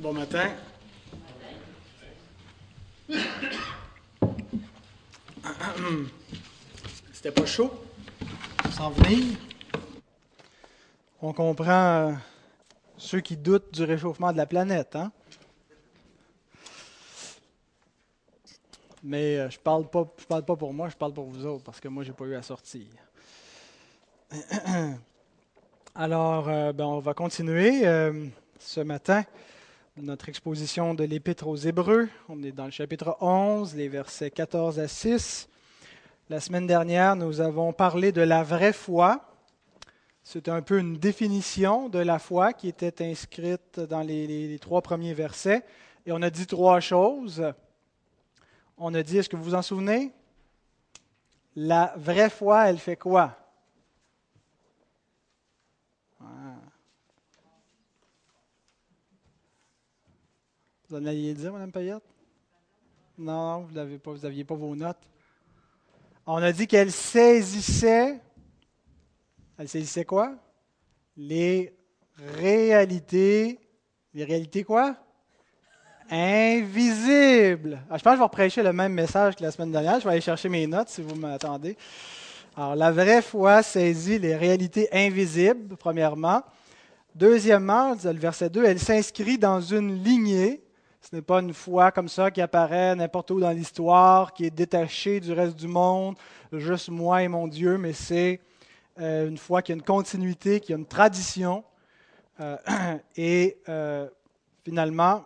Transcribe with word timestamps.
Bon 0.00 0.12
matin. 0.14 0.50
C'était 7.12 7.30
pas 7.32 7.44
chaud? 7.44 7.70
Sans 8.72 8.88
venir. 8.92 9.36
On 11.20 11.34
comprend 11.34 12.08
euh, 12.08 12.12
ceux 12.96 13.20
qui 13.20 13.36
doutent 13.36 13.74
du 13.74 13.84
réchauffement 13.84 14.32
de 14.32 14.38
la 14.38 14.46
planète, 14.46 14.96
hein? 14.96 15.12
Mais 19.02 19.36
euh, 19.36 19.50
je 19.50 19.58
parle 19.58 19.86
pas, 19.86 20.10
je 20.16 20.24
parle 20.24 20.46
pas 20.46 20.56
pour 20.56 20.72
moi, 20.72 20.88
je 20.88 20.96
parle 20.96 21.12
pour 21.12 21.26
vous 21.26 21.44
autres 21.44 21.64
parce 21.64 21.78
que 21.78 21.88
moi 21.88 22.04
j'ai 22.04 22.12
pas 22.12 22.24
eu 22.24 22.36
à 22.36 22.42
sortir. 22.42 22.86
Alors, 25.94 26.48
euh, 26.48 26.72
ben, 26.72 26.86
on 26.86 27.00
va 27.00 27.12
continuer 27.12 27.82
ce 28.58 28.80
matin 28.80 29.24
notre 30.02 30.28
exposition 30.28 30.94
de 30.94 31.04
l'Épître 31.04 31.46
aux 31.46 31.56
Hébreux. 31.56 32.08
On 32.28 32.42
est 32.42 32.52
dans 32.52 32.64
le 32.64 32.70
chapitre 32.70 33.16
11, 33.20 33.74
les 33.74 33.88
versets 33.88 34.30
14 34.30 34.78
à 34.78 34.88
6. 34.88 35.48
La 36.28 36.40
semaine 36.40 36.66
dernière, 36.66 37.16
nous 37.16 37.40
avons 37.40 37.72
parlé 37.72 38.12
de 38.12 38.22
la 38.22 38.42
vraie 38.42 38.72
foi. 38.72 39.20
C'est 40.22 40.48
un 40.48 40.62
peu 40.62 40.78
une 40.78 40.96
définition 40.96 41.88
de 41.88 41.98
la 41.98 42.18
foi 42.18 42.52
qui 42.52 42.68
était 42.68 43.04
inscrite 43.04 43.80
dans 43.80 44.00
les, 44.00 44.26
les, 44.26 44.58
trois 44.58 44.80
premiers 44.80 45.14
versets. 45.14 45.64
Et 46.06 46.12
on 46.12 46.22
a 46.22 46.30
dit 46.30 46.46
trois 46.46 46.80
choses. 46.80 47.52
On 48.78 48.94
a 48.94 49.02
dit, 49.02 49.18
est-ce 49.18 49.28
que 49.28 49.36
vous 49.36 49.44
vous 49.44 49.54
en 49.54 49.62
souvenez? 49.62 50.12
La 51.56 51.92
vraie 51.96 52.30
foi, 52.30 52.70
elle 52.70 52.78
fait 52.78 52.96
quoi? 52.96 53.36
Vous 60.90 60.96
en 60.96 61.06
alliez 61.06 61.34
dire, 61.34 61.52
Mme 61.52 61.70
Payette? 61.70 62.02
Non, 63.16 63.60
vous 63.60 63.72
n'aviez 63.72 63.98
pas, 63.98 64.12
pas 64.12 64.54
vos 64.56 64.74
notes. 64.74 64.98
On 66.26 66.38
a 66.38 66.50
dit 66.50 66.66
qu'elle 66.66 66.90
saisissait. 66.90 68.18
Elle 69.56 69.68
saisissait 69.68 70.04
quoi? 70.04 70.34
Les 71.16 71.72
réalités. 72.38 73.60
Les 74.12 74.24
réalités 74.24 74.64
quoi? 74.64 74.96
Invisibles. 76.10 77.80
Ah, 77.88 77.96
je 77.96 78.02
pense 78.02 78.10
que 78.12 78.16
je 78.16 78.18
vais 78.18 78.24
reprêcher 78.24 78.62
le 78.64 78.72
même 78.72 78.92
message 78.92 79.36
que 79.36 79.44
la 79.44 79.52
semaine 79.52 79.70
dernière. 79.70 80.00
Je 80.00 80.04
vais 80.06 80.10
aller 80.10 80.20
chercher 80.20 80.48
mes 80.48 80.66
notes 80.66 80.88
si 80.88 81.02
vous 81.02 81.14
m'attendez. 81.14 81.76
Alors, 82.56 82.74
la 82.74 82.90
vraie 82.90 83.22
foi 83.22 83.62
saisit 83.62 84.18
les 84.18 84.34
réalités 84.34 84.88
invisibles, 84.90 85.76
premièrement. 85.76 86.42
Deuxièmement, 87.14 87.94
le 87.94 88.18
verset 88.18 88.50
2, 88.50 88.64
elle 88.64 88.80
s'inscrit 88.80 89.38
dans 89.38 89.60
une 89.60 90.02
lignée 90.02 90.60
ce 91.00 91.16
n'est 91.16 91.22
pas 91.22 91.40
une 91.40 91.54
foi 91.54 91.92
comme 91.92 92.08
ça 92.08 92.30
qui 92.30 92.40
apparaît 92.40 92.94
n'importe 92.94 93.30
où 93.30 93.40
dans 93.40 93.50
l'histoire, 93.50 94.32
qui 94.34 94.44
est 94.44 94.50
détachée 94.50 95.20
du 95.20 95.32
reste 95.32 95.56
du 95.56 95.66
monde, 95.66 96.16
juste 96.52 96.90
moi 96.90 97.22
et 97.22 97.28
mon 97.28 97.48
Dieu, 97.48 97.78
mais 97.78 97.94
c'est 97.94 98.40
euh, 99.00 99.28
une 99.28 99.38
foi 99.38 99.62
qui 99.62 99.72
a 99.72 99.74
une 99.74 99.82
continuité, 99.82 100.60
qui 100.60 100.74
a 100.74 100.76
une 100.76 100.86
tradition. 100.86 101.64
Euh, 102.40 102.56
et 103.16 103.58
euh, 103.68 104.08
finalement, 104.62 105.24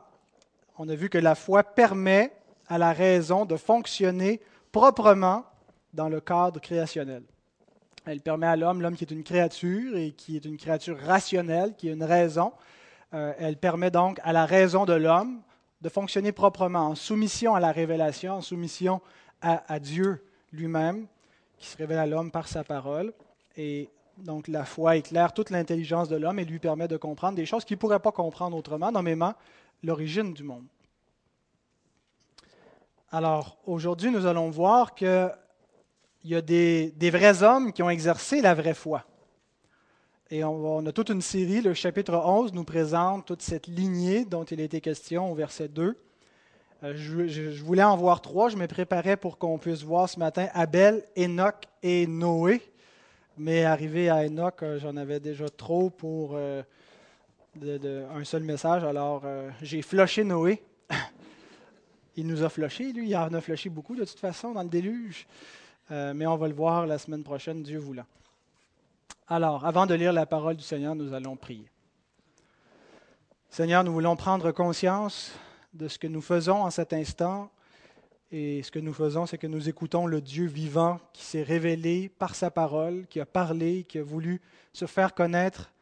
on 0.78 0.88
a 0.88 0.94
vu 0.94 1.08
que 1.08 1.18
la 1.18 1.34
foi 1.34 1.64
permet 1.64 2.32
à 2.68 2.78
la 2.78 2.92
raison 2.92 3.44
de 3.44 3.56
fonctionner 3.56 4.40
proprement 4.70 5.44
dans 5.92 6.08
le 6.08 6.20
cadre 6.20 6.60
créationnel. 6.60 7.24
Elle 8.06 8.20
permet 8.20 8.46
à 8.46 8.56
l'homme, 8.56 8.80
l'homme 8.80 8.96
qui 8.96 9.04
est 9.04 9.12
une 9.12 9.24
créature 9.24 9.96
et 9.96 10.12
qui 10.12 10.36
est 10.36 10.44
une 10.44 10.56
créature 10.56 10.98
rationnelle, 11.00 11.74
qui 11.76 11.88
a 11.88 11.92
une 11.92 12.04
raison, 12.04 12.52
elle 13.12 13.56
permet 13.56 13.92
donc 13.92 14.18
à 14.24 14.32
la 14.32 14.44
raison 14.44 14.84
de 14.84 14.92
l'homme 14.92 15.40
de 15.84 15.90
fonctionner 15.90 16.32
proprement, 16.32 16.88
en 16.88 16.94
soumission 16.94 17.54
à 17.54 17.60
la 17.60 17.70
révélation, 17.70 18.32
en 18.32 18.40
soumission 18.40 19.02
à, 19.42 19.78
Dieu 19.78 20.24
lui-même, 20.50 21.06
qui 21.58 21.66
se 21.66 21.76
révèle 21.76 21.98
à 21.98 22.06
l'homme 22.06 22.30
par 22.30 22.48
sa 22.48 22.64
parole. 22.64 23.12
Et 23.58 23.90
donc 24.16 24.48
la 24.48 24.64
foi 24.64 24.96
éclaire 24.96 25.34
toute 25.34 25.50
l'intelligence 25.50 26.08
de 26.08 26.16
l'homme 26.16 26.38
et 26.38 26.46
lui 26.46 26.58
permet 26.58 26.88
de 26.88 26.96
comprendre 26.96 27.36
des 27.36 27.44
choses 27.44 27.66
qu'il 27.66 27.76
ne 27.76 27.80
pourrait 27.80 28.00
pas 28.00 28.12
comprendre 28.12 28.56
autrement, 28.56 28.90
nommément 28.90 29.34
l'origine 29.82 30.32
du 30.32 30.42
monde. 30.42 30.64
Alors 33.12 33.58
aujourd'hui, 33.66 34.10
nous 34.10 34.24
allons 34.24 34.48
voir 34.48 34.94
qu'il 34.94 35.30
y 36.24 36.34
a 36.34 36.40
des, 36.40 36.92
des 36.92 37.10
vrais 37.10 37.42
hommes 37.42 37.74
qui 37.74 37.82
ont 37.82 37.90
exercé 37.90 38.40
la 38.40 38.54
vraie 38.54 38.72
foi. 38.72 39.04
Et 40.30 40.42
on, 40.42 40.86
a 40.86 40.92
toute 40.92 41.10
une 41.10 41.20
série. 41.20 41.60
Le 41.60 41.74
chapitre 41.74 42.14
11 42.14 42.54
nous 42.54 42.64
présente 42.64 43.26
toute 43.26 43.42
cette 43.42 43.66
lignée 43.66 44.24
dont 44.24 44.44
il 44.44 44.58
a 44.58 44.64
été 44.64 44.80
question 44.80 45.30
au 45.30 45.34
verset 45.34 45.68
2. 45.68 45.98
Euh, 46.82 46.94
je, 46.96 47.62
voulais 47.62 47.82
en 47.82 47.96
voir 47.98 48.22
trois. 48.22 48.48
Je 48.48 48.56
me 48.56 48.66
préparais 48.66 49.18
pour 49.18 49.36
qu'on 49.36 49.58
puisse 49.58 49.82
voir 49.82 50.08
ce 50.08 50.18
matin 50.18 50.48
Abel, 50.54 51.04
Enoch 51.18 51.66
et 51.82 52.06
Noé. 52.06 52.62
Mais 53.36 53.64
arrivé 53.64 54.08
à 54.08 54.24
Enoch, 54.24 54.62
euh, 54.62 54.78
j'en 54.78 54.96
avais 54.96 55.20
déjà 55.20 55.50
trop 55.50 55.90
pour 55.90 56.32
euh, 56.34 56.62
un 57.62 58.24
seul 58.24 58.44
message. 58.44 58.82
Alors 58.82 59.24
j'ai 59.60 59.82
floché 59.82 60.24
Noé. 60.24 60.62
il 62.16 62.26
nous 62.26 62.42
a 62.42 62.48
floché, 62.48 62.94
lui. 62.94 63.10
Il 63.10 63.16
en 63.16 63.34
a 63.34 63.42
floché 63.42 63.68
beaucoup 63.68 63.94
de 63.94 64.06
toute 64.06 64.20
façon 64.20 64.52
dans 64.52 64.62
le 64.62 64.70
déluge. 64.70 65.26
mais 65.90 66.26
on 66.26 66.36
va 66.36 66.48
le 66.48 66.54
voir 66.54 66.86
la 66.86 66.96
semaine 66.96 67.22
prochaine, 67.22 67.62
Dieu 67.62 67.78
voulant. 67.78 68.06
Alors, 69.26 69.64
avant 69.64 69.86
de 69.86 69.94
lire 69.94 70.12
la 70.12 70.26
parole 70.26 70.54
du 70.54 70.62
Seigneur, 70.62 70.94
nous 70.94 71.14
allons 71.14 71.34
prier. 71.34 71.70
Seigneur, 73.48 73.82
nous 73.82 73.92
voulons 73.94 74.16
prendre 74.16 74.52
conscience 74.52 75.32
de 75.72 75.88
ce 75.88 75.98
que 75.98 76.06
nous 76.06 76.20
faisons 76.20 76.62
en 76.62 76.68
cet 76.68 76.92
instant. 76.92 77.50
Et 78.30 78.62
ce 78.62 78.70
que 78.70 78.78
nous 78.78 78.92
faisons, 78.92 79.24
c'est 79.24 79.38
que 79.38 79.46
nous 79.46 79.66
écoutons 79.66 80.04
le 80.04 80.20
Dieu 80.20 80.44
vivant 80.44 81.00
qui 81.14 81.24
s'est 81.24 81.42
révélé 81.42 82.10
par 82.10 82.34
sa 82.34 82.50
parole, 82.50 83.06
qui 83.06 83.18
a 83.18 83.24
parlé, 83.24 83.84
qui 83.84 83.98
a 83.98 84.02
voulu 84.02 84.42
se 84.74 84.84
faire 84.84 85.14
connaître 85.14 85.72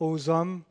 aux 0.00 0.28
hommes. 0.28 0.64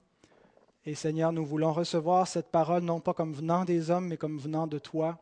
Et 0.85 0.95
Seigneur, 0.95 1.31
nous 1.31 1.45
voulons 1.45 1.71
recevoir 1.71 2.27
cette 2.27 2.51
parole 2.51 2.83
non 2.83 2.99
pas 2.99 3.13
comme 3.13 3.31
venant 3.31 3.63
des 3.63 3.91
hommes, 3.91 4.09
mais 4.09 4.17
comme 4.17 4.39
venant 4.39 4.67
de 4.67 4.77
toi. 4.77 5.19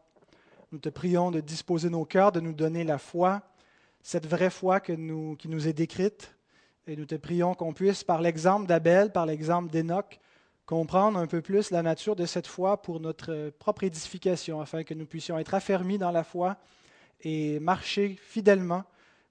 Nous 0.72 0.80
te 0.80 0.90
prions 0.90 1.30
de 1.30 1.42
disposer 1.42 1.92
nos 1.92 2.06
cœurs, 2.06 2.32
de 2.32 2.40
nous 2.40 2.54
donner 2.54 2.84
la 2.84 2.98
foi, 2.98 3.44
cette 4.02 4.26
vraie 4.26 4.50
foi 4.50 4.80
qui 4.80 4.98
nous 4.98 5.68
est 5.68 5.74
décrite, 5.74 6.34
et 6.88 6.96
nous 6.96 7.06
te 7.06 7.16
prions 7.16 7.54
qu'on 7.54 7.74
puisse, 7.74 8.04
par 8.04 8.22
l'exemple 8.22 8.66
d'Abel, 8.66 9.12
par 9.12 9.26
l'exemple 9.26 9.70
d'Enoch, 9.70 10.20
comprendre 10.66 11.20
un 11.20 11.28
peu 11.28 11.42
plus 11.42 11.72
la 11.72 11.82
nature 11.82 12.16
de 12.16 12.26
cette 12.26 12.48
foi 12.48 12.82
pour 12.82 13.00
notre 13.00 13.52
propre 13.60 13.84
édification, 13.84 14.62
afin 14.62 14.84
que 14.84 14.94
nous 14.94 15.06
puissions 15.06 15.38
être 15.38 15.54
affermis 15.54 15.98
dans 15.98 16.12
la 16.12 16.24
foi 16.24 16.58
et 17.22 17.60
marcher 17.60 18.18
fidèlement 18.22 18.84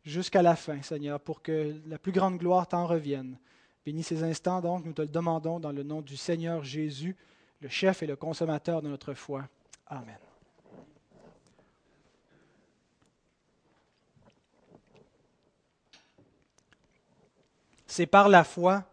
jusqu'à 0.04 0.42
la 0.42 0.54
fin, 0.54 0.82
Seigneur, 0.82 1.18
pour 1.18 1.42
que 1.42 1.74
la 1.86 1.98
plus 1.98 2.12
grande 2.12 2.38
gloire 2.38 2.68
t'en 2.68 2.86
revienne. 2.86 3.38
Bénis 3.84 4.02
ces 4.02 4.22
instants, 4.22 4.60
donc, 4.60 4.84
nous 4.84 4.92
te 4.92 5.02
le 5.02 5.08
demandons 5.08 5.60
dans 5.60 5.72
le 5.72 5.82
nom 5.82 6.02
du 6.02 6.16
Seigneur 6.16 6.64
Jésus, 6.64 7.16
le 7.60 7.68
chef 7.68 8.02
et 8.02 8.06
le 8.06 8.16
consommateur 8.16 8.82
de 8.82 8.88
notre 8.88 9.14
foi. 9.14 9.48
Amen. 9.86 10.25
C'est 17.96 18.04
par 18.04 18.28
la 18.28 18.44
foi 18.44 18.84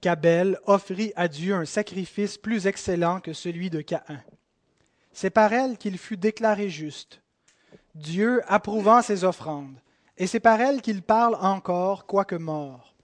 qu'Abel 0.00 0.58
offrit 0.66 1.12
à 1.14 1.28
Dieu 1.28 1.54
un 1.54 1.64
sacrifice 1.64 2.38
plus 2.38 2.66
excellent 2.66 3.20
que 3.20 3.32
celui 3.32 3.70
de 3.70 3.80
Caïn. 3.82 4.20
C'est 5.12 5.30
par 5.30 5.52
elle 5.52 5.78
qu'il 5.78 5.96
fut 5.96 6.16
déclaré 6.16 6.68
juste, 6.68 7.22
Dieu 7.94 8.42
approuvant 8.48 9.00
ses 9.00 9.22
offrandes, 9.22 9.76
et 10.18 10.26
c'est 10.26 10.40
par 10.40 10.60
elle 10.60 10.82
qu'il 10.82 11.02
parle 11.02 11.36
encore, 11.36 12.04
quoique 12.04 12.34
mort. 12.34 12.96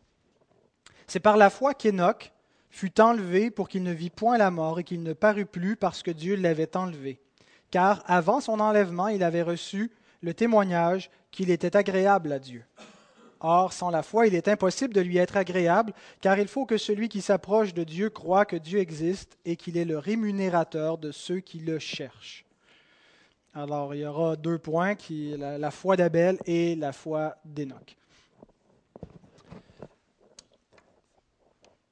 C'est 1.07 1.21
par 1.21 1.37
la 1.37 1.51
foi 1.51 1.73
qu'Enoch 1.73 2.33
fut 2.69 3.01
enlevé 3.01 3.53
pour 3.53 3.69
qu'il 3.69 3.85
ne 3.85 3.93
vit 3.93 4.11
point 4.11 4.39
la 4.39 4.51
mort 4.51 4.81
et 4.81 4.85
qu'il 4.85 5.05
ne 5.05 5.12
parut 5.12 5.47
plus 5.47 5.77
parce 5.77 6.03
que 6.03 6.11
Dieu 6.11 6.35
l'avait 6.35 6.77
enlevé. 6.77 7.21
Car 7.71 8.03
avant 8.07 8.41
son 8.41 8.59
enlèvement, 8.59 9.07
il 9.07 9.23
avait 9.23 9.43
reçu 9.43 9.93
le 10.21 10.35
témoignage 10.35 11.12
qu'il 11.31 11.51
était 11.51 11.77
agréable 11.77 12.33
à 12.33 12.41
Dieu. 12.41 12.65
Or, 13.40 13.73
sans 13.73 13.90
la 13.90 14.02
foi, 14.02 14.26
il 14.26 14.35
est 14.35 14.49
impossible 14.49 14.93
de 14.94 15.00
lui 15.00 15.19
être 15.19 15.37
agréable, 15.37 15.93
car 16.20 16.38
il 16.38 16.49
faut 16.49 16.67
que 16.67 16.76
celui 16.76 17.08
qui 17.08 17.20
s'approche 17.20 17.73
de 17.73 17.85
Dieu 17.85 18.11
croit 18.11 18.44
que 18.44 18.56
Dieu 18.56 18.81
existe 18.81 19.38
et 19.44 19.56
qu'il 19.56 19.76
est 19.76 19.85
le 19.85 19.99
rémunérateur 19.99 20.99
de 20.99 21.12
ceux 21.12 21.40
qui 21.40 21.61
le 21.61 21.79
cherchent. 21.79 22.44
Alors, 23.55 23.94
il 23.94 24.00
y 24.00 24.06
aura 24.06 24.37
deux 24.37 24.58
points, 24.58 24.94
qui, 24.94 25.37
la, 25.37 25.56
la 25.56 25.70
foi 25.70 25.96
d'Abel 25.96 26.38
et 26.46 26.75
la 26.75 26.93
foi 26.93 27.37
d'Enoch. 27.44 27.96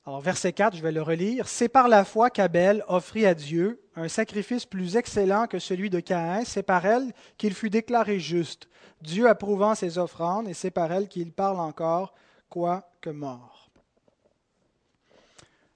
Alors, 0.05 0.21
verset 0.21 0.53
4, 0.53 0.77
je 0.77 0.83
vais 0.83 0.93
le 0.93 1.03
relire. 1.03 1.49
C'est 1.49 1.69
par 1.69 1.89
la 1.89 2.05
foi 2.05 2.31
qu'Abel 2.31 2.85
offrit 2.87 3.27
à 3.27 3.35
Dieu 3.35 3.81
un 3.97 4.07
sacrifice 4.07 4.65
plus 4.65 4.97
excellent 4.97 5.49
que 5.49 5.59
celui 5.59 5.91
de 5.91 5.99
Caïn. 5.99 6.45
C'est 6.45 6.63
par 6.63 6.87
elle 6.87 7.13
qu'il 7.39 7.55
fut 7.55 7.71
déclaré 7.71 8.21
juste, 8.21 8.69
Dieu 9.03 9.29
approuvant 9.29 9.75
ses 9.75 9.99
offrandes, 9.99 10.49
et 10.49 10.55
c'est 10.55 10.71
par 10.71 10.93
elle 10.93 11.09
qu'il 11.09 11.33
parle 11.33 11.61
encore, 11.61 12.15
quoique 12.49 13.11
mort. 13.11 13.71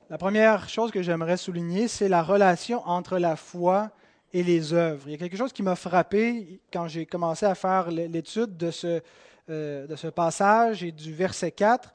La 0.08 0.18
première 0.18 0.68
chose 0.68 0.90
que 0.90 1.02
j'aimerais 1.02 1.36
souligner, 1.36 1.86
c'est 1.86 2.08
la 2.08 2.22
relation 2.22 2.82
entre 2.88 3.18
la 3.18 3.36
foi 3.36 3.90
et 4.32 4.42
les 4.42 4.72
œuvres. 4.72 5.04
Il 5.06 5.12
y 5.12 5.14
a 5.14 5.18
quelque 5.18 5.36
chose 5.36 5.52
qui 5.52 5.62
m'a 5.62 5.76
frappé 5.76 6.60
quand 6.72 6.88
j'ai 6.88 7.06
commencé 7.06 7.46
à 7.46 7.54
faire 7.54 7.90
l'étude 7.90 8.56
de 8.56 8.70
ce, 8.70 9.00
euh, 9.48 9.86
de 9.86 9.96
ce 9.96 10.08
passage 10.08 10.82
et 10.82 10.90
du 10.90 11.14
verset 11.14 11.52
4, 11.52 11.92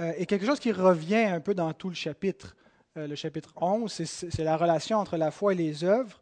euh, 0.00 0.12
et 0.18 0.26
quelque 0.26 0.44
chose 0.44 0.60
qui 0.60 0.72
revient 0.72 1.16
un 1.16 1.40
peu 1.40 1.54
dans 1.54 1.72
tout 1.72 1.88
le 1.88 1.94
chapitre. 1.94 2.54
Euh, 2.96 3.06
le 3.06 3.14
chapitre 3.14 3.52
11, 3.56 3.90
c'est 3.90 4.44
la 4.44 4.56
relation 4.56 4.98
entre 4.98 5.16
la 5.16 5.30
foi 5.30 5.52
et 5.52 5.56
les 5.56 5.84
œuvres. 5.84 6.20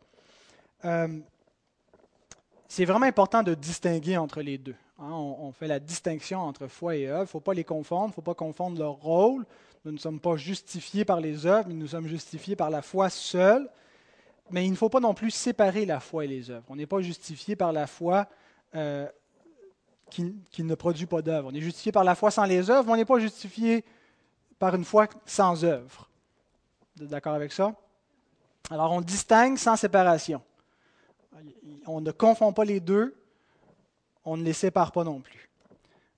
C'est 2.69 2.85
vraiment 2.85 3.07
important 3.07 3.43
de 3.43 3.55
distinguer 3.55 4.17
entre 4.17 4.43
les 4.43 4.59
deux. 4.59 4.75
Hein. 4.99 5.11
on, 5.11 5.53
fait 5.53 5.67
la 5.67 5.79
distinction 5.79 6.41
entre 6.41 6.67
foi 6.67 6.97
et 6.97 7.07
œuvre. 7.07 7.21
Il 7.21 7.25
ne 7.25 7.27
faut 7.27 7.41
pas 7.41 7.55
les 7.55 7.65
confondre, 7.65 8.07
il 8.07 8.11
ne 8.11 8.15
faut 8.15 8.23
pas 8.23 8.35
confondre 8.35 8.79
leur 8.79 8.95
rôle. 8.95 9.45
Nous 9.85 9.93
ne 9.93 9.99
sommes 9.99 10.19
pas 10.19 10.37
justifiés 10.37 11.05
par 11.05 11.21
les 11.21 11.47
œuvres, 11.47 11.69
mais 11.69 11.75
nous 11.75 11.89
sommes 11.89 12.09
justifiés 12.09 12.57
par 12.57 12.71
la 12.71 12.83
foi 12.83 13.09
seule. 13.09 13.69
Mais 14.51 14.65
il 14.65 14.71
ne 14.71 14.77
faut 14.77 14.89
pas 14.89 15.01
non 15.01 15.15
plus 15.15 15.31
séparer 15.31 15.87
la 15.87 16.01
foi 16.01 16.25
et 16.25 16.29
les 16.29 16.51
œuvres. 16.51 16.65
On 16.69 16.77
n'est 16.77 16.87
pas 16.87 17.01
justifié 17.01 17.57
par 17.57 17.73
la 17.73 17.87
foi 17.87 18.27
euh, 18.75 19.07
qui, 20.11 20.35
ne 20.59 20.75
produit 20.75 21.07
pas 21.07 21.23
d'œuvre. 21.23 21.51
On 21.53 21.55
est 21.55 21.61
justifié 21.61 21.93
par 21.93 22.05
la 22.05 22.15
foi 22.15 22.31
sans 22.31 22.45
les 22.45 22.71
œuvres, 22.71 22.87
mais 22.87 22.93
on 22.93 22.97
n'est 22.97 23.05
pas 23.05 23.19
justifié 23.19 23.85
par 24.59 24.75
une 24.75 24.85
foi 24.85 25.09
sans 25.25 25.65
œuvre. 25.65 26.09
D'accord 26.97 27.35
avec 27.35 27.53
ça? 27.53 27.75
Alors 28.71 28.93
on 28.93 29.01
distingue 29.01 29.59
sans 29.59 29.77
séparation. 29.77 30.43
On 31.87 32.01
ne 32.01 32.11
confond 32.11 32.53
pas 32.53 32.65
les 32.65 32.81
deux, 32.81 33.15
on 34.25 34.37
ne 34.37 34.43
les 34.43 34.53
sépare 34.53 34.93
pas 34.93 35.05
non 35.05 35.21
plus. 35.21 35.49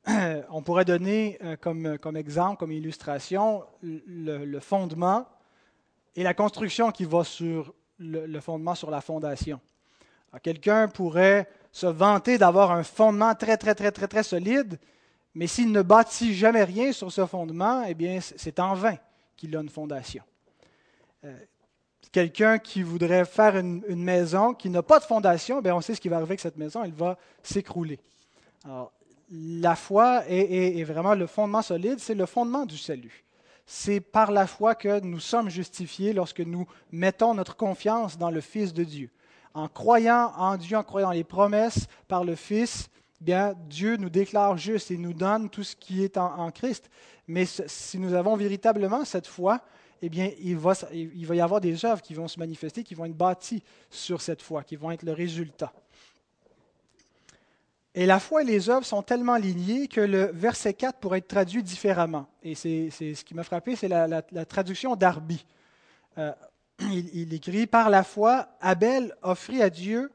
On 0.50 0.62
pourrait 0.62 0.84
donner 0.84 1.38
euh, 1.42 1.56
comme, 1.56 1.98
comme 1.98 2.16
exemple, 2.16 2.58
comme 2.58 2.72
illustration, 2.72 3.64
le, 3.82 4.58
fondement 4.60 5.26
et 6.16 6.22
la 6.22 6.34
construction 6.34 6.90
qui 6.90 7.04
va 7.04 7.24
sur 7.24 7.74
le, 7.98 8.40
fondement 8.40 8.74
sur 8.74 8.90
la 8.90 9.00
fondation. 9.00 9.60
Quelqu'un 10.42 10.88
pourrait 10.88 11.48
se 11.72 11.86
vanter 11.86 12.38
d'avoir 12.38 12.70
un 12.70 12.82
fondement 12.82 13.34
très, 13.34 13.56
très, 13.56 13.74
très, 13.74 13.90
très, 13.90 14.08
très 14.08 14.22
solide, 14.22 14.78
mais 15.34 15.46
s'il 15.46 15.72
ne 15.72 15.82
bâtit 15.82 16.34
jamais 16.34 16.64
rien 16.64 16.92
sur 16.92 17.12
ce 17.12 17.26
fondement, 17.26 17.84
eh 17.86 17.94
bien, 17.94 18.20
c'est 18.20 18.60
en 18.60 18.74
vain 18.74 18.96
qu'il 19.36 19.54
a 19.56 19.60
une 19.60 19.68
fondation. 19.68 20.22
Quelqu'un 22.12 22.58
qui 22.58 22.82
voudrait 22.82 23.24
faire 23.24 23.56
une, 23.56 23.82
maison 23.88 24.54
qui 24.54 24.70
n'a 24.70 24.82
pas 24.82 24.98
de 24.98 25.04
fondation, 25.04 25.60
bien, 25.60 25.74
on 25.74 25.80
sait 25.80 25.94
ce 25.94 26.00
qui 26.00 26.08
va 26.08 26.16
arriver 26.16 26.30
avec 26.30 26.40
cette 26.40 26.56
maison, 26.56 26.82
elle 26.82 26.92
va 26.92 27.18
s'écrouler. 27.42 27.98
Alors, 28.64 28.92
la 29.30 29.76
foi 29.76 30.22
est, 30.26 30.78
est 30.78 30.84
vraiment 30.84 31.14
le 31.14 31.26
fondement 31.26 31.62
solide, 31.62 31.98
c'est 31.98 32.14
le 32.14 32.26
fondement 32.26 32.64
du 32.64 32.78
salut. 32.78 33.24
C'est 33.66 34.00
par 34.00 34.30
la 34.30 34.46
foi 34.46 34.74
que 34.74 35.00
nous 35.00 35.20
sommes 35.20 35.50
justifiés 35.50 36.14
lorsque 36.14 36.40
nous 36.40 36.66
mettons 36.90 37.34
notre 37.34 37.54
confiance 37.54 38.16
dans 38.16 38.30
le 38.30 38.40
Fils 38.40 38.72
de 38.72 38.82
Dieu. 38.82 39.10
En 39.52 39.68
croyant 39.68 40.32
en 40.38 40.56
Dieu, 40.56 40.78
en 40.78 40.82
croyant 40.82 41.10
les 41.10 41.24
promesses 41.24 41.86
par 42.06 42.24
le 42.24 42.34
Fils, 42.34 42.88
bien 43.20 43.54
Dieu 43.68 43.96
nous 43.96 44.08
déclare 44.08 44.56
juste 44.56 44.90
et 44.90 44.96
nous 44.96 45.12
donne 45.12 45.50
tout 45.50 45.64
ce 45.64 45.76
qui 45.76 46.02
est 46.02 46.16
en, 46.16 46.50
Christ. 46.50 46.88
Mais 47.26 47.44
si 47.44 47.98
nous 47.98 48.14
avons 48.14 48.36
véritablement 48.36 49.04
cette 49.04 49.26
foi, 49.26 49.60
eh 50.02 50.08
bien, 50.08 50.30
il 50.40 50.56
va, 50.56 50.74
il 50.92 51.34
y 51.34 51.40
avoir 51.40 51.60
des 51.60 51.84
œuvres 51.84 52.02
qui 52.02 52.14
vont 52.14 52.28
se 52.28 52.38
manifester, 52.38 52.84
qui 52.84 52.94
vont 52.94 53.04
être 53.04 53.16
bâties 53.16 53.62
sur 53.90 54.20
cette 54.20 54.42
foi, 54.42 54.62
qui 54.62 54.76
vont 54.76 54.90
être 54.90 55.02
le 55.02 55.12
résultat. 55.12 55.72
Et 57.98 58.06
la 58.06 58.20
foi 58.20 58.42
et 58.42 58.44
les 58.44 58.70
œuvres 58.70 58.86
sont 58.86 59.02
tellement 59.02 59.34
liées 59.34 59.88
que 59.88 60.00
le 60.00 60.30
verset 60.32 60.72
4 60.72 61.00
pourrait 61.00 61.18
être 61.18 61.26
traduit 61.26 61.64
différemment. 61.64 62.28
Et 62.44 62.54
c'est 62.54 62.90
ce 62.90 63.24
qui 63.24 63.34
m'a 63.34 63.42
frappé, 63.42 63.74
c'est 63.74 63.88
la, 63.88 64.22
traduction 64.44 64.94
d'Arby. 64.94 65.44
Euh, 66.16 66.32
il, 66.80 67.34
écrit 67.34 67.66
Par 67.66 67.90
la 67.90 68.04
foi, 68.04 68.50
Abel 68.60 69.16
offrit 69.22 69.62
à 69.62 69.68
Dieu 69.68 70.12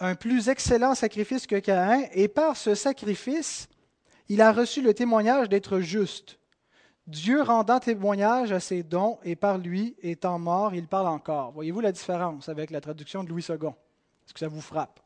un 0.00 0.16
plus 0.16 0.48
excellent 0.48 0.96
sacrifice 0.96 1.46
que 1.46 1.54
Caïn, 1.54 2.04
et 2.14 2.26
par 2.26 2.56
ce 2.56 2.74
sacrifice, 2.74 3.68
il 4.28 4.40
a 4.40 4.50
reçu 4.50 4.82
le 4.82 4.92
témoignage 4.92 5.48
d'être 5.48 5.78
juste. 5.78 6.39
Dieu 7.10 7.42
rendant 7.42 7.80
témoignage 7.80 8.52
à 8.52 8.60
ses 8.60 8.84
dons, 8.84 9.18
et 9.24 9.34
par 9.34 9.58
lui, 9.58 9.96
étant 10.00 10.38
mort, 10.38 10.74
il 10.74 10.86
parle 10.86 11.08
encore. 11.08 11.50
Voyez-vous 11.50 11.80
la 11.80 11.90
différence 11.90 12.48
avec 12.48 12.70
la 12.70 12.80
traduction 12.80 13.24
de 13.24 13.28
Louis 13.28 13.44
II 13.48 13.56
Est-ce 13.56 14.32
que 14.32 14.38
ça 14.38 14.46
vous 14.46 14.60
frappe? 14.60 15.00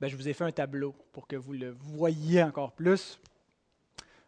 Ben, 0.00 0.08
je 0.08 0.16
vous 0.16 0.28
ai 0.28 0.32
fait 0.32 0.44
un 0.44 0.50
tableau 0.50 0.96
pour 1.12 1.28
que 1.28 1.36
vous 1.36 1.52
le 1.52 1.76
voyiez 1.78 2.42
encore 2.42 2.72
plus. 2.72 3.20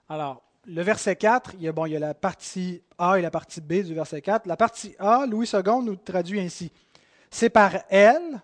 Alors, 0.09 0.41
le 0.65 0.83
verset 0.83 1.17
4, 1.17 1.55
il 1.55 1.63
y, 1.63 1.69
a, 1.69 1.73
bon, 1.73 1.85
il 1.87 1.93
y 1.93 1.97
a 1.97 1.99
la 1.99 2.15
partie 2.15 2.81
A 2.97 3.19
et 3.19 3.23
la 3.23 3.33
partie 3.33 3.61
B 3.61 3.83
du 3.83 3.93
verset 3.93 4.23
4. 4.23 4.47
La 4.47 4.57
partie 4.57 4.95
A, 5.01 5.27
Louis 5.27 5.51
II 5.53 5.83
nous 5.83 5.97
traduit 5.97 6.41
ainsi. 6.41 6.71
C'est 7.29 7.51
par 7.51 7.73
elle, 7.89 8.41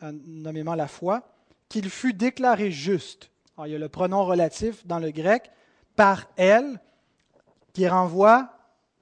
nommément 0.00 0.74
la 0.74 0.88
foi, 0.88 1.22
qu'il 1.68 1.90
fut 1.90 2.12
déclaré 2.12 2.70
juste. 2.70 3.30
Alors, 3.56 3.66
il 3.66 3.72
y 3.72 3.76
a 3.76 3.78
le 3.78 3.88
pronom 3.88 4.24
relatif 4.24 4.86
dans 4.86 4.98
le 4.98 5.10
grec, 5.10 5.50
par 5.96 6.26
elle, 6.36 6.80
qui 7.72 7.88
renvoie 7.88 8.50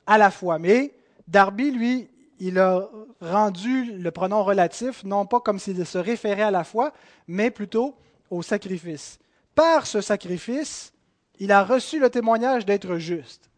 à 0.06 0.18
la 0.18 0.30
foi. 0.30 0.58
Mais 0.58 0.94
Darby, 1.28 1.70
lui, 1.70 2.08
il 2.38 2.58
a 2.58 2.88
rendu 3.20 3.92
le 3.92 4.10
pronom 4.10 4.44
relatif, 4.44 5.04
non 5.04 5.26
pas 5.26 5.40
comme 5.40 5.58
s'il 5.58 5.84
se 5.84 5.98
référait 5.98 6.42
à 6.42 6.50
la 6.50 6.64
foi, 6.64 6.92
mais 7.26 7.50
plutôt 7.50 7.96
au 8.30 8.42
sacrifice. 8.42 9.18
Par 9.54 9.86
ce 9.86 10.00
sacrifice, 10.00 10.92
il 11.38 11.52
a 11.52 11.64
reçu 11.64 11.98
le 11.98 12.10
témoignage 12.10 12.66
d'être 12.66 12.96
juste. 12.96 13.50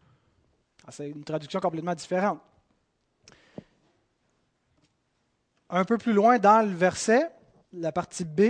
Ah, 0.87 0.91
c'est 0.91 1.09
une 1.09 1.23
traduction 1.23 1.59
complètement 1.59 1.95
différente. 1.95 2.39
Un 5.69 5.85
peu 5.85 5.97
plus 5.97 6.13
loin 6.13 6.39
dans 6.39 6.65
le 6.67 6.73
verset, 6.73 7.29
la 7.73 7.91
partie 7.91 8.25
B 8.25 8.41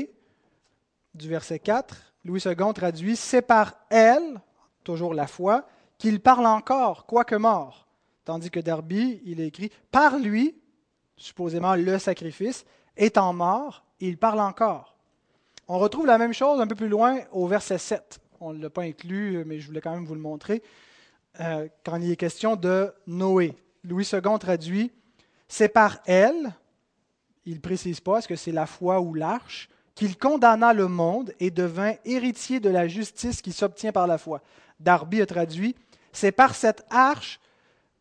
du 1.14 1.30
verset 1.30 1.60
4, 1.60 2.14
Louis 2.26 2.42
II 2.46 2.74
traduit 2.74 3.16
C'est 3.16 3.42
par 3.42 3.76
elle, 3.90 4.42
toujours 4.84 5.14
la 5.14 5.28
foi, 5.28 5.68
qu'il 5.98 6.20
parle 6.22 6.46
encore, 6.46 7.06
quoique 7.06 7.36
mort. 7.36 7.88
Tandis 8.26 8.52
que 8.52 8.60
Darby, 8.60 9.22
il 9.26 9.42
écrit 9.42 9.72
Par 9.92 10.18
lui, 10.18 10.56
supposément 11.18 11.76
le 11.76 12.00
sacrifice, 12.00 12.66
étant 12.96 13.34
mort, 13.34 13.86
il 14.00 14.18
parle 14.18 14.40
encore. 14.40 14.98
On 15.68 15.78
retrouve 15.78 16.06
la 16.06 16.18
même 16.18 16.34
chose 16.34 16.60
un 16.62 16.68
peu 16.68 16.76
plus 16.76 16.90
loin 16.90 17.20
au 17.32 17.48
verset 17.48 17.78
7. 17.78 18.20
On 18.40 18.54
ne 18.54 18.62
l'a 18.62 18.70
pas 18.70 18.84
inclus, 18.84 19.44
mais 19.46 19.60
je 19.60 19.68
voulais 19.68 19.82
quand 19.82 19.94
même 19.94 20.06
vous 20.06 20.16
le 20.16 20.22
montrer. 20.22 20.64
Euh, 21.40 21.68
quand 21.86 21.98
il 21.98 22.12
est 22.12 22.16
question 22.16 22.56
de 22.56 22.94
Noé. 23.08 23.56
Louis 23.84 24.10
II 24.12 24.40
traduit 24.40 24.92
C'est 25.48 25.70
par 25.70 26.00
elle, 26.06 26.54
il 27.46 27.56
ne 27.56 27.60
précise 27.60 28.00
pas, 28.00 28.20
est-ce 28.20 28.28
que 28.28 28.36
c'est 28.36 28.52
la 28.52 28.66
foi 28.66 29.00
ou 29.00 29.14
l'arche, 29.14 29.70
qu'il 30.00 30.18
condamna 30.18 30.72
le 30.72 30.88
monde 30.88 31.34
et 31.42 31.52
devint 31.52 31.94
héritier 32.06 32.62
de 32.62 32.70
la 32.70 32.88
justice 32.88 33.42
qui 33.42 33.52
s'obtient 33.52 33.92
par 33.92 34.08
la 34.08 34.18
foi. 34.18 34.42
Darby 34.80 35.22
a 35.22 35.26
traduit 35.26 35.76
C'est 36.14 36.32
par 36.32 36.56
cette 36.56 36.86
arche 36.90 37.42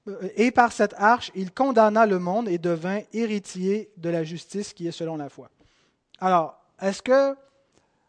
euh, 0.07 0.29
et 0.37 0.53
par 0.53 0.71
cette 0.71 0.95
arche, 0.97 1.33
il 1.35 1.53
condamna 1.53 2.07
le 2.07 2.21
monde 2.21 2.49
et 2.49 2.59
devint 2.59 3.01
héritier 3.13 3.91
de 3.97 4.11
la 4.11 4.23
justice 4.23 4.73
qui 4.73 4.87
est 4.87 4.93
selon 4.93 5.17
la 5.17 5.29
foi. 5.29 5.51
Alors, 6.21 6.57
est-ce 6.81 7.03
que 7.03 7.35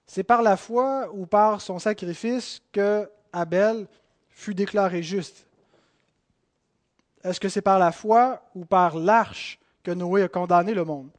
c'est 0.06 0.24
par 0.24 0.44
la 0.44 0.56
foi 0.56 1.10
ou 1.12 1.26
par 1.26 1.60
son 1.60 1.80
sacrifice 1.80 2.62
que 2.72 3.10
Abel 3.34 3.88
fut 4.30 4.54
déclaré 4.54 5.02
juste? 5.02 5.48
Est-ce 7.24 7.40
que 7.40 7.50
c'est 7.50 7.64
par 7.64 7.80
la 7.80 7.92
foi 7.92 8.44
ou 8.54 8.66
par 8.66 9.00
l'arche 9.00 9.60
que 9.82 9.90
Noé 9.90 10.22
a 10.22 10.28
condamné 10.28 10.76
le 10.76 10.86
monde? 10.86 11.10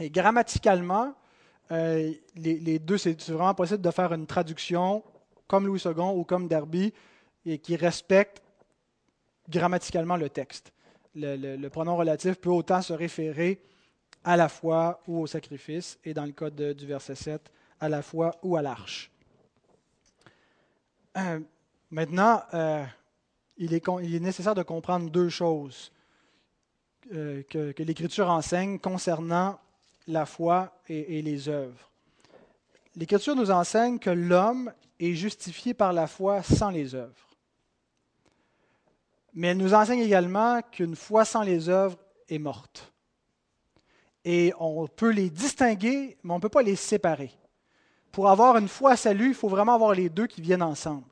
Et 0.00 0.08
grammaticalement, 0.08 1.12
euh, 1.72 2.12
les, 2.36 2.78
deux, 2.78 2.98
c'est 2.98 3.18
vraiment 3.30 3.54
possible 3.54 3.80
de 3.80 3.90
faire 3.90 4.12
une 4.12 4.26
traduction 4.26 5.02
comme 5.46 5.66
Louis 5.66 5.80
II 5.84 5.92
ou 6.14 6.24
comme 6.24 6.46
Derby, 6.46 6.92
et 7.46 7.58
qui 7.58 7.76
respecte 7.76 8.42
grammaticalement 9.48 10.16
le 10.16 10.28
texte. 10.28 10.72
Le, 11.14 11.68
pronom 11.68 11.96
relatif 11.96 12.36
peut 12.36 12.50
autant 12.50 12.80
se 12.82 12.92
référer 12.92 13.60
à 14.24 14.36
la 14.36 14.48
foi 14.48 15.00
ou 15.06 15.20
au 15.20 15.26
sacrifice, 15.26 15.98
et 16.04 16.14
dans 16.14 16.24
le 16.24 16.32
cas 16.32 16.50
du 16.50 16.86
verset 16.86 17.14
7, 17.14 17.50
à 17.80 17.88
la 17.88 18.02
foi 18.02 18.32
ou 18.42 18.56
à 18.56 18.62
l'arche. 18.62 19.10
Euh, 21.16 21.40
maintenant, 21.90 22.42
euh, 22.54 22.84
il, 23.56 23.74
est, 23.74 24.20
nécessaire 24.20 24.54
de 24.54 24.62
comprendre 24.62 25.10
deux 25.10 25.28
choses 25.28 25.92
que, 27.10 27.82
l'Écriture 27.82 28.30
enseigne 28.30 28.78
concernant 28.78 29.58
la 30.06 30.26
foi 30.26 30.72
et, 30.88 31.22
les 31.22 31.48
œuvres. 31.48 31.90
L'Écriture 32.96 33.36
nous 33.36 33.50
enseigne 33.50 33.98
que 33.98 34.10
l'homme 34.10 34.72
est 34.98 35.14
justifié 35.14 35.74
par 35.74 35.92
la 35.92 36.06
foi 36.06 36.42
sans 36.42 36.70
les 36.70 36.94
œuvres. 36.94 37.28
Mais 39.34 39.48
elle 39.48 39.56
nous 39.56 39.74
enseigne 39.74 40.00
également 40.00 40.60
qu'une 40.62 40.96
foi 40.96 41.24
sans 41.24 41.42
les 41.42 41.68
œuvres 41.68 41.98
est 42.28 42.38
morte. 42.38 42.92
Et 44.24 44.52
on 44.58 44.86
peut 44.86 45.10
les 45.10 45.30
distinguer, 45.30 46.18
mais 46.22 46.32
on 46.32 46.36
ne 46.36 46.42
peut 46.42 46.48
pas 46.48 46.62
les 46.62 46.76
séparer. 46.76 47.32
Pour 48.12 48.28
avoir 48.28 48.58
une 48.58 48.68
foi 48.68 48.92
à 48.92 48.96
salut, 48.96 49.28
il 49.28 49.34
faut 49.34 49.48
vraiment 49.48 49.74
avoir 49.74 49.94
les 49.94 50.10
deux 50.10 50.26
qui 50.26 50.42
viennent 50.42 50.62
ensemble. 50.62 51.06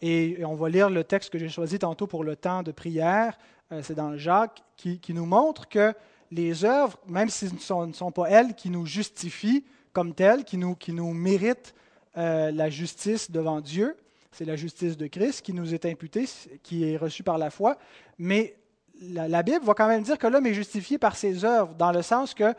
Et 0.00 0.42
on 0.44 0.54
va 0.54 0.68
lire 0.68 0.90
le 0.90 1.04
texte 1.04 1.30
que 1.30 1.38
j'ai 1.38 1.48
choisi 1.48 1.78
tantôt 1.78 2.06
pour 2.06 2.24
le 2.24 2.36
temps 2.36 2.62
de 2.62 2.72
prière, 2.72 3.38
euh, 3.72 3.82
c'est 3.82 3.94
dans 3.94 4.16
Jacques, 4.16 4.62
qui, 4.76 5.00
nous 5.08 5.26
montre 5.26 5.68
que 5.68 5.94
les 6.30 6.64
œuvres, 6.64 6.98
même 7.06 7.28
si 7.28 7.48
ce 7.48 7.74
ne 7.74 7.92
sont, 7.92 8.12
pas 8.12 8.28
elles 8.28 8.54
qui 8.54 8.70
nous 8.70 8.86
justifient 8.86 9.64
comme 9.92 10.14
telles, 10.14 10.44
qui 10.44 10.56
nous, 10.56 10.74
qui 10.74 10.92
nous 10.92 11.12
méritent 11.12 11.74
euh, 12.16 12.50
la 12.50 12.70
justice 12.70 13.30
devant 13.30 13.60
Dieu, 13.60 13.96
c'est 14.32 14.44
la 14.44 14.56
justice 14.56 14.96
de 14.96 15.06
Christ 15.06 15.42
qui 15.42 15.52
nous 15.52 15.72
est 15.72 15.86
imputée, 15.86 16.26
qui 16.62 16.84
est 16.84 16.96
reçue 16.96 17.22
par 17.22 17.38
la 17.38 17.50
foi, 17.50 17.78
mais 18.18 18.56
la, 19.00 19.28
la 19.28 19.42
Bible 19.42 19.64
va 19.64 19.74
quand 19.74 19.88
même 19.88 20.02
dire 20.02 20.18
que 20.18 20.26
l'homme 20.26 20.46
est 20.46 20.54
justifié 20.54 20.98
par 20.98 21.16
ses 21.16 21.44
œuvres, 21.44 21.74
dans 21.74 21.92
le 21.92 22.02
sens 22.02 22.34
que 22.34 22.54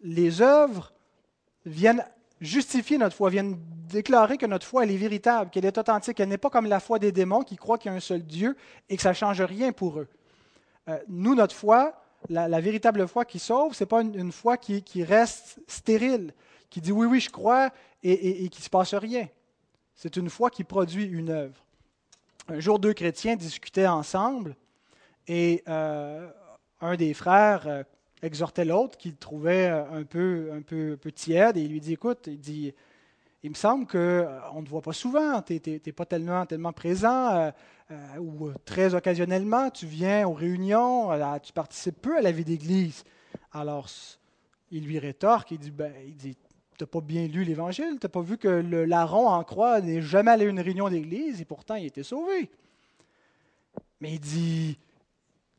les 0.00 0.40
œuvres 0.40 0.92
viennent 1.66 2.04
justifier 2.40 2.98
notre 2.98 3.16
foi, 3.16 3.30
viennent 3.30 3.58
déclarer 3.88 4.36
que 4.36 4.46
notre 4.46 4.66
foi 4.66 4.84
elle 4.84 4.90
est 4.90 4.96
véritable, 4.96 5.50
qu'elle 5.50 5.64
est 5.64 5.78
authentique, 5.78 6.20
elle 6.20 6.28
n'est 6.28 6.38
pas 6.38 6.50
comme 6.50 6.66
la 6.66 6.80
foi 6.80 6.98
des 6.98 7.12
démons 7.12 7.42
qui 7.42 7.56
croient 7.56 7.78
qu'il 7.78 7.90
y 7.90 7.94
a 7.94 7.96
un 7.96 8.00
seul 8.00 8.22
Dieu 8.22 8.56
et 8.88 8.96
que 8.96 9.02
ça 9.02 9.10
ne 9.10 9.14
change 9.14 9.40
rien 9.40 9.72
pour 9.72 9.98
eux. 9.98 10.08
Euh, 10.88 10.98
nous, 11.08 11.34
notre 11.34 11.54
foi, 11.54 12.00
la, 12.28 12.60
véritable 12.60 13.06
foi 13.06 13.24
qui 13.24 13.38
sauve, 13.38 13.74
ce 13.74 13.84
n'est 13.84 13.88
pas 13.88 14.02
une, 14.02 14.32
foi 14.32 14.56
qui, 14.56 15.04
reste 15.04 15.60
stérile, 15.66 16.32
qui 16.70 16.80
dit 16.80 16.92
oui, 16.92 17.06
oui, 17.06 17.20
je 17.20 17.30
crois 17.30 17.70
et, 18.02 18.44
et, 18.44 18.48
qui 18.48 18.60
ne 18.60 18.64
se 18.64 18.70
passe 18.70 18.94
rien. 18.94 19.28
C'est 19.94 20.16
une 20.16 20.30
foi 20.30 20.50
qui 20.50 20.64
produit 20.64 21.04
une 21.04 21.30
œuvre. 21.30 21.64
Un 22.48 22.60
jour, 22.60 22.78
deux 22.78 22.94
chrétiens 22.94 23.36
discutaient 23.36 23.86
ensemble 23.86 24.56
et 25.26 25.62
euh, 25.68 26.30
un 26.80 26.96
des 26.96 27.12
frères 27.14 27.66
euh, 27.66 27.82
exhortait 28.22 28.64
l'autre 28.64 28.96
qu'il 28.96 29.16
trouvait 29.16 29.66
un 29.66 30.04
peu, 30.04 30.50
un, 30.52 30.62
peu, 30.62 30.92
un 30.92 30.96
peu 30.96 31.12
tiède 31.12 31.56
et 31.56 31.62
il 31.62 31.70
lui 31.70 31.80
dit 31.80 31.92
Écoute, 31.92 32.26
il 32.26 32.38
dit 32.38 32.74
il 33.48 33.52
me 33.52 33.56
semble 33.56 33.86
qu'on 33.86 34.60
ne 34.60 34.64
te 34.64 34.68
voit 34.68 34.82
pas 34.82 34.92
souvent, 34.92 35.40
tu 35.40 35.58
n'es 35.64 35.92
pas 35.92 36.04
tellement, 36.04 36.44
tellement 36.44 36.74
présent, 36.74 37.34
euh, 37.34 37.50
euh, 37.90 38.18
ou 38.18 38.52
très 38.66 38.94
occasionnellement, 38.94 39.70
tu 39.70 39.86
viens 39.86 40.28
aux 40.28 40.34
réunions, 40.34 41.10
euh, 41.10 41.38
tu 41.42 41.54
participes 41.54 41.98
peu 41.98 42.18
à 42.18 42.20
la 42.20 42.30
vie 42.30 42.44
d'Église. 42.44 43.04
Alors, 43.52 43.88
il 44.70 44.84
lui 44.84 44.98
rétorque, 44.98 45.52
il 45.52 45.58
dit, 45.58 45.70
ben, 45.70 45.90
tu 46.18 46.34
n'as 46.78 46.86
pas 46.86 47.00
bien 47.00 47.26
lu 47.26 47.42
l'Évangile, 47.42 47.96
tu 47.98 48.04
n'as 48.04 48.10
pas 48.10 48.20
vu 48.20 48.36
que 48.36 48.48
le 48.48 48.84
larron 48.84 49.28
en 49.28 49.42
croix 49.44 49.80
n'est 49.80 50.02
jamais 50.02 50.32
allé 50.32 50.44
à 50.44 50.48
une 50.50 50.60
réunion 50.60 50.90
d'Église, 50.90 51.40
et 51.40 51.46
pourtant 51.46 51.76
il 51.76 51.86
était 51.86 52.02
sauvé. 52.02 52.50
Mais 54.02 54.12
il 54.12 54.20
dit, 54.20 54.78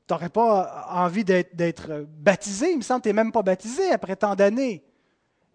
tu 0.08 0.13
n'aurais 0.13 0.29
pas 0.29 0.86
envie 0.91 1.24
d'être 1.24 2.05
baptisé, 2.19 2.69
il 2.72 2.77
me 2.77 2.84
semble 2.84 3.01
que 3.01 3.10
tu 3.10 3.10
n'es 3.10 3.24
même 3.24 3.31
pas 3.31 3.41
baptisé 3.41 3.89
après 3.89 4.15
tant 4.15 4.36
d'années. 4.36 4.84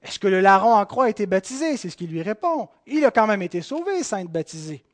Est-ce 0.04 0.18
que 0.18 0.28
le 0.28 0.40
larron 0.40 0.74
en 0.74 0.84
croix 0.84 1.06
a 1.06 1.08
été 1.08 1.26
baptisé? 1.26 1.78
C'est 1.78 1.88
ce 1.88 1.96
qu'il 1.96 2.10
lui 2.10 2.20
répond. 2.20 2.68
Il 2.86 3.04
a 3.06 3.10
quand 3.10 3.26
même 3.26 3.40
été 3.40 3.62
sauvé 3.62 4.02
sans 4.02 4.18
être 4.18 4.30
baptisé. 4.30 4.84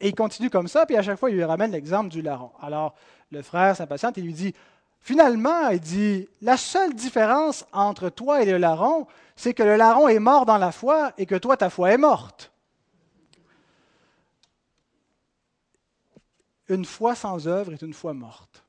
Et 0.00 0.08
il 0.08 0.14
continue 0.14 0.50
comme 0.50 0.68
ça, 0.68 0.84
puis 0.84 0.96
à 0.96 1.02
chaque 1.02 1.18
fois, 1.18 1.30
il 1.30 1.36
lui 1.36 1.44
ramène 1.44 1.72
l'exemple 1.72 2.10
du 2.10 2.20
larron. 2.20 2.52
Alors, 2.60 2.94
le 3.30 3.42
frère 3.42 3.74
s'impatiente 3.74 4.18
et 4.18 4.20
lui 4.20 4.34
dit, 4.34 4.54
finalement, 5.00 5.70
il 5.70 5.80
dit, 5.80 6.28
la 6.42 6.58
seule 6.58 6.94
différence 6.94 7.64
entre 7.72 8.10
toi 8.10 8.42
et 8.42 8.46
le 8.46 8.58
larron, 8.58 9.06
c'est 9.36 9.54
que 9.54 9.62
le 9.62 9.76
larron 9.76 10.06
est 10.08 10.18
mort 10.18 10.44
dans 10.44 10.58
la 10.58 10.70
foi 10.70 11.12
et 11.16 11.24
que 11.24 11.34
toi, 11.34 11.56
ta 11.56 11.70
foi 11.70 11.92
est 11.92 11.98
morte. 11.98 12.52
Une 16.68 16.84
foi 16.84 17.14
sans 17.14 17.48
œuvre 17.48 17.72
est 17.72 17.82
une 17.82 17.94
foi 17.94 18.12
morte. 18.12 18.62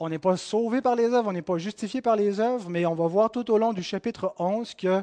On 0.00 0.08
n'est 0.08 0.18
pas 0.18 0.36
sauvé 0.36 0.80
par 0.80 0.94
les 0.94 1.12
œuvres, 1.12 1.28
on 1.28 1.32
n'est 1.32 1.42
pas 1.42 1.58
justifié 1.58 2.00
par 2.00 2.14
les 2.14 2.38
œuvres, 2.38 2.70
mais 2.70 2.86
on 2.86 2.94
va 2.94 3.06
voir 3.08 3.30
tout 3.30 3.50
au 3.50 3.58
long 3.58 3.72
du 3.72 3.82
chapitre 3.82 4.32
11 4.38 4.74
que 4.74 5.02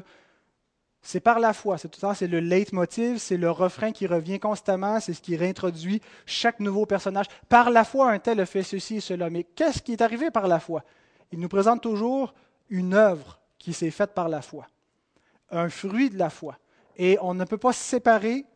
c'est 1.02 1.20
par 1.20 1.38
la 1.38 1.52
foi. 1.52 1.76
C'est 1.76 1.88
tout 1.88 2.00
ça, 2.00 2.14
c'est 2.14 2.26
le 2.26 2.40
leitmotiv, 2.40 3.18
c'est 3.18 3.36
le 3.36 3.50
refrain 3.50 3.92
qui 3.92 4.06
revient 4.06 4.40
constamment, 4.40 4.98
c'est 4.98 5.12
ce 5.12 5.20
qui 5.20 5.36
réintroduit 5.36 6.00
chaque 6.24 6.60
nouveau 6.60 6.86
personnage. 6.86 7.26
Par 7.48 7.70
la 7.70 7.84
foi, 7.84 8.10
un 8.10 8.18
tel 8.18 8.40
a 8.40 8.46
fait 8.46 8.62
ceci 8.62 8.96
et 8.96 9.00
cela. 9.00 9.28
Mais 9.28 9.44
qu'est-ce 9.44 9.82
qui 9.82 9.92
est 9.92 10.00
arrivé 10.02 10.30
par 10.30 10.48
la 10.48 10.60
foi? 10.60 10.82
Il 11.30 11.40
nous 11.40 11.48
présente 11.48 11.82
toujours 11.82 12.34
une 12.70 12.94
œuvre 12.94 13.38
qui 13.58 13.74
s'est 13.74 13.90
faite 13.90 14.14
par 14.14 14.28
la 14.30 14.40
foi, 14.40 14.66
un 15.50 15.68
fruit 15.68 16.08
de 16.08 16.18
la 16.18 16.30
foi. 16.30 16.56
Et 16.96 17.18
on 17.20 17.34
ne 17.34 17.44
peut 17.44 17.58
pas 17.58 17.72
séparer 17.72 18.46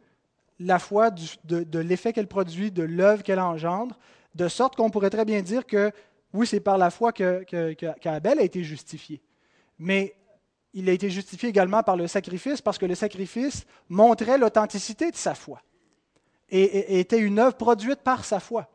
la 0.58 0.78
foi 0.78 1.10
de, 1.10 1.64
de 1.64 1.78
l'effet 1.78 2.12
qu'elle 2.12 2.26
produit, 2.26 2.70
de 2.70 2.82
l'œuvre 2.82 3.22
qu'elle 3.22 3.40
engendre, 3.40 3.98
de 4.34 4.48
sorte 4.48 4.76
qu'on 4.76 4.90
pourrait 4.90 5.10
très 5.10 5.24
bien 5.24 5.42
dire 5.42 5.66
que 5.66 5.92
oui, 6.32 6.46
c'est 6.46 6.60
par 6.60 6.78
la 6.78 6.90
foi 6.90 7.12
qu'Abel 7.12 7.76
que, 7.76 8.40
a 8.40 8.42
été 8.42 8.62
justifié. 8.62 9.20
Mais 9.78 10.14
il 10.72 10.88
a 10.88 10.92
été 10.92 11.10
justifié 11.10 11.48
également 11.48 11.82
par 11.82 11.96
le 11.96 12.06
sacrifice 12.06 12.60
parce 12.60 12.78
que 12.78 12.86
le 12.86 12.94
sacrifice 12.94 13.66
montrait 13.88 14.38
l'authenticité 14.38 15.10
de 15.10 15.16
sa 15.16 15.34
foi 15.34 15.60
et, 16.48 17.00
était 17.00 17.18
une 17.18 17.38
œuvre 17.38 17.56
produite 17.56 18.00
par 18.00 18.24
sa 18.24 18.38
foi. 18.38 18.68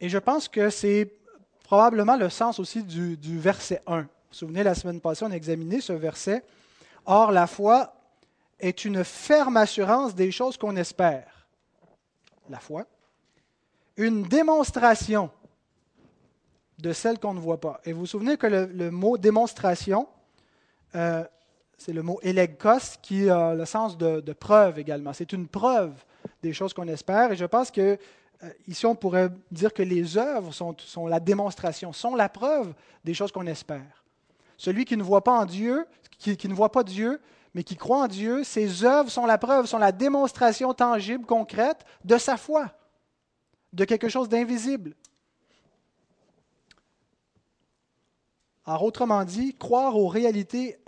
Et 0.00 0.08
je 0.08 0.18
pense 0.18 0.48
que 0.48 0.70
c'est 0.70 1.12
probablement 1.62 2.16
le 2.16 2.28
sens 2.30 2.58
aussi 2.58 2.82
du, 2.82 3.16
du 3.16 3.38
verset 3.38 3.82
1. 3.86 4.00
Vous 4.00 4.06
vous 4.06 4.34
souvenez, 4.34 4.62
la 4.62 4.74
semaine 4.74 5.00
passée, 5.00 5.24
on 5.24 5.30
a 5.30 5.36
examiné 5.36 5.80
ce 5.80 5.92
verset. 5.92 6.42
Or, 7.04 7.30
la 7.30 7.46
foi 7.46 7.94
est 8.58 8.84
une 8.84 9.04
ferme 9.04 9.56
assurance 9.56 10.14
des 10.14 10.32
choses 10.32 10.56
qu'on 10.56 10.76
espère. 10.76 11.46
La 12.48 12.58
foi 12.58 12.86
une 14.00 14.22
démonstration 14.22 15.30
de 16.78 16.92
celle 16.92 17.18
qu'on 17.18 17.34
ne 17.34 17.40
voit 17.40 17.60
pas. 17.60 17.80
Et 17.84 17.92
vous 17.92 18.00
vous 18.00 18.06
souvenez 18.06 18.38
que 18.38 18.46
le, 18.46 18.90
mot 18.90 19.18
démonstration, 19.18 20.08
euh, 20.94 21.22
c'est 21.76 21.92
le 21.92 22.02
mot 22.02 22.18
elegkos 22.22 22.96
qui 23.02 23.28
a 23.28 23.54
le 23.54 23.66
sens 23.66 23.98
de, 23.98 24.32
preuve 24.32 24.78
également. 24.78 25.12
C'est 25.12 25.32
une 25.32 25.46
preuve 25.46 25.92
des 26.42 26.54
choses 26.54 26.72
qu'on 26.72 26.88
espère. 26.88 27.32
Et 27.32 27.36
je 27.36 27.44
pense 27.44 27.70
que 27.70 27.98
euh, 28.42 28.50
ici, 28.66 28.86
on 28.86 28.94
pourrait 28.94 29.28
dire 29.50 29.74
que 29.74 29.82
les 29.82 30.16
œuvres 30.16 30.52
sont, 30.52 30.74
sont, 30.78 31.06
la 31.06 31.20
démonstration, 31.20 31.92
sont 31.92 32.14
la 32.14 32.30
preuve 32.30 32.72
des 33.04 33.12
choses 33.12 33.30
qu'on 33.30 33.46
espère. 33.46 34.02
Celui 34.56 34.86
qui 34.86 34.96
ne 34.96 35.02
voit 35.02 35.22
pas 35.22 35.38
en 35.40 35.44
Dieu, 35.44 35.84
qui, 36.18 36.38
qui 36.38 36.48
ne 36.48 36.54
voit 36.54 36.72
pas 36.72 36.82
Dieu, 36.82 37.20
mais 37.52 37.64
qui 37.64 37.76
croit 37.76 38.04
en 38.04 38.08
Dieu, 38.08 38.44
ses 38.44 38.84
œuvres 38.84 39.10
sont 39.10 39.26
la 39.26 39.36
preuve, 39.36 39.66
sont 39.66 39.78
la 39.78 39.92
démonstration 39.92 40.72
tangible, 40.72 41.26
concrète 41.26 41.84
de 42.04 42.16
sa 42.16 42.38
foi 42.38 42.72
de 43.72 43.84
quelque 43.84 44.08
chose 44.08 44.28
d'invisible. 44.28 44.94
Alors, 48.64 48.84
autrement 48.84 49.24
dit, 49.24 49.54
croire 49.54 49.96
aux 49.96 50.08
réalités 50.08 50.78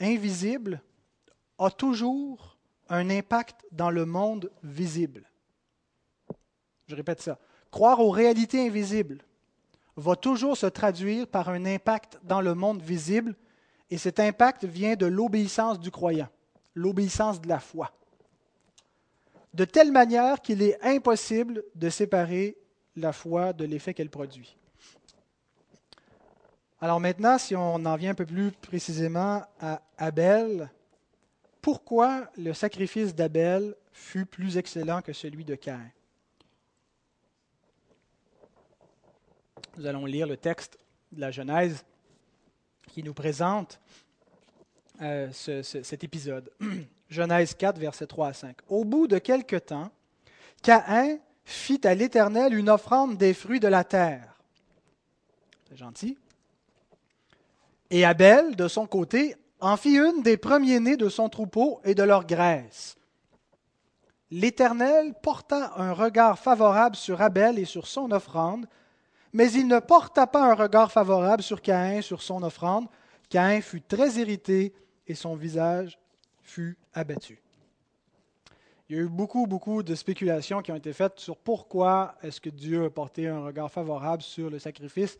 invisibles 0.00 0.82
a 1.58 1.70
toujours 1.70 2.56
un 2.88 3.10
impact 3.10 3.64
dans 3.72 3.90
le 3.90 4.04
monde 4.04 4.50
visible. 4.62 5.28
Je 6.86 6.94
répète 6.94 7.22
ça. 7.22 7.38
Croire 7.70 8.00
aux 8.00 8.10
réalités 8.10 8.66
invisibles 8.66 9.24
va 9.96 10.14
toujours 10.16 10.56
se 10.56 10.66
traduire 10.66 11.26
par 11.26 11.48
un 11.48 11.64
impact 11.64 12.20
dans 12.22 12.40
le 12.40 12.54
monde 12.54 12.82
visible, 12.82 13.34
et 13.90 13.98
cet 13.98 14.20
impact 14.20 14.64
vient 14.64 14.96
de 14.96 15.06
l'obéissance 15.06 15.80
du 15.80 15.90
croyant, 15.90 16.28
l'obéissance 16.74 17.40
de 17.40 17.48
la 17.48 17.60
foi 17.60 17.92
de 19.54 19.64
telle 19.64 19.92
manière 19.92 20.40
qu'il 20.40 20.62
est 20.62 20.82
impossible 20.82 21.64
de 21.74 21.90
séparer 21.90 22.56
la 22.96 23.12
foi 23.12 23.52
de 23.52 23.64
l'effet 23.64 23.94
qu'elle 23.94 24.10
produit. 24.10 24.56
Alors 26.80 27.00
maintenant, 27.00 27.38
si 27.38 27.54
on 27.54 27.74
en 27.84 27.96
vient 27.96 28.10
un 28.10 28.14
peu 28.14 28.26
plus 28.26 28.50
précisément 28.50 29.44
à 29.60 29.82
Abel, 29.98 30.70
pourquoi 31.60 32.28
le 32.36 32.52
sacrifice 32.52 33.14
d'Abel 33.14 33.76
fut 33.92 34.26
plus 34.26 34.56
excellent 34.56 35.00
que 35.00 35.12
celui 35.12 35.44
de 35.44 35.54
Caïn? 35.54 35.90
Nous 39.76 39.86
allons 39.86 40.04
lire 40.06 40.26
le 40.26 40.36
texte 40.36 40.76
de 41.12 41.20
la 41.20 41.30
Genèse 41.30 41.84
qui 42.88 43.02
nous 43.02 43.14
présente 43.14 43.80
euh, 45.00 45.30
ce, 45.32 45.62
ce, 45.62 45.82
cet 45.82 46.04
épisode. 46.04 46.50
Genèse 47.12 47.54
4, 47.54 47.78
versets 47.78 48.06
3 48.06 48.28
à 48.28 48.32
5. 48.32 48.56
Au 48.68 48.84
bout 48.84 49.06
de 49.06 49.18
quelque 49.18 49.56
temps, 49.56 49.90
Caïn 50.62 51.18
fit 51.44 51.86
à 51.86 51.94
l'Éternel 51.94 52.54
une 52.54 52.70
offrande 52.70 53.18
des 53.18 53.34
fruits 53.34 53.60
de 53.60 53.68
la 53.68 53.84
terre. 53.84 54.38
C'est 55.68 55.76
gentil. 55.76 56.18
Et 57.90 58.04
Abel, 58.04 58.56
de 58.56 58.66
son 58.68 58.86
côté, 58.86 59.36
en 59.60 59.76
fit 59.76 59.96
une 59.96 60.22
des 60.22 60.38
premiers-nés 60.38 60.96
de 60.96 61.08
son 61.08 61.28
troupeau 61.28 61.80
et 61.84 61.94
de 61.94 62.02
leur 62.02 62.26
graisse. 62.26 62.96
L'Éternel 64.30 65.12
porta 65.22 65.74
un 65.76 65.92
regard 65.92 66.38
favorable 66.38 66.96
sur 66.96 67.20
Abel 67.20 67.58
et 67.58 67.66
sur 67.66 67.86
son 67.86 68.10
offrande, 68.12 68.66
mais 69.34 69.52
il 69.52 69.66
ne 69.66 69.78
porta 69.78 70.26
pas 70.26 70.50
un 70.50 70.54
regard 70.54 70.90
favorable 70.90 71.42
sur 71.42 71.60
Caïn, 71.60 72.00
sur 72.00 72.22
son 72.22 72.42
offrande. 72.42 72.86
Caïn 73.28 73.60
fut 73.60 73.82
très 73.82 74.12
irrité 74.12 74.72
et 75.06 75.14
son 75.14 75.36
visage 75.36 75.98
fut 76.42 76.76
abattu. 76.94 77.40
Il 78.88 78.96
y 78.96 78.98
a 78.98 79.02
eu 79.02 79.08
beaucoup, 79.08 79.46
beaucoup 79.46 79.82
de 79.82 79.94
spéculations 79.94 80.60
qui 80.60 80.70
ont 80.70 80.76
été 80.76 80.92
faites 80.92 81.18
sur 81.18 81.36
pourquoi 81.36 82.14
est-ce 82.22 82.40
que 82.40 82.50
Dieu 82.50 82.84
a 82.84 82.90
porté 82.90 83.26
un 83.26 83.42
regard 83.42 83.70
favorable 83.70 84.22
sur 84.22 84.50
le 84.50 84.58
sacrifice 84.58 85.18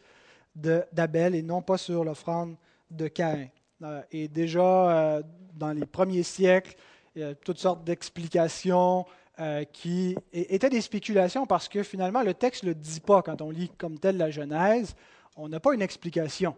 d'Abel 0.54 1.34
et 1.34 1.42
non 1.42 1.62
pas 1.62 1.78
sur 1.78 2.04
l'offrande 2.04 2.56
de 2.90 3.08
Caïn. 3.08 3.48
Euh, 3.82 4.02
et 4.12 4.28
déjà, 4.28 4.60
euh, 4.60 5.22
dans 5.54 5.72
les 5.72 5.86
premiers 5.86 6.22
siècles, 6.22 6.76
il 7.16 7.22
y 7.22 7.24
a 7.24 7.34
toutes 7.34 7.58
sortes 7.58 7.84
d'explications. 7.84 9.06
euh, 9.40 9.64
qui 9.64 10.14
étaient 10.34 10.68
des 10.68 10.82
spéculations 10.82 11.46
parce 11.46 11.66
que 11.66 11.82
finalement 11.82 12.22
le 12.22 12.34
texte 12.34 12.64
ne 12.64 12.68
le 12.68 12.74
dit 12.74 13.00
pas 13.00 13.22
quand 13.22 13.40
on 13.40 13.50
lit 13.50 13.70
comme 13.78 13.98
tel 13.98 14.18
la 14.18 14.30
Genèse. 14.30 14.94
On 15.36 15.48
n'a 15.48 15.58
pas 15.58 15.72
une 15.72 15.80
explication. 15.80 16.54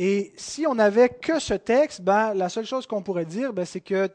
Et 0.00 0.32
si 0.36 0.64
on 0.64 0.76
n'avait 0.76 1.08
que 1.08 1.40
ce 1.40 1.54
texte, 1.54 2.02
ben, 2.02 2.32
la 2.32 2.48
seule 2.48 2.64
chose 2.64 2.86
qu'on 2.86 3.02
pourrait 3.02 3.24
dire, 3.24 3.52
ben, 3.52 3.64
c'est 3.64 3.80
que, 3.80 4.08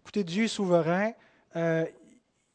écoutez, 0.00 0.24
Dieu 0.24 0.44
est 0.44 0.48
souverain, 0.48 1.12
euh, 1.54 1.84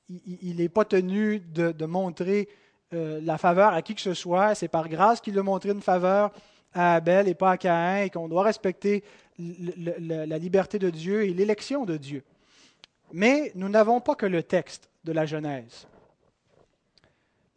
il 0.10 0.56
n'est 0.56 0.70
pas 0.70 0.84
tenu 0.84 1.40
de, 1.40 1.86
montrer 1.86 2.50
euh, 2.94 3.22
la 3.24 3.38
faveur 3.38 3.74
à 3.74 3.84
qui 3.84 3.94
que 3.94 4.02
ce 4.02 4.16
soit, 4.16 4.56
c'est 4.56 4.68
par 4.68 4.90
grâce 4.90 5.22
qu'il 5.22 5.38
a 5.38 5.44
montré 5.44 5.70
une 5.70 5.84
faveur 5.84 6.32
à 6.74 6.96
Abel 6.96 7.28
et 7.28 7.36
pas 7.36 7.52
à 7.52 7.58
Caïn, 7.58 8.06
et 8.06 8.10
qu'on 8.10 8.28
doit 8.28 8.44
respecter 8.44 9.04
la 9.38 10.38
liberté 10.40 10.80
de 10.80 10.90
Dieu 10.90 11.26
et 11.26 11.34
l'élection 11.34 11.86
de 11.86 11.98
Dieu. 11.98 12.24
Mais 13.12 13.52
nous 13.54 13.70
n'avons 13.70 14.02
pas 14.02 14.16
que 14.16 14.26
le 14.26 14.42
texte 14.42 14.90
de 15.04 15.12
la 15.12 15.28
Genèse. 15.28 15.88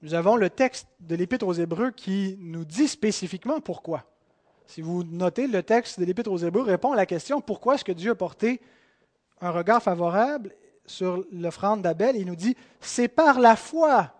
Nous 0.02 0.12
avons 0.12 0.36
le 0.36 0.50
texte 0.50 0.86
de 1.00 1.16
l'Épître 1.16 1.46
aux 1.46 1.54
Hébreux 1.54 1.90
qui 1.90 2.36
nous 2.38 2.66
dit 2.66 2.88
spécifiquement 2.88 3.60
pourquoi. 3.60 4.04
Si 4.66 4.82
vous 4.82 5.04
notez, 5.04 5.46
le 5.46 5.62
texte 5.62 6.00
de 6.00 6.04
l'Épître 6.04 6.30
aux 6.30 6.38
Hébreux 6.38 6.62
répond 6.62 6.92
à 6.92 6.96
la 6.96 7.06
question 7.06 7.40
pourquoi 7.40 7.76
est-ce 7.76 7.84
que 7.84 7.92
Dieu 7.92 8.12
a 8.12 8.14
porté 8.14 8.60
un 9.40 9.50
regard 9.50 9.82
favorable 9.82 10.52
sur 10.86 11.24
l'offrande 11.32 11.82
d'Abel? 11.82 12.16
Il 12.16 12.26
nous 12.26 12.36
dit 12.36 12.56
c'est 12.80 13.08
par 13.08 13.38
la 13.38 13.56
foi 13.56 14.12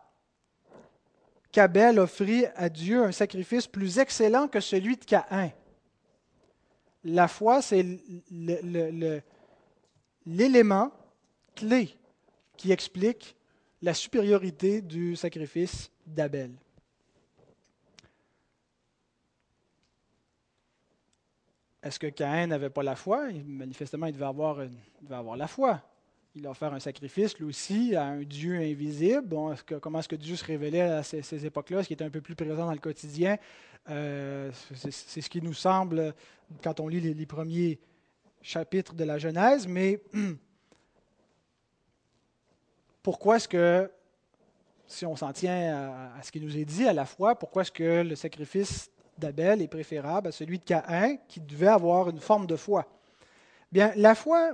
qu'Abel 1.52 1.98
offrit 1.98 2.44
à 2.54 2.68
Dieu 2.68 3.02
un 3.02 3.12
sacrifice 3.12 3.66
plus 3.66 3.98
excellent 3.98 4.46
que 4.46 4.60
celui 4.60 4.96
de 4.96 5.04
Caïn. 5.04 5.50
La 7.02 7.28
foi, 7.28 7.62
c'est 7.62 7.84
l'élément 10.26 10.90
clé 11.54 11.96
qui 12.56 12.72
explique 12.72 13.36
la 13.82 13.94
supériorité 13.94 14.82
du 14.82 15.16
sacrifice 15.16 15.90
d'Abel. 16.06 16.50
Est-ce 21.86 22.00
que 22.00 22.08
Caïn 22.08 22.48
n'avait 22.48 22.70
pas 22.70 22.82
la 22.82 22.96
foi? 22.96 23.28
Manifestement, 23.46 24.06
il 24.06 24.12
devait, 24.12 24.24
avoir 24.24 24.58
la 25.36 25.46
foi. 25.46 25.80
Il 26.34 26.44
a 26.44 26.50
offert 26.50 26.74
un 26.74 26.80
sacrifice, 26.80 27.38
lui 27.38 27.46
aussi, 27.46 27.94
à 27.94 28.06
un 28.06 28.22
Dieu 28.22 28.56
invisible. 28.56 29.36
comment 29.80 30.00
est-ce 30.00 30.08
que 30.08 30.16
Dieu 30.16 30.34
se 30.34 30.44
révélait 30.44 30.80
à 30.80 31.04
ces, 31.04 31.46
époques-là, 31.46 31.84
ce 31.84 31.86
qui 31.86 31.94
était 31.94 32.04
un 32.04 32.10
peu 32.10 32.20
plus 32.20 32.34
présent 32.34 32.66
dans 32.66 32.72
le 32.72 32.78
quotidien? 32.78 33.38
Euh, 33.88 34.50
C'est 34.74 35.20
ce 35.20 35.30
qui 35.30 35.40
nous 35.40 35.54
semble 35.54 36.12
quand 36.60 36.80
on 36.80 36.88
lit 36.88 37.00
les, 37.00 37.26
premiers 37.26 37.78
chapitres 38.42 38.94
de 38.94 39.04
la 39.04 39.18
Genèse, 39.18 39.68
mais 39.68 40.02
pourquoi 43.02 43.36
est-ce 43.36 43.48
que, 43.48 43.88
si 44.88 45.06
on 45.06 45.14
s'en 45.14 45.32
tient 45.32 46.10
à, 46.16 46.22
ce 46.22 46.32
qui 46.32 46.40
nous 46.40 46.56
est 46.56 46.64
dit 46.64 46.88
à 46.88 46.92
la 46.92 47.06
fois, 47.06 47.38
pourquoi 47.38 47.62
est-ce 47.62 47.72
que 47.72 48.02
le 48.02 48.16
sacrifice 48.16 48.90
d'Abel 49.18 49.62
est 49.62 49.68
préférable 49.68 50.28
à 50.28 50.32
celui 50.32 50.58
de 50.58 50.64
Caïn, 50.64 51.16
qui 51.28 51.40
devait 51.40 51.66
avoir 51.66 52.08
une 52.08 52.20
forme 52.20 52.46
de 52.46 52.56
foi 52.56 52.86
Bien, 53.72 53.92
la 53.96 54.14
foi 54.14 54.52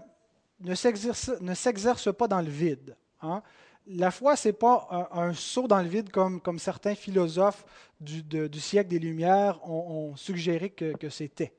ne 0.61 0.75
s'exerce 0.75 2.13
pas 2.13 2.29
dans 2.29 2.41
le 2.41 2.51
vide. 2.51 2.97
Hein. 3.21 3.43
La 3.87 4.11
foi, 4.11 4.37
ce 4.37 4.49
n'est 4.49 4.53
pas 4.53 5.09
un, 5.13 5.35
saut 5.35 5.67
dans 5.67 5.83
le 5.83 5.89
vide 5.89 6.11
comme, 6.11 6.41
comme 6.41 6.59
certains 6.59 6.95
philosophes 6.95 7.65
du, 8.01 8.23
du, 8.23 8.61
siècle 8.61 8.89
des 8.89 8.99
Lumières 8.99 9.69
ont, 9.69 10.15
suggéré 10.17 10.71
que, 10.71 11.09
c'était. 11.09 11.53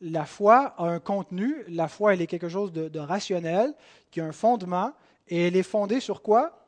La 0.00 0.24
foi 0.24 0.74
a 0.78 0.84
un 0.84 0.98
contenu, 0.98 1.62
la 1.68 1.88
foi, 1.88 2.14
elle 2.14 2.22
est 2.22 2.26
quelque 2.26 2.48
chose 2.48 2.72
de, 2.72 2.88
de 2.88 2.98
rationnel, 2.98 3.74
qui 4.10 4.20
a 4.20 4.24
un 4.24 4.32
fondement, 4.32 4.92
et 5.28 5.46
elle 5.46 5.56
est 5.56 5.62
fondée 5.62 6.00
sur 6.00 6.22
quoi? 6.22 6.58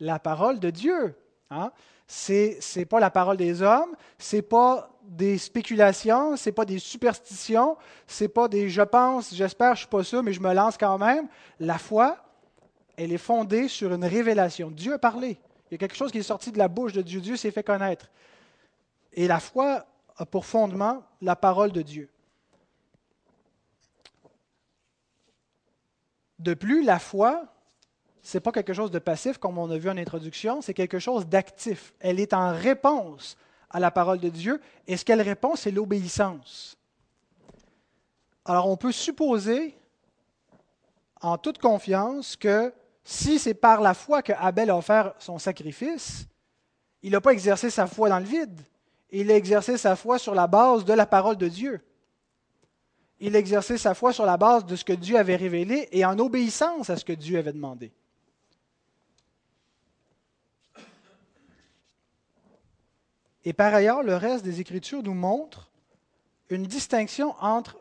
La 0.00 0.18
parole 0.18 0.60
de 0.60 0.70
Dieu. 0.70 1.14
Hein? 1.50 1.72
Ce 2.16 2.78
n'est 2.78 2.84
pas 2.84 3.00
la 3.00 3.10
parole 3.10 3.36
des 3.36 3.60
hommes, 3.60 3.96
ce 4.18 4.36
n'est 4.36 4.42
pas 4.42 4.88
des 5.02 5.36
spéculations, 5.36 6.36
ce 6.36 6.48
n'est 6.48 6.52
pas 6.52 6.64
des 6.64 6.78
superstitions, 6.78 7.76
ce 8.06 8.24
n'est 8.24 8.28
pas 8.28 8.46
des 8.46 8.68
je 8.70 8.82
pense, 8.82 9.34
j'espère, 9.34 9.74
je 9.74 9.80
suis 9.80 9.88
pas 9.88 10.04
sûr, 10.04 10.22
mais 10.22 10.32
je 10.32 10.40
me 10.40 10.54
lance 10.54 10.78
quand 10.78 10.96
même. 10.96 11.26
La 11.58 11.76
foi, 11.76 12.16
elle 12.96 13.12
est 13.12 13.18
fondée 13.18 13.66
sur 13.66 13.92
une 13.92 14.04
révélation. 14.04 14.70
Dieu 14.70 14.94
a 14.94 14.98
parlé. 14.98 15.40
Il 15.68 15.72
y 15.72 15.74
a 15.74 15.78
quelque 15.78 15.96
chose 15.96 16.12
qui 16.12 16.18
est 16.18 16.22
sorti 16.22 16.52
de 16.52 16.58
la 16.58 16.68
bouche 16.68 16.92
de 16.92 17.02
Dieu. 17.02 17.20
Dieu 17.20 17.36
s'est 17.36 17.50
fait 17.50 17.64
connaître. 17.64 18.08
Et 19.12 19.26
la 19.26 19.40
foi 19.40 19.84
a 20.16 20.24
pour 20.24 20.46
fondement 20.46 21.02
la 21.20 21.34
parole 21.34 21.72
de 21.72 21.82
Dieu. 21.82 22.08
De 26.38 26.54
plus, 26.54 26.84
la 26.84 27.00
foi, 27.00 27.44
n'est 28.32 28.40
pas 28.40 28.52
quelque 28.52 28.72
chose 28.72 28.90
de 28.90 28.98
passif, 28.98 29.38
comme 29.38 29.58
on 29.58 29.70
a 29.70 29.76
vu 29.76 29.90
en 29.90 29.96
introduction, 29.96 30.62
c'est 30.62 30.74
quelque 30.74 30.98
chose 30.98 31.26
d'actif. 31.26 31.92
Elle 32.00 32.20
est 32.20 32.32
en 32.32 32.52
réponse 32.52 33.36
à 33.70 33.80
la 33.80 33.90
parole 33.90 34.18
de 34.18 34.28
Dieu, 34.28 34.60
et 34.86 34.96
ce 34.96 35.04
qu'elle 35.04 35.20
répond, 35.20 35.56
c'est 35.56 35.70
l'obéissance. 35.70 36.76
Alors, 38.44 38.68
on 38.68 38.76
peut 38.76 38.92
supposer, 38.92 39.76
en 41.20 41.38
toute 41.38 41.58
confiance, 41.58 42.36
que 42.36 42.72
si 43.02 43.38
c'est 43.38 43.54
par 43.54 43.80
la 43.80 43.94
foi 43.94 44.22
que 44.22 44.32
Abel 44.38 44.70
a 44.70 44.76
offert 44.76 45.14
son 45.18 45.38
sacrifice, 45.38 46.26
il 47.02 47.12
n'a 47.12 47.20
pas 47.20 47.32
exercé 47.32 47.68
sa 47.68 47.86
foi 47.86 48.08
dans 48.08 48.18
le 48.18 48.24
vide. 48.24 48.60
Il 49.10 49.30
a 49.30 49.36
exercé 49.36 49.76
sa 49.76 49.96
foi 49.96 50.18
sur 50.18 50.34
la 50.34 50.46
base 50.46 50.84
de 50.84 50.92
la 50.92 51.06
parole 51.06 51.36
de 51.36 51.48
Dieu 51.48 51.80
il 53.20 53.36
exerçait 53.36 53.78
sa 53.78 53.94
foi 53.94 54.12
sur 54.12 54.26
la 54.26 54.36
base 54.36 54.66
de 54.66 54.76
ce 54.76 54.84
que 54.84 54.92
Dieu 54.92 55.16
avait 55.16 55.36
révélé 55.36 55.88
et 55.92 56.04
en 56.04 56.18
obéissance 56.18 56.90
à 56.90 56.96
ce 56.96 57.04
que 57.04 57.12
Dieu 57.12 57.38
avait 57.38 57.52
demandé. 57.52 57.92
Et 63.44 63.52
par 63.52 63.74
ailleurs, 63.74 64.02
le 64.02 64.16
reste 64.16 64.44
des 64.44 64.60
Écritures 64.60 65.02
nous 65.02 65.14
montre 65.14 65.70
une 66.50 66.64
distinction 66.64 67.34
entre 67.40 67.76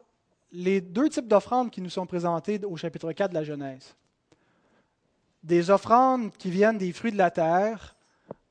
les 0.52 0.82
deux 0.82 1.10
types 1.10 1.28
d'offrandes 1.28 1.72
qui 1.72 1.82
nous 1.82 1.90
sont 1.90 2.06
présentées 2.06 2.64
au 2.64 2.78
chapitre 2.78 3.12
4 3.12 3.30
de 3.30 3.36
la 3.36 3.44
Genèse. 3.44 3.96
Des 5.44 5.70
offrandes 5.70 6.32
qui 6.38 6.50
viennent 6.50 6.78
des 6.78 6.94
fruits 6.94 7.12
de 7.12 7.18
la 7.18 7.32
terre. 7.32 7.96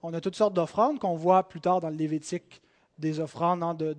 On 0.02 0.12
a 0.12 0.20
toutes 0.20 0.36
sortes 0.36 0.54
d'offrandes 0.54 0.98
qu'on 0.98 1.14
voit 1.14 1.48
plus 1.48 1.60
tard 1.60 1.80
dans 1.80 1.88
le 1.88 1.96
Lévitique 1.96 2.60
des 2.98 3.20
offrandes 3.20 3.62
hein, 3.62 3.74
de, 3.74 3.94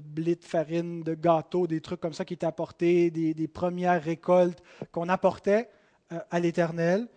blé, 0.00 0.34
de 0.34 0.44
farine, 0.44 1.02
de 1.02 1.14
gâteaux, 1.14 1.66
des 1.66 1.80
trucs 1.80 2.00
comme 2.00 2.12
ça 2.12 2.24
qui 2.24 2.34
étaient 2.34 2.46
apportés, 2.46 3.10
des, 3.10 3.48
premières 3.48 4.02
récoltes 4.02 4.62
qu'on 4.92 5.08
apportait 5.08 5.68
euh, 6.12 6.18
à 6.30 6.40
l'Éternel, 6.40 7.08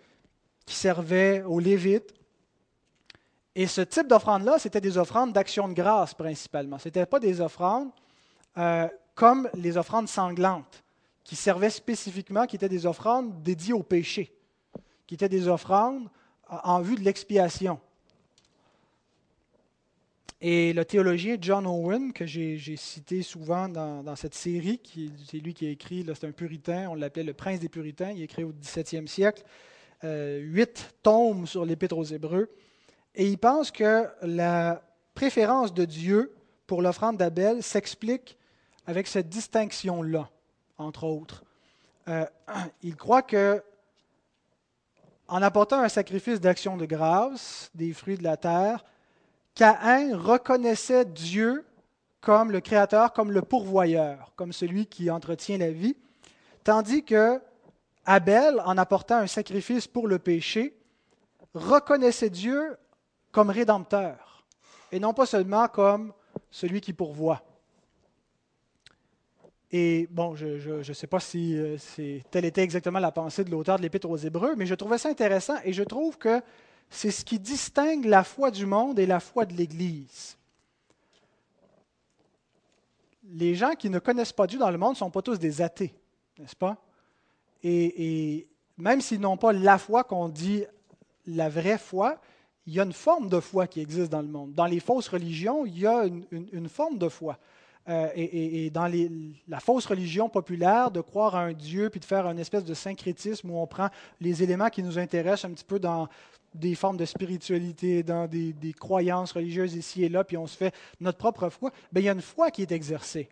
qui 0.65 0.75
servaient 0.75 1.43
aux 1.43 1.60
Lévites. 1.60 2.13
Et 3.55 3.67
ce 3.67 3.81
type 3.81 4.07
d'offrande-là, 4.07 4.57
c'était 4.57 4.81
des 4.81 4.97
offrandes 4.97 5.33
d'action 5.33 5.67
de 5.67 5.73
grâce 5.73 6.13
principalement. 6.13 6.79
Ce 6.79 6.87
n'étaient 6.87 7.05
pas 7.05 7.19
des 7.19 7.39
offrandes 7.39 7.89
euh, 8.57 8.87
comme 9.15 9.49
les 9.53 9.77
offrandes 9.77 10.07
sanglantes, 10.07 10.83
qui 11.23 11.35
servaient 11.35 11.69
spécifiquement, 11.69 12.45
qui 12.45 12.55
étaient 12.55 12.69
des 12.69 12.85
offrandes 12.85 13.43
dédiées 13.43 13.73
au 13.73 13.83
péché, 13.83 14.33
qui 15.05 15.13
étaient 15.13 15.29
des 15.29 15.47
offrandes 15.47 16.09
en 16.49 16.81
vue 16.81 16.95
de 16.95 17.01
l'expiation. 17.01 17.79
Et 20.41 20.73
le 20.73 20.83
théologien 20.83 21.37
John 21.39 21.65
Owen, 21.65 22.11
que 22.11 22.25
j'ai 22.25 22.75
cité 22.75 23.21
souvent 23.21 23.69
dans, 23.69 24.15
cette 24.17 24.35
série, 24.35 24.81
c'est 25.25 25.37
lui 25.37 25.53
qui 25.53 25.65
a 25.65 25.69
écrit, 25.69 26.05
c'est 26.05 26.27
un 26.27 26.31
puritain, 26.31 26.89
on 26.89 26.95
l'appelait 26.95 27.23
le 27.23 27.33
prince 27.33 27.61
des 27.61 27.69
puritains, 27.69 28.11
il 28.11 28.21
a 28.21 28.25
écrit 28.25 28.43
au 28.43 28.51
XVIIe 28.51 29.07
siècle 29.07 29.43
euh, 30.03 30.39
huit 30.39 30.95
tomes 31.01 31.47
sur 31.47 31.63
l'Épître 31.63 31.97
aux 31.97 32.03
Hébreux. 32.03 32.49
Et 33.15 33.28
il 33.28 33.38
pense 33.38 33.71
que 33.71 34.08
la 34.21 34.82
préférence 35.13 35.73
de 35.73 35.86
Dieu 35.86 36.34
pour 36.67 36.82
l'offrande 36.82 37.17
d'Abel 37.17 37.62
s'explique 37.62 38.38
avec 38.88 39.08
cette 39.08 39.30
distinction-là, 39.30 40.30
entre 40.78 41.04
autres. 41.06 41.43
Euh, 42.08 42.26
il 42.82 42.95
croit 42.95 43.21
que 43.21 43.63
en 45.28 45.41
apportant 45.41 45.80
un 45.80 45.89
sacrifice 45.89 46.41
d'action 46.41 46.78
de 46.78 46.86
grâce, 46.86 47.71
des 47.73 47.93
fruits 47.93 48.17
de 48.17 48.23
la 48.23 48.38
terre, 48.38 48.84
Caïn 49.56 50.17
reconnaissait 50.17 51.06
Dieu 51.06 51.65
comme 52.21 52.52
le 52.52 52.62
créateur, 52.62 53.13
comme 53.13 53.32
le 53.32 53.41
pourvoyeur, 53.41 54.32
comme 54.36 54.54
celui 54.54 54.86
qui 54.86 55.10
entretient 55.10 55.58
la 55.58 55.71
vie, 55.71 55.95
tandis 56.63 57.04
que 57.04 57.39
Abel, 58.06 58.62
en 58.65 58.78
apportant 58.78 59.17
un 59.17 59.28
sacrifice 59.28 59.88
pour 59.88 60.08
le 60.08 60.19
péché, 60.19 60.76
reconnaissait 61.54 62.30
Dieu 62.30 62.78
comme 63.34 63.50
rédempteur, 63.50 64.46
et 64.93 65.00
non 65.00 65.13
pas 65.13 65.26
seulement 65.26 65.67
comme 65.67 66.13
celui 66.50 66.80
qui 66.80 66.93
pourvoit. 66.93 67.43
Et 69.76 70.08
bon, 70.12 70.36
je 70.36 70.88
ne 70.88 70.93
sais 70.93 71.08
pas 71.08 71.19
si, 71.19 71.58
euh, 71.58 71.78
telle 72.30 72.46
était 72.46 72.62
exactement 72.62 73.00
la 73.00 73.12
pensée 73.12 73.43
de 73.43 73.50
l'auteur 73.50 73.78
de 73.78 73.82
l'Épître 73.82 74.08
aux 74.08 74.17
Hébreux, 74.17 74.56
mais 74.56 74.67
je 74.67 74.76
trouvais 74.76 75.00
ça 75.00 75.10
intéressant 75.10 75.56
et 75.65 75.74
je 75.74 75.82
trouve 75.84 76.19
que 76.19 76.41
c'est 76.91 77.10
ce 77.10 77.26
qui 77.26 77.39
distingue 77.39 78.06
la 78.06 78.24
foi 78.24 78.52
du 78.52 78.67
monde 78.67 79.00
et 79.00 79.08
la 79.08 79.19
foi 79.19 79.46
de 79.46 79.54
l'Église. 79.54 80.38
Les 83.32 83.56
gens 83.56 83.74
qui 83.74 83.89
ne 83.89 83.98
connaissent 83.98 84.32
pas 84.32 84.46
Dieu 84.46 84.60
dans 84.60 84.69
le 84.69 84.78
monde 84.78 84.91
ne 84.91 84.98
sont 84.98 85.10
pas 85.10 85.24
tous 85.24 85.39
des 85.39 85.60
athées, 85.60 85.96
n'est-ce 86.38 86.56
pas? 86.56 86.78
Et, 87.63 88.48
même 88.78 89.02
s'ils 89.02 89.22
n'ont 89.22 89.38
pas 89.38 89.54
la 89.54 89.80
foi 89.80 90.04
qu'on 90.04 90.30
dit 90.30 90.65
la 91.26 91.50
vraie 91.50 91.80
foi, 91.80 92.19
il 92.65 92.73
y 92.73 92.80
a 92.80 92.84
une 92.84 92.93
forme 92.93 93.28
de 93.28 93.39
foi 93.39 93.67
qui 93.67 93.82
existe 93.82 94.12
dans 94.12 94.21
le 94.21 94.28
monde. 94.28 94.54
Dans 94.54 94.65
les 94.65 94.80
fausses 94.80 95.10
religions, 95.10 95.65
il 95.65 95.80
y 95.80 95.88
a 95.88 96.06
une, 96.06 96.69
forme 96.69 96.97
de 96.97 97.10
foi. 97.10 97.38
Euh, 97.89 98.08
et, 98.15 98.69
dans 98.69 98.89
la 99.47 99.60
fausse 99.60 99.86
religion 99.86 100.30
populaire, 100.30 100.89
de 100.89 101.02
croire 101.02 101.36
à 101.36 101.41
un 101.41 101.54
Dieu, 101.54 101.89
puis 101.89 101.99
de 101.99 102.06
faire 102.06 102.26
une 102.28 102.39
espèce 102.39 102.63
de 102.63 102.73
syncrétisme 102.73 103.49
où 103.49 103.58
on 103.58 103.67
prend 103.67 103.89
les 104.21 104.41
éléments 104.43 104.69
qui 104.69 104.82
nous 104.82 104.97
intéressent 104.97 105.52
un 105.52 105.54
petit 105.54 105.65
peu 105.65 105.80
dans 105.80 106.08
des 106.54 106.76
formes 106.76 106.97
de 106.97 107.06
spiritualité, 107.06 108.04
dans 108.04 108.28
des, 108.28 108.56
croyances 108.80 109.34
religieuses 109.34 109.76
ici 109.76 110.04
et 110.04 110.10
là, 110.10 110.23
puis 110.23 110.38
on 110.38 110.47
se 110.47 110.56
fait 110.56 110.73
notre 111.02 111.17
propre 111.17 111.49
foi, 111.49 111.71
bien, 111.91 112.02
il 112.02 112.06
y 112.06 112.10
a 112.10 112.13
une 112.13 112.21
foi 112.21 112.52
qui 112.52 112.62
est 112.62 112.71
exercée. 112.71 113.28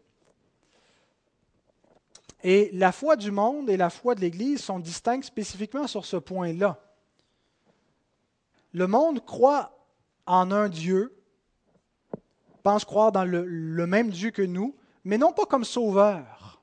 Et 2.44 2.72
la 2.74 2.92
foi 2.92 3.16
du 3.16 3.32
monde 3.32 3.70
et 3.70 3.78
la 3.78 3.92
foi 3.92 4.16
de 4.16 4.22
l'Église 4.22 4.62
sont 4.62 4.80
distinctes 4.80 5.26
spécifiquement 5.26 5.86
sur 5.86 6.06
ce 6.06 6.18
point-là. 6.18 6.80
Le 8.74 8.88
monde 8.88 9.26
croit 9.26 9.78
en 10.26 10.52
un 10.52 10.70
Dieu, 10.70 11.14
pense 12.64 12.86
croire 12.86 13.12
dans 13.12 13.26
le, 13.26 13.88
même 13.88 14.10
Dieu 14.10 14.32
que 14.32 14.42
nous, 14.42 14.76
mais 15.04 15.18
non 15.18 15.34
pas 15.34 15.46
comme 15.46 15.66
sauveur. 15.66 16.62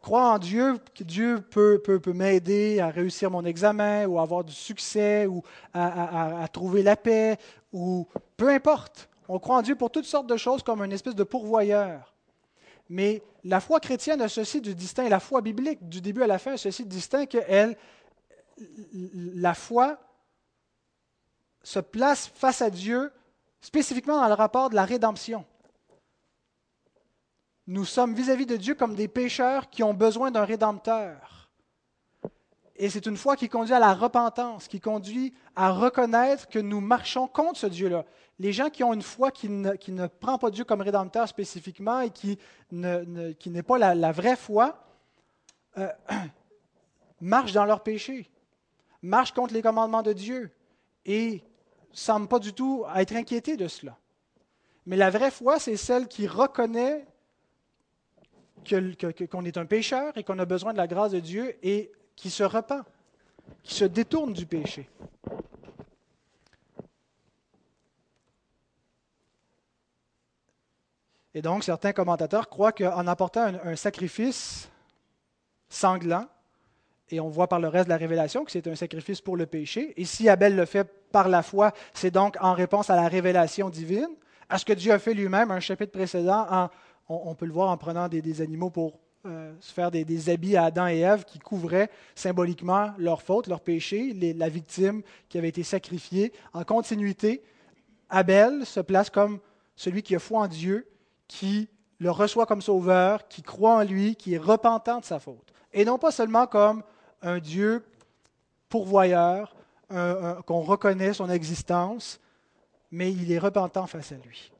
Croit 0.00 0.32
en 0.32 0.38
Dieu, 0.38 0.78
que 0.94 1.04
Dieu 1.04 1.40
peut, 1.50 1.80
peut, 1.82 2.12
m'aider 2.12 2.80
à 2.80 2.88
réussir 2.88 3.30
mon 3.30 3.44
examen 3.44 4.06
ou 4.06 4.18
avoir 4.18 4.42
du 4.42 4.52
succès 4.52 5.26
ou 5.26 5.42
à, 5.74 6.42
à 6.42 6.48
trouver 6.48 6.82
la 6.82 6.96
paix 6.96 7.36
ou 7.72 8.06
peu 8.36 8.48
importe. 8.48 9.08
On 9.28 9.38
croit 9.38 9.56
en 9.56 9.62
Dieu 9.62 9.76
pour 9.76 9.90
toutes 9.90 10.06
sortes 10.06 10.26
de 10.26 10.36
choses 10.36 10.62
comme 10.62 10.82
une 10.82 10.92
espèce 10.92 11.14
de 11.14 11.24
pourvoyeur. 11.24 12.14
Mais 12.88 13.22
la 13.44 13.60
foi 13.60 13.80
chrétienne 13.80 14.22
a 14.22 14.28
ceci 14.28 14.60
du 14.60 14.74
distinct, 14.74 15.08
la 15.08 15.20
foi 15.20 15.42
biblique 15.42 15.88
du 15.88 16.00
début 16.00 16.22
à 16.22 16.26
la 16.26 16.38
fin 16.38 16.52
a 16.52 16.56
ceci 16.56 16.84
de 16.84 16.88
distinct 16.88 17.26
que 17.26 17.38
elle, 17.46 17.76
la 19.14 19.54
foi 19.54 19.98
se 21.62 21.78
place 21.78 22.28
face 22.28 22.62
à 22.62 22.70
Dieu 22.70 23.12
spécifiquement 23.60 24.20
dans 24.20 24.28
le 24.28 24.34
rapport 24.34 24.70
de 24.70 24.74
la 24.74 24.84
rédemption. 24.84 25.44
Nous 27.66 27.84
sommes 27.84 28.14
vis-à-vis 28.14 28.46
de 28.46 28.56
Dieu 28.56 28.74
comme 28.74 28.94
des 28.94 29.08
pécheurs 29.08 29.68
qui 29.68 29.82
ont 29.82 29.92
besoin 29.92 30.30
d'un 30.30 30.44
rédempteur. 30.44 31.50
Et 32.76 32.88
c'est 32.88 33.06
une 33.06 33.16
foi 33.16 33.36
qui 33.36 33.48
conduit 33.48 33.74
à 33.74 33.80
la 33.80 33.92
repentance, 33.92 34.68
qui 34.68 34.80
conduit 34.80 35.34
à 35.56 35.72
reconnaître 35.72 36.48
que 36.48 36.60
nous 36.60 36.80
marchons 36.80 37.26
contre 37.26 37.58
ce 37.58 37.66
Dieu-là. 37.66 38.04
Les 38.38 38.52
gens 38.52 38.70
qui 38.70 38.84
ont 38.84 38.94
une 38.94 39.02
foi 39.02 39.32
qui 39.32 39.48
ne, 39.48 40.06
prend 40.06 40.38
pas 40.38 40.50
Dieu 40.50 40.64
comme 40.64 40.80
rédempteur 40.80 41.28
spécifiquement 41.28 42.00
et 42.00 42.10
qui 42.10 42.38
n'est 42.70 43.62
pas 43.62 43.78
la, 43.78 44.12
vraie 44.12 44.36
foi, 44.36 44.80
euh, 45.76 45.90
marchent 47.20 47.52
dans 47.52 47.64
leur 47.64 47.82
péché, 47.82 48.30
marchent 49.02 49.32
contre 49.32 49.52
les 49.52 49.62
commandements 49.62 50.02
de 50.02 50.12
Dieu 50.12 50.52
et 51.06 51.42
semble 51.92 52.28
pas 52.28 52.38
du 52.38 52.52
tout 52.52 52.84
être 52.94 53.14
inquiété 53.14 53.56
de 53.56 53.68
cela. 53.68 53.96
Mais 54.86 54.96
la 54.96 55.10
vraie 55.10 55.30
foi, 55.30 55.58
c'est 55.58 55.76
celle 55.76 56.08
qui 56.08 56.26
reconnaît 56.26 57.06
qu'on 59.30 59.44
est 59.44 59.56
un 59.56 59.66
pécheur 59.66 60.16
et 60.16 60.24
qu'on 60.24 60.38
a 60.38 60.44
besoin 60.44 60.72
de 60.72 60.78
la 60.78 60.86
grâce 60.86 61.12
de 61.12 61.20
Dieu 61.20 61.56
et 61.62 61.92
qui 62.16 62.30
se 62.30 62.42
repent, 62.42 62.84
qui 63.62 63.74
se 63.74 63.84
détourne 63.84 64.32
du 64.32 64.46
péché. 64.46 64.88
Et 71.34 71.42
donc, 71.42 71.62
certains 71.62 71.92
commentateurs 71.92 72.48
croient 72.48 72.72
qu'en 72.72 73.06
apportant 73.06 73.52
un, 73.62 73.76
sacrifice 73.76 74.68
sanglant, 75.68 76.26
et 77.10 77.20
on 77.20 77.28
voit 77.28 77.48
par 77.48 77.60
le 77.60 77.68
reste 77.68 77.86
de 77.86 77.90
la 77.90 77.96
révélation 77.96 78.44
que 78.44 78.50
c'est 78.50 78.66
un 78.66 78.74
sacrifice 78.74 79.20
pour 79.20 79.36
le 79.36 79.46
péché. 79.46 79.94
Et 79.96 80.04
si 80.04 80.28
Abel 80.28 80.56
le 80.56 80.64
fait 80.64 80.88
par 81.10 81.28
la 81.28 81.42
foi, 81.42 81.72
c'est 81.94 82.10
donc 82.10 82.36
en 82.40 82.52
réponse 82.52 82.90
à 82.90 82.96
la 82.96 83.08
révélation 83.08 83.70
divine, 83.70 84.08
à 84.48 84.58
ce 84.58 84.64
que 84.64 84.72
Dieu 84.72 84.92
a 84.92 84.98
fait 84.98 85.14
lui-même. 85.14 85.50
Un 85.50 85.60
chapitre 85.60 85.92
précédent, 85.92 86.68
on, 87.08 87.34
peut 87.34 87.46
le 87.46 87.52
voir 87.52 87.70
en 87.70 87.76
prenant 87.76 88.08
des, 88.08 88.40
animaux 88.40 88.70
pour 88.70 88.98
euh, 89.26 89.52
se 89.60 89.72
faire 89.72 89.90
des, 89.90 90.30
habits 90.30 90.56
à 90.56 90.64
Adam 90.64 90.86
et 90.86 90.98
Ève 90.98 91.24
qui 91.24 91.38
couvraient 91.38 91.90
symboliquement 92.14 92.92
leur 92.98 93.22
faute, 93.22 93.46
leur 93.46 93.60
péché, 93.60 94.12
la 94.36 94.48
victime 94.48 95.02
qui 95.28 95.38
avait 95.38 95.48
été 95.48 95.62
sacrifiée. 95.62 96.32
En 96.52 96.64
continuité, 96.64 97.42
Abel 98.10 98.64
se 98.64 98.80
place 98.80 99.10
comme 99.10 99.38
celui 99.76 100.02
qui 100.02 100.14
a 100.14 100.18
foi 100.18 100.40
en 100.40 100.48
Dieu, 100.48 100.86
qui 101.26 101.68
le 102.00 102.10
reçoit 102.10 102.46
comme 102.46 102.62
sauveur, 102.62 103.28
qui 103.28 103.42
croit 103.42 103.76
en 103.76 103.82
lui, 103.82 104.16
qui 104.16 104.34
est 104.34 104.38
repentant 104.38 105.00
de 105.00 105.04
sa 105.04 105.18
faute. 105.18 105.52
Et 105.72 105.84
non 105.84 105.98
pas 105.98 106.10
seulement 106.10 106.46
comme 106.46 106.82
un 107.22 107.38
Dieu 107.38 107.84
pourvoyeur, 108.68 109.54
qu'on 109.88 110.60
reconnaît 110.60 111.14
son 111.14 111.30
existence, 111.30 112.20
mais 112.90 113.12
il 113.12 113.32
est 113.32 113.38
repentant 113.38 113.86
face 113.86 114.12
à 114.12 114.16
lui. 114.16 114.52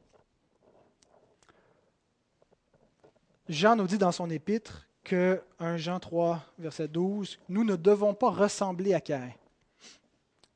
Jean 3.47 3.75
nous 3.75 3.87
dit 3.87 3.97
dans 3.97 4.11
son 4.11 4.29
épître 4.29 4.87
que 5.03 5.41
1 5.59 5.77
Jean 5.77 5.99
3, 5.99 6.43
verset 6.59 6.87
12, 6.87 7.39
nous 7.49 7.63
ne 7.63 7.75
devons 7.75 8.13
pas 8.13 8.29
ressembler 8.29 8.93
à 8.93 9.01
Caïn, 9.01 9.31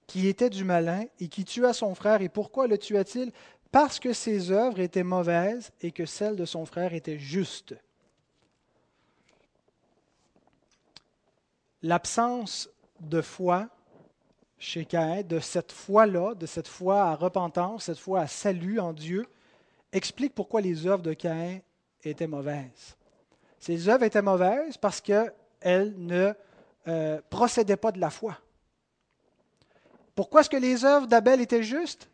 qui 0.05 0.27
était 0.27 0.51
du 0.51 0.63
malin 0.63 1.05
et 1.19 1.27
qui 1.27 1.43
tua 1.43 1.73
son 1.73 1.95
frère. 1.95 2.21
Et 2.21 2.29
pourquoi 2.29 2.67
le 2.67 2.77
tua-t-il? 2.77 3.31
Parce 3.71 3.99
que 3.99 4.13
ses 4.13 4.51
œuvres 4.51 4.79
étaient 4.79 5.03
mauvaises 5.03 5.71
et 5.81 5.91
que 5.91 6.05
celles 6.05 6.35
de 6.35 6.45
son 6.45 6.67
frère 6.67 6.93
étaient 6.93 7.17
justes. 7.17 7.75
L'absence 11.83 12.69
de 13.01 13.21
foi 13.21 13.67
chez 14.57 14.85
Caïn, 14.85 15.23
de 15.23 15.39
cette 15.39 15.73
foi-là, 15.73 16.33
de 16.33 16.45
cette 16.45 16.69
foi 16.69 17.03
à 17.03 17.15
repentance, 17.15 17.83
cette 17.83 17.99
foi 17.99 18.21
à 18.21 18.27
salut 18.27 18.79
en 18.79 18.93
Dieu, 18.93 19.25
explique 19.91 20.33
pourquoi 20.33 20.61
les 20.61 20.87
œuvres 20.87 21.03
de 21.03 21.13
Caïn 21.13 21.59
étaient 22.03 22.27
mauvaises. 22.27 22.95
Ces 23.59 23.89
œuvres 23.89 24.03
étaient 24.03 24.21
mauvaises 24.21 24.77
parce 24.77 25.01
qu'elles 25.01 25.93
ne 25.97 26.33
euh, 26.87 27.21
procédaient 27.29 27.77
pas 27.77 27.91
de 27.91 27.99
la 27.99 28.09
foi. 28.09 28.37
Pourquoi 30.15 30.41
est-ce 30.41 30.49
que 30.49 30.57
les 30.57 30.85
œuvres 30.85 31.07
d'Abel 31.07 31.41
étaient 31.41 31.63
justes? 31.63 32.09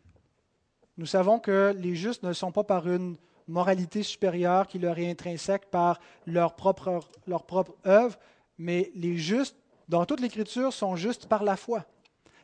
Nous 0.96 1.06
savons 1.06 1.38
que 1.38 1.74
les 1.78 1.94
justes 1.94 2.22
ne 2.22 2.32
sont 2.32 2.52
pas 2.52 2.64
par 2.64 2.88
une 2.88 3.16
moralité 3.46 4.02
supérieure 4.02 4.66
qui 4.66 4.78
leur 4.78 4.98
est 4.98 5.10
intrinsèque 5.10 5.66
par 5.70 6.00
leur 6.26 6.56
propre, 6.56 7.00
leur 7.26 7.44
œuvre, 7.86 8.18
mais 8.58 8.90
les 8.94 9.16
justes, 9.16 9.56
dans 9.90 10.06
toute 10.06 10.20
l'Écriture, 10.20 10.72
sont 10.72 10.94
justes 10.94 11.26
par 11.26 11.42
la 11.42 11.56
foi. 11.56 11.84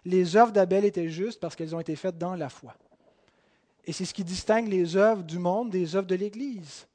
Les 0.05 0.37
œuvres 0.37 0.51
d'Abel 0.51 0.85
étaient 0.85 1.09
justes 1.09 1.41
parce 1.41 1.55
qu'elles 1.55 1.77
ont 1.77 1.81
été 1.81 1.95
faites 1.95 2.19
dans 2.19 2.35
la 2.35 2.49
foi. 2.49 2.75
Et 3.85 3.93
c'est 3.93 4.05
ce 4.05 4.13
qui 4.13 4.25
distingue 4.25 4.67
les 4.67 4.97
œuvres 4.97 5.23
du 5.23 5.39
monde 5.39 5.71
des 5.71 5.95
œuvres 5.95 6.09
de 6.09 6.17
l'Église. 6.17 6.89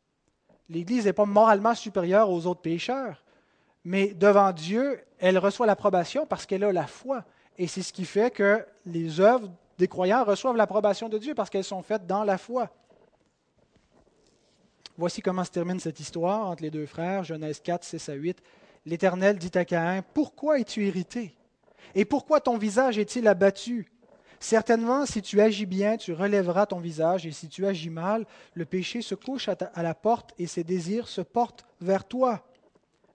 L'Église 0.68 1.06
n'est 1.06 1.14
pas 1.14 1.26
moralement 1.26 1.74
supérieure 1.74 2.30
aux 2.30 2.46
autres 2.48 2.60
pécheurs, 2.60 3.24
mais 3.86 4.14
devant 4.14 4.52
Dieu, 4.52 5.00
elle 5.20 5.38
reçoit 5.38 5.66
l'approbation 5.66 6.26
parce 6.26 6.46
qu'elle 6.46 6.66
a 6.66 6.74
la 6.74 6.86
foi. 6.86 7.24
Et 7.58 7.68
c'est 7.68 7.82
ce 7.82 7.94
qui 7.94 8.04
fait 8.04 8.30
que 8.30 8.66
les 8.86 9.22
œuvres 9.22 9.50
des 9.78 9.88
croyants 9.88 10.26
reçoivent 10.26 10.58
l'approbation 10.58 11.08
de 11.08 11.18
Dieu 11.18 11.34
parce 11.34 11.50
qu'elles 11.50 11.64
sont 11.64 11.82
faites 11.82 12.06
dans 12.06 12.26
la 12.26 12.38
foi. 12.38 12.70
Voici 14.98 15.22
comment 15.22 15.46
se 15.46 15.52
termine 15.52 15.80
cette 15.80 16.02
histoire 16.02 16.50
entre 16.50 16.62
les 16.62 16.72
deux 16.72 16.86
frères, 16.86 17.24
Genèse 17.24 17.62
4, 17.62 17.86
6 17.86 18.10
à 18.10 18.14
8. 18.14 18.44
L'Éternel 18.86 19.38
dit 19.38 19.56
à 19.56 19.66
Caïn, 19.66 20.04
Pourquoi 20.14 20.60
es-tu 20.60 20.86
irrité? 20.86 21.36
Et 21.94 22.06
pourquoi 22.06 22.40
ton 22.40 22.58
visage 22.58 22.98
est-il 22.98 23.28
abattu? 23.28 23.92
Certainement, 24.40 25.06
si 25.06 25.22
tu 25.22 25.40
agis 25.40 25.68
bien, 25.68 25.98
tu 25.98 26.14
relèveras 26.14 26.66
ton 26.66 26.80
visage, 26.80 27.28
et 27.28 27.32
si 27.32 27.48
tu 27.48 27.68
agis 27.68 27.92
mal, 27.92 28.26
le 28.56 28.66
péché 28.66 29.04
se 29.04 29.14
couche 29.14 29.50
à, 29.50 29.84
la 29.84 29.94
porte 29.94 30.34
et 30.40 30.48
ses 30.48 30.64
désirs 30.64 31.08
se 31.08 31.22
portent 31.22 31.66
vers 31.80 32.06
toi. 32.06 32.44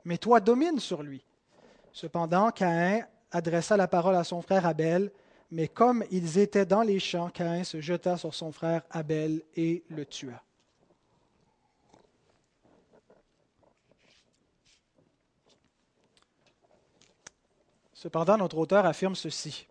Mais 0.05 0.19
toi 0.19 0.39
domine 0.39 0.79
sur 0.79 1.03
lui. 1.03 1.25
Cependant, 1.93 2.51
Caïn 2.51 3.05
adressa 3.33 3.77
la 3.77 3.89
parole 3.89 4.15
à 4.15 4.23
son 4.23 4.41
frère 4.41 4.67
Abel, 4.67 5.11
mais 5.51 5.67
comme 5.67 6.05
ils 6.13 6.39
étaient 6.39 6.67
dans 6.67 6.83
les 6.83 7.01
champs, 7.01 7.31
Caïn 7.31 7.65
se 7.65 7.81
jeta 7.81 8.17
sur 8.17 8.35
son 8.35 8.53
frère 8.53 8.83
Abel 8.91 9.43
et 9.57 9.83
le 9.89 10.07
tua. 10.07 10.43
Cependant, 17.97 18.37
notre 18.37 18.59
auteur 18.59 18.85
affirme 18.85 19.15
ceci. 19.15 19.67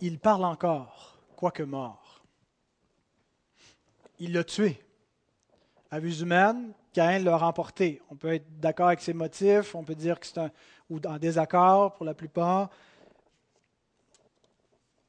Il 0.00 0.20
parle 0.20 0.44
encore, 0.44 1.18
quoique 1.34 1.64
mort. 1.64 2.20
Il 4.20 4.34
l'a 4.34 4.44
tué. 4.44 4.80
À 5.90 5.98
vue 5.98 6.20
humaine, 6.20 6.72
Caïn 6.92 7.18
l'a 7.24 7.36
remporté. 7.36 8.00
On 8.08 8.14
peut 8.14 8.34
être 8.34 8.60
d'accord 8.60 8.86
avec 8.86 9.00
ses 9.00 9.12
motifs, 9.12 9.74
on 9.74 9.82
peut 9.82 9.96
dire 9.96 10.20
que 10.20 10.26
c'est 10.26 10.38
un. 10.38 10.52
ou 10.90 11.00
en 11.04 11.18
désaccord 11.18 11.94
pour 11.94 12.06
la 12.06 12.14
plupart. 12.14 12.70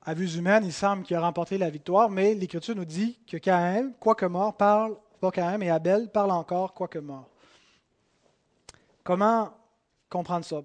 À 0.01 0.15
vue 0.15 0.35
humaine, 0.35 0.65
il 0.65 0.73
semble 0.73 1.03
qu'il 1.03 1.15
a 1.15 1.21
remporté 1.21 1.59
la 1.59 1.69
victoire, 1.69 2.09
mais 2.09 2.33
l'Écriture 2.33 2.75
nous 2.75 2.85
dit 2.85 3.19
que 3.27 3.37
Caïn, 3.37 3.91
quoique 3.99 4.25
mort, 4.25 4.57
parle, 4.57 4.97
pas 5.21 5.29
Caïn, 5.29 5.59
mais 5.59 5.69
Abel 5.69 6.09
parle 6.09 6.31
encore, 6.31 6.73
quoique 6.73 6.97
mort. 6.97 7.29
Comment 9.03 9.58
comprendre 10.09 10.45
ça? 10.45 10.61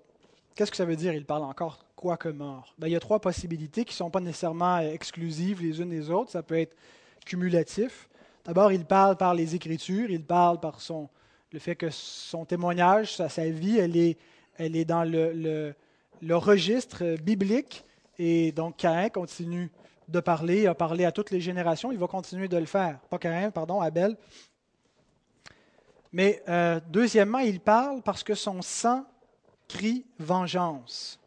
Qu'est-ce 0.54 0.70
que 0.70 0.76
ça 0.76 0.84
veut 0.84 0.96
dire? 0.96 1.12
Il 1.12 1.24
parle 1.24 1.42
encore 1.42 1.84
quoi 1.96 2.16
que 2.16 2.28
mort? 2.28 2.74
Ben, 2.78 2.86
il 2.86 2.92
y 2.92 2.96
a 2.96 3.00
trois 3.00 3.20
possibilités 3.20 3.84
qui 3.84 3.92
ne 3.92 3.96
sont 3.96 4.10
pas 4.10 4.20
nécessairement 4.20 4.78
exclusives 4.78 5.62
les 5.62 5.80
unes 5.80 5.90
des 5.90 6.10
autres. 6.10 6.30
Ça 6.30 6.42
peut 6.42 6.58
être 6.58 6.76
cumulatif. 7.24 8.08
D'abord, 8.44 8.72
il 8.72 8.84
parle 8.84 9.16
par 9.16 9.34
les 9.34 9.54
Écritures, 9.54 10.10
il 10.10 10.22
parle 10.22 10.60
par 10.60 10.80
son, 10.80 11.08
le 11.52 11.58
fait 11.58 11.76
que 11.76 11.88
son 11.90 12.44
témoignage, 12.44 13.16
sa, 13.16 13.48
vie, 13.48 13.78
elle 13.78 13.96
est, 13.96 14.18
elle 14.58 14.76
est 14.76 14.84
dans 14.84 15.02
le, 15.02 15.32
le, 15.32 15.74
le, 16.20 16.36
registre 16.36 17.16
biblique. 17.22 17.84
Et 18.18 18.52
donc, 18.52 18.76
Caïn 18.76 19.08
continue 19.08 19.70
de 20.08 20.20
parler, 20.20 20.62
il 20.62 20.66
a 20.66 20.74
parlé 20.74 21.06
à 21.06 21.12
toutes 21.12 21.30
les 21.30 21.40
générations, 21.40 21.90
il 21.90 21.98
va 21.98 22.06
continuer 22.06 22.48
de 22.48 22.58
le 22.58 22.66
faire. 22.66 22.98
Pas 23.08 23.18
Caïn, 23.18 23.50
pardon, 23.50 23.80
Abel. 23.80 24.16
Mais 26.12 26.42
euh, 26.48 26.78
deuxièmement, 26.90 27.38
il 27.38 27.60
parle 27.60 28.02
parce 28.02 28.22
que 28.22 28.34
son 28.34 28.62
sang 28.62 29.04
crie 29.74 30.06
vengeance. 30.20 31.18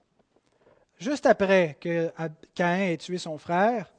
Juste 0.98 1.26
après 1.26 1.78
que 1.82 2.12
Caïn 2.56 2.92
ait 2.92 2.98
tué 2.98 3.18
son 3.18 3.38
frère, 3.38 3.94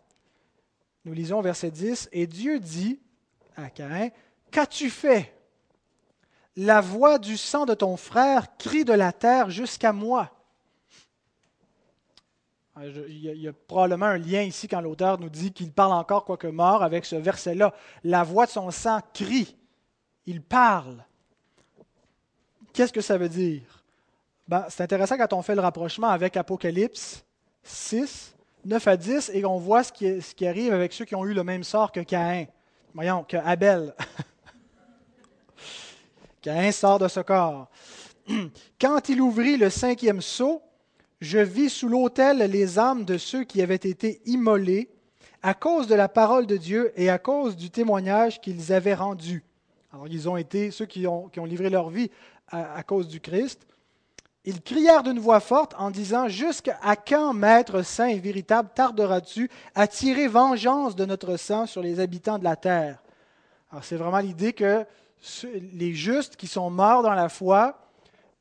nous 1.04 1.12
lisons 1.12 1.42
verset 1.42 1.70
10, 1.70 2.08
Et 2.12 2.26
Dieu 2.26 2.58
dit 2.58 2.98
à 3.56 3.68
Caïn, 3.68 4.08
Qu'as-tu 4.50 4.88
fait? 4.88 5.34
La 6.56 6.80
voix 6.80 7.18
du 7.18 7.36
sang 7.36 7.66
de 7.66 7.74
ton 7.74 7.96
frère 7.96 8.56
crie 8.56 8.84
de 8.84 8.94
la 8.94 9.12
terre 9.12 9.50
jusqu'à 9.50 9.92
moi. 9.92 10.32
Ah, 12.74 12.86
il 12.86 13.18
y, 13.18 13.48
a, 13.48 13.52
probablement 13.52 14.06
un 14.06 14.18
lien 14.18 14.42
ici 14.42 14.66
quand 14.66 14.80
l'auteur 14.80 15.20
nous 15.20 15.28
dit 15.28 15.52
qu'il 15.52 15.72
parle 15.72 15.92
encore 15.92 16.24
quoique 16.24 16.46
mort 16.46 16.82
avec 16.82 17.04
ce 17.04 17.16
verset-là. 17.16 17.74
La 18.02 18.24
voix 18.24 18.46
de 18.46 18.50
son 18.50 18.70
sang 18.70 19.00
crie. 19.12 19.56
Il 20.26 20.42
parle. 20.42 21.04
Qu'est-ce 22.72 22.92
que 22.92 23.00
ça 23.00 23.18
veut 23.18 23.28
dire? 23.28 23.77
Ben, 24.48 24.64
c'est 24.70 24.82
intéressant 24.82 25.18
quand 25.18 25.34
on 25.34 25.42
fait 25.42 25.54
le 25.54 25.60
rapprochement 25.60 26.08
avec 26.08 26.38
Apocalypse 26.38 27.22
6, 27.64 28.34
9 28.64 28.88
à 28.88 28.96
10, 28.96 29.30
et 29.34 29.44
on 29.44 29.58
voit 29.58 29.82
ce 29.82 29.92
qui, 29.92 30.46
arrive 30.46 30.72
avec 30.72 30.94
ceux 30.94 31.04
qui 31.04 31.14
ont 31.14 31.26
eu 31.26 31.34
le 31.34 31.44
même 31.44 31.64
sort 31.64 31.92
que 31.92 32.00
Caïn. 32.00 32.46
Voyons, 32.94 33.24
que 33.24 33.36
Abel. 33.36 33.94
Caïn 36.42 36.72
sort 36.72 36.98
de 36.98 37.08
ce 37.08 37.20
corps. 37.20 37.68
Quand 38.80 39.10
il 39.10 39.20
ouvrit 39.20 39.58
le 39.58 39.68
cinquième 39.68 40.22
sceau, 40.22 40.62
je 41.20 41.38
vis 41.38 41.68
sous 41.68 41.88
l'autel 41.88 42.38
les 42.38 42.78
âmes 42.78 43.04
de 43.04 43.18
ceux 43.18 43.44
qui 43.44 43.60
avaient 43.60 43.74
été 43.74 44.22
immolés 44.24 44.88
à 45.42 45.52
cause 45.52 45.88
de 45.88 45.94
la 45.94 46.08
parole 46.08 46.46
de 46.46 46.56
Dieu 46.56 46.90
et 46.96 47.10
à 47.10 47.18
cause 47.18 47.54
du 47.54 47.68
témoignage 47.68 48.40
qu'ils 48.40 48.72
avaient 48.72 48.94
rendu. 48.94 49.44
Alors, 49.92 50.08
ils 50.08 50.26
ont 50.26 50.38
été 50.38 50.70
ceux 50.70 50.86
qui 50.86 51.06
ont, 51.06 51.30
livré 51.44 51.68
leur 51.68 51.90
vie 51.90 52.10
à, 52.48 52.82
cause 52.82 53.08
du 53.08 53.20
Christ. 53.20 53.66
Ils 54.48 54.62
crièrent 54.62 55.02
d'une 55.02 55.18
voix 55.18 55.40
forte 55.40 55.74
en 55.76 55.90
disant 55.90 56.26
Jusqu'à 56.26 56.96
quand, 57.06 57.34
Maître 57.34 57.82
saint 57.82 58.06
et 58.06 58.18
véritable, 58.18 58.70
tarderas-tu 58.74 59.50
à 59.74 59.86
tirer 59.86 60.26
vengeance 60.26 60.96
de 60.96 61.04
notre 61.04 61.36
sang 61.36 61.66
sur 61.66 61.82
les 61.82 62.00
habitants 62.00 62.38
de 62.38 62.44
la 62.44 62.56
terre? 62.56 63.02
Alors, 63.70 63.84
c'est 63.84 63.96
vraiment 63.96 64.20
l'idée 64.20 64.54
que 64.54 64.86
les 65.74 65.92
justes 65.92 66.36
qui 66.36 66.46
sont 66.46 66.70
morts 66.70 67.02
dans 67.02 67.12
la 67.12 67.28
foi, 67.28 67.78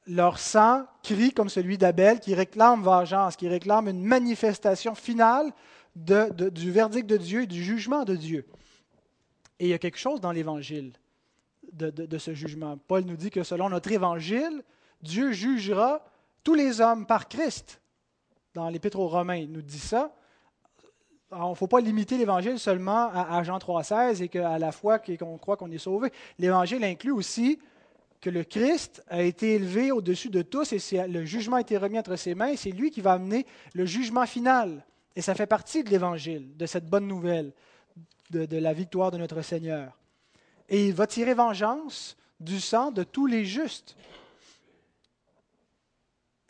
leur 0.05 0.39
sang 0.39 0.85
crie 1.03 1.33
comme 1.33 1.49
celui 1.49 1.77
d'Abel, 1.77 2.21
qui 2.21 2.33
réclame 2.33 2.83
vengeance, 2.83 3.35
qui 3.35 3.49
réclame 3.49 3.89
une 3.89 4.01
manifestation 4.01 4.95
finale 4.95 5.51
du 5.93 6.71
verdict 6.71 7.09
de 7.09 7.17
Dieu 7.17 7.41
et 7.41 7.47
du 7.47 7.61
jugement 7.61 8.05
de 8.05 8.15
Dieu. 8.15 8.47
Et 9.59 9.65
il 9.65 9.69
y 9.71 9.73
a 9.73 9.77
quelque 9.77 9.99
chose 9.99 10.21
dans 10.21 10.31
l'Évangile 10.31 10.93
de, 11.73 11.89
de, 11.89 12.17
ce 12.17 12.33
jugement. 12.33 12.77
Paul 12.87 13.03
nous 13.03 13.17
dit 13.17 13.29
que 13.29 13.43
selon 13.43 13.69
notre 13.69 13.91
Évangile, 13.91 14.63
Dieu 15.01 15.31
jugera 15.31 16.03
tous 16.43 16.53
les 16.53 16.81
hommes 16.81 17.05
par 17.05 17.27
Christ. 17.27 17.81
Dans 18.53 18.69
l'Épître 18.69 18.99
aux 18.99 19.07
Romains, 19.07 19.35
il 19.35 19.51
nous 19.51 19.61
dit 19.61 19.79
ça. 19.79 20.15
il 21.31 21.49
ne 21.49 21.53
faut 21.55 21.67
pas 21.67 21.81
limiter 21.81 22.17
l'Évangile 22.17 22.59
seulement 22.59 23.09
à, 23.13 23.43
Jean 23.43 23.57
3,16 23.57 24.23
et 24.23 24.29
qu'à 24.29 24.57
la 24.57 24.71
foi 24.71 24.99
qu'on 24.99 25.37
croit 25.37 25.57
qu'on 25.57 25.71
est 25.71 25.77
sauvé. 25.77 26.11
L'Évangile 26.39 26.83
inclut 26.83 27.11
aussi 27.11 27.59
que 28.21 28.29
le 28.29 28.43
Christ 28.43 29.03
a 29.09 29.21
été 29.21 29.55
élevé 29.55 29.91
au-dessus 29.91 30.29
de 30.29 30.41
tous 30.41 30.73
et 30.73 31.07
le 31.07 31.25
jugement 31.25 31.57
a 31.57 31.61
été 31.61 31.77
remis 31.77 31.99
entre 31.99 32.15
ses 32.15 32.33
mains 32.33 32.47
et 32.47 32.57
c'est 32.57 32.71
lui 32.71 32.89
qui 32.89 33.01
va 33.01 33.13
amener 33.13 33.45
le 33.73 33.85
jugement 33.85 34.25
final. 34.25 34.83
Et 35.15 35.21
ça 35.21 35.35
fait 35.35 35.47
partie 35.47 35.83
de 35.83 35.89
l'Évangile, 35.89 36.55
de 36.57 36.65
cette 36.65 36.85
bonne 36.85 37.07
nouvelle, 37.07 37.51
de, 38.29 38.57
la 38.57 38.73
victoire 38.73 39.11
de 39.11 39.17
notre 39.17 39.41
Seigneur. 39.41 39.97
Et 40.69 40.87
il 40.87 40.93
va 40.93 41.07
tirer 41.07 41.33
vengeance 41.33 42.17
du 42.39 42.59
sang 42.59 42.91
de 42.91 43.03
tous 43.03 43.25
les 43.25 43.45
justes. 43.45 43.95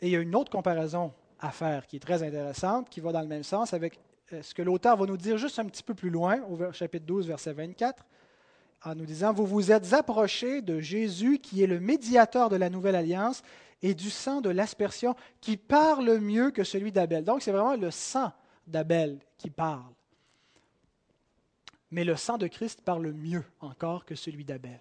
Et 0.00 0.06
il 0.06 0.12
y 0.12 0.16
a 0.16 0.20
une 0.20 0.34
autre 0.34 0.50
comparaison 0.50 1.12
à 1.40 1.50
faire 1.50 1.86
qui 1.86 1.96
est 1.96 2.00
très 2.00 2.22
intéressante, 2.22 2.88
qui 2.88 3.00
va 3.00 3.12
dans 3.12 3.20
le 3.20 3.26
même 3.26 3.42
sens 3.42 3.72
avec 3.72 3.98
euh, 4.32 4.42
ce 4.42 4.54
que 4.54 4.62
l'auteur 4.62 4.96
va 4.96 5.06
nous 5.06 5.16
dire 5.16 5.38
juste 5.38 5.58
un 5.58 5.64
petit 5.64 5.82
peu 5.82 5.94
plus 5.94 6.10
loin, 6.10 6.40
au 6.42 6.72
chapitre 6.72 7.06
12, 7.06 7.26
verset 7.28 7.52
24 7.52 8.04
en 8.84 8.94
nous 8.94 9.06
disant, 9.06 9.32
vous 9.32 9.46
vous 9.46 9.72
êtes 9.72 9.92
approchés 9.92 10.62
de 10.62 10.80
Jésus 10.80 11.38
qui 11.38 11.62
est 11.62 11.66
le 11.66 11.80
médiateur 11.80 12.48
de 12.48 12.56
la 12.56 12.70
nouvelle 12.70 12.94
alliance 12.94 13.42
et 13.82 13.94
du 13.94 14.10
sang 14.10 14.40
de 14.40 14.50
l'aspersion 14.50 15.14
qui 15.40 15.56
parle 15.56 16.18
mieux 16.18 16.50
que 16.50 16.64
celui 16.64 16.92
d'Abel. 16.92 17.24
Donc 17.24 17.42
c'est 17.42 17.52
vraiment 17.52 17.76
le 17.76 17.90
sang 17.90 18.32
d'Abel 18.66 19.18
qui 19.36 19.50
parle. 19.50 19.92
Mais 21.90 22.04
le 22.04 22.16
sang 22.16 22.38
de 22.38 22.46
Christ 22.46 22.82
parle 22.82 23.12
mieux 23.12 23.44
encore 23.60 24.04
que 24.04 24.14
celui 24.14 24.44
d'Abel. 24.44 24.80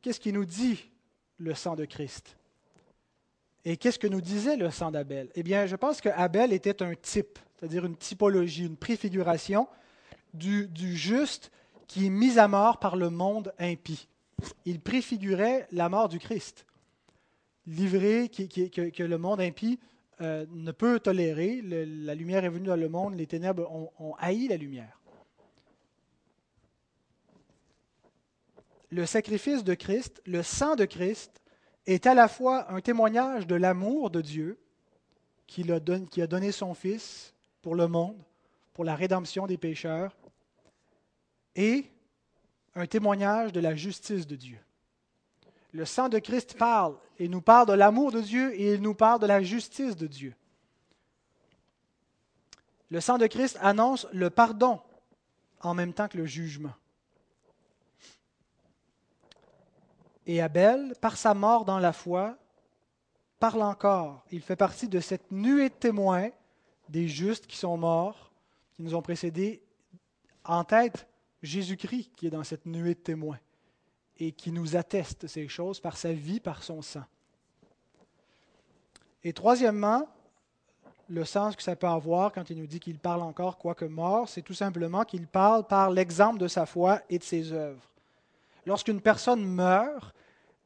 Qu'est-ce 0.00 0.20
qui 0.20 0.32
nous 0.32 0.44
dit 0.44 0.90
le 1.38 1.54
sang 1.54 1.76
de 1.76 1.84
Christ? 1.84 2.36
Et 3.64 3.76
qu'est-ce 3.76 3.98
que 3.98 4.06
nous 4.06 4.20
disait 4.20 4.56
le 4.56 4.70
sang 4.70 4.90
d'Abel? 4.90 5.30
Eh 5.34 5.42
bien, 5.42 5.66
je 5.66 5.76
pense 5.76 6.00
que 6.00 6.08
Abel 6.10 6.52
était 6.52 6.82
un 6.82 6.94
type, 6.94 7.38
c'est-à-dire 7.56 7.84
une 7.84 7.96
typologie, 7.96 8.66
une 8.66 8.76
préfiguration 8.76 9.68
du, 10.32 10.68
juste 10.96 11.50
qui 11.86 12.06
est 12.06 12.10
mis 12.10 12.38
à 12.38 12.48
mort 12.48 12.78
par 12.78 12.96
le 12.96 13.10
monde 13.10 13.52
impie. 13.58 14.08
Il 14.64 14.80
préfigurait 14.80 15.66
la 15.72 15.88
mort 15.88 16.08
du 16.08 16.18
Christ, 16.18 16.66
livré 17.66 18.28
que, 18.28 19.02
le 19.02 19.18
monde 19.18 19.40
impie 19.40 19.80
euh, 20.20 20.46
ne 20.50 20.70
peut 20.70 21.00
tolérer. 21.00 21.60
La 21.62 22.14
lumière 22.14 22.44
est 22.44 22.50
venue 22.50 22.68
dans 22.68 22.76
le 22.76 22.88
monde, 22.88 23.16
les 23.16 23.26
ténèbres 23.26 23.70
ont, 23.72 23.90
ont 23.98 24.14
haï 24.18 24.46
la 24.48 24.56
lumière. 24.56 25.00
Le 28.90 29.04
sacrifice 29.04 29.64
de 29.64 29.74
Christ, 29.74 30.22
le 30.24 30.42
sang 30.42 30.76
de 30.76 30.84
Christ, 30.84 31.42
est 31.88 32.06
à 32.06 32.12
la 32.12 32.28
fois 32.28 32.70
un 32.70 32.80
témoignage 32.82 33.46
de 33.46 33.54
l'amour 33.54 34.10
de 34.10 34.20
Dieu 34.20 34.58
qui 35.46 35.64
a, 35.72 35.80
donné, 35.80 36.52
son 36.52 36.74
Fils 36.74 37.34
pour 37.62 37.74
le 37.74 37.88
monde, 37.88 38.18
pour 38.74 38.84
la 38.84 38.94
rédemption 38.94 39.46
des 39.46 39.56
pécheurs, 39.56 40.14
et 41.56 41.90
un 42.74 42.86
témoignage 42.86 43.52
de 43.52 43.60
la 43.60 43.74
justice 43.74 44.26
de 44.26 44.36
Dieu. 44.36 44.58
Le 45.72 45.86
sang 45.86 46.10
de 46.10 46.18
Christ 46.18 46.58
parle 46.58 46.94
et 47.18 47.26
nous 47.26 47.40
parle 47.40 47.66
de 47.66 47.72
l'amour 47.72 48.12
de 48.12 48.20
Dieu 48.20 48.54
et 48.54 48.74
il 48.74 48.82
nous 48.82 48.94
parle 48.94 49.20
de 49.20 49.26
la 49.26 49.42
justice 49.42 49.96
de 49.96 50.06
Dieu. 50.06 50.34
Le 52.90 53.00
sang 53.00 53.16
de 53.16 53.26
Christ 53.26 53.58
annonce 53.62 54.06
le 54.12 54.28
pardon 54.28 54.80
en 55.60 55.72
même 55.72 55.94
temps 55.94 56.08
que 56.08 56.18
le 56.18 56.26
jugement. 56.26 56.74
Et 60.28 60.42
Abel, 60.42 60.92
par 61.00 61.16
sa 61.16 61.32
mort 61.32 61.64
dans 61.64 61.78
la 61.78 61.94
foi, 61.94 62.36
parle 63.40 63.62
encore. 63.62 64.22
Il 64.30 64.42
fait 64.42 64.56
partie 64.56 64.86
de 64.86 65.00
cette 65.00 65.32
nuée 65.32 65.70
de 65.70 65.74
témoins 65.74 66.28
des 66.90 67.08
justes 67.08 67.46
qui 67.46 67.56
sont 67.56 67.78
morts, 67.78 68.30
qui 68.74 68.82
nous 68.82 68.94
ont 68.94 69.00
précédés, 69.00 69.62
en 70.44 70.64
tête 70.64 71.08
Jésus-Christ 71.42 72.12
qui 72.14 72.26
est 72.26 72.30
dans 72.30 72.44
cette 72.44 72.66
nuée 72.66 72.94
de 72.94 73.00
témoins 73.00 73.38
et 74.18 74.32
qui 74.32 74.52
nous 74.52 74.76
atteste 74.76 75.26
ces 75.28 75.48
choses 75.48 75.80
par 75.80 75.96
sa 75.96 76.12
vie, 76.12 76.40
par 76.40 76.62
son 76.62 76.82
sang. 76.82 77.04
Et 79.24 79.32
troisièmement, 79.32 80.06
le 81.08 81.24
sens 81.24 81.56
que 81.56 81.62
ça 81.62 81.74
peut 81.74 81.86
avoir 81.86 82.32
quand 82.32 82.50
il 82.50 82.58
nous 82.58 82.66
dit 82.66 82.80
qu'il 82.80 82.98
parle 82.98 83.22
encore 83.22 83.56
quoique 83.56 83.86
mort, 83.86 84.28
c'est 84.28 84.42
tout 84.42 84.54
simplement 84.54 85.04
qu'il 85.04 85.26
parle 85.26 85.66
par 85.66 85.90
l'exemple 85.90 86.38
de 86.38 86.48
sa 86.48 86.66
foi 86.66 87.00
et 87.08 87.18
de 87.18 87.24
ses 87.24 87.50
œuvres. 87.52 87.88
Lorsqu'une 88.68 89.00
personne 89.00 89.46
meurt, 89.46 90.14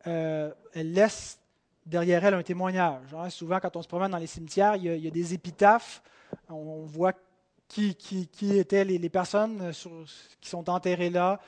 euh, 0.09 0.53
elle 0.75 0.93
laisse 0.93 1.39
derrière 1.87 2.25
elle 2.25 2.35
un 2.35 2.43
témoignage. 2.43 3.15
Hein. 3.15 3.31
Souvent, 3.31 3.61
quand 3.61 3.77
on 3.77 3.83
se 3.83 3.87
promène 3.87 4.11
dans 4.11 4.19
les 4.19 4.27
cimetières, 4.27 4.75
il 4.75 4.83
y 4.87 5.07
a, 5.07 5.11
des 5.11 5.35
épitaphes. 5.35 6.03
On 6.49 6.83
voit 6.83 7.13
qui, 7.69 7.95
qui, 7.95 8.59
étaient 8.59 8.85
les, 8.85 9.09
personnes 9.09 9.61
euh, 9.61 10.05
qui 10.41 10.51
sont 10.51 10.69
enterrées 10.69 11.11
là. 11.11 11.39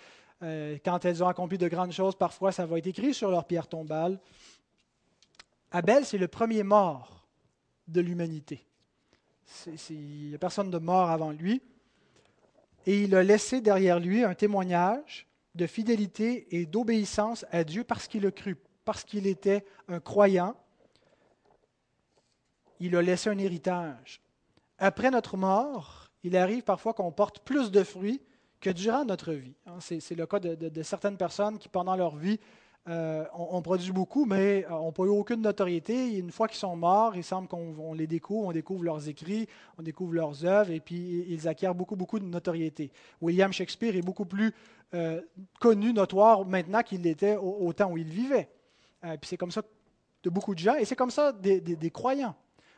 Euh, 0.44 0.78
quand 0.84 1.04
elles 1.04 1.24
ont 1.24 1.26
accompli 1.26 1.58
de 1.58 1.66
grandes 1.66 1.90
choses, 1.90 2.14
parfois 2.14 2.52
ça 2.52 2.66
va 2.66 2.78
être 2.78 2.86
écrit 2.86 3.14
sur 3.14 3.32
leur 3.32 3.46
pierre 3.46 3.66
tombale. 3.66 4.20
Abel, 5.72 6.04
c'est 6.04 6.18
le 6.18 6.28
premier 6.28 6.62
mort 6.62 7.26
de 7.88 8.00
l'humanité. 8.00 8.64
Il 9.90 10.28
n'y 10.28 10.34
a 10.36 10.38
personne 10.38 10.70
de 10.70 10.78
mort 10.78 11.10
avant 11.10 11.32
lui. 11.32 11.60
Et 12.86 13.02
il 13.02 13.16
a 13.16 13.24
laissé 13.24 13.60
derrière 13.60 13.98
lui 13.98 14.22
un 14.22 14.34
témoignage 14.34 15.26
de 15.54 15.66
fidélité 15.66 16.46
et 16.56 16.66
d'obéissance 16.66 17.44
à 17.50 17.64
Dieu 17.64 17.84
parce 17.84 18.08
qu'il 18.08 18.26
a 18.26 18.30
cru, 18.30 18.56
parce 18.84 19.04
qu'il 19.04 19.26
était 19.26 19.64
un 19.88 20.00
croyant, 20.00 20.56
il 22.80 22.96
a 22.96 23.02
laissé 23.02 23.30
un 23.30 23.38
héritage. 23.38 24.20
Après 24.78 25.10
notre 25.10 25.36
mort, 25.36 26.10
il 26.22 26.36
arrive 26.36 26.62
parfois 26.62 26.94
qu'on 26.94 27.12
porte 27.12 27.40
plus 27.40 27.70
de 27.70 27.84
fruits 27.84 28.20
que 28.60 28.70
durant 28.70 29.04
notre 29.04 29.32
vie. 29.32 29.54
Hein. 29.66 29.78
C'est 29.80 30.14
le 30.14 30.26
cas 30.26 30.40
de, 30.40 30.82
certaines 30.82 31.16
personnes 31.16 31.58
qui, 31.58 31.68
pendant 31.68 31.96
leur 31.96 32.16
vie, 32.16 32.40
euh, 32.86 33.24
ont, 33.32 33.62
produit 33.62 33.92
beaucoup, 33.92 34.26
mais 34.26 34.66
n'ont 34.68 34.92
pas 34.92 35.04
eu 35.04 35.08
aucune 35.08 35.40
notoriété. 35.40 36.18
une 36.18 36.30
fois 36.30 36.48
qu'ils 36.48 36.58
sont 36.58 36.76
morts, 36.76 37.16
il 37.16 37.24
semble 37.24 37.48
qu'on 37.48 37.94
les 37.94 38.06
découvre, 38.06 38.48
on 38.48 38.52
découvre 38.52 38.84
leurs 38.84 39.08
écrits, 39.08 39.48
on 39.78 39.82
découvre 39.82 40.12
leurs 40.12 40.44
œuvres, 40.44 40.70
et 40.70 40.80
puis 40.80 41.24
ils 41.28 41.48
acquièrent 41.48 41.74
beaucoup, 41.74 41.96
beaucoup 41.96 42.18
de 42.18 42.26
notoriété. 42.26 42.92
William 43.22 43.52
Shakespeare 43.52 43.96
est 43.96 44.02
beaucoup 44.02 44.26
plus 44.26 44.52
euh, 44.92 45.22
connu, 45.60 45.94
notoire 45.94 46.44
maintenant 46.44 46.82
qu'il 46.82 47.00
l'était 47.00 47.36
au, 47.36 47.72
temps 47.72 47.90
où 47.90 47.96
il 47.96 48.08
vivait. 48.08 48.50
Euh, 49.04 49.16
puis 49.16 49.28
c'est 49.28 49.38
comme 49.38 49.50
ça 49.50 49.62
de 50.22 50.28
beaucoup 50.28 50.54
de 50.54 50.60
gens, 50.60 50.74
et 50.74 50.84
c'est 50.84 50.96
comme 50.96 51.10
ça 51.10 51.32
des 51.32 51.90
croyants. 51.90 52.34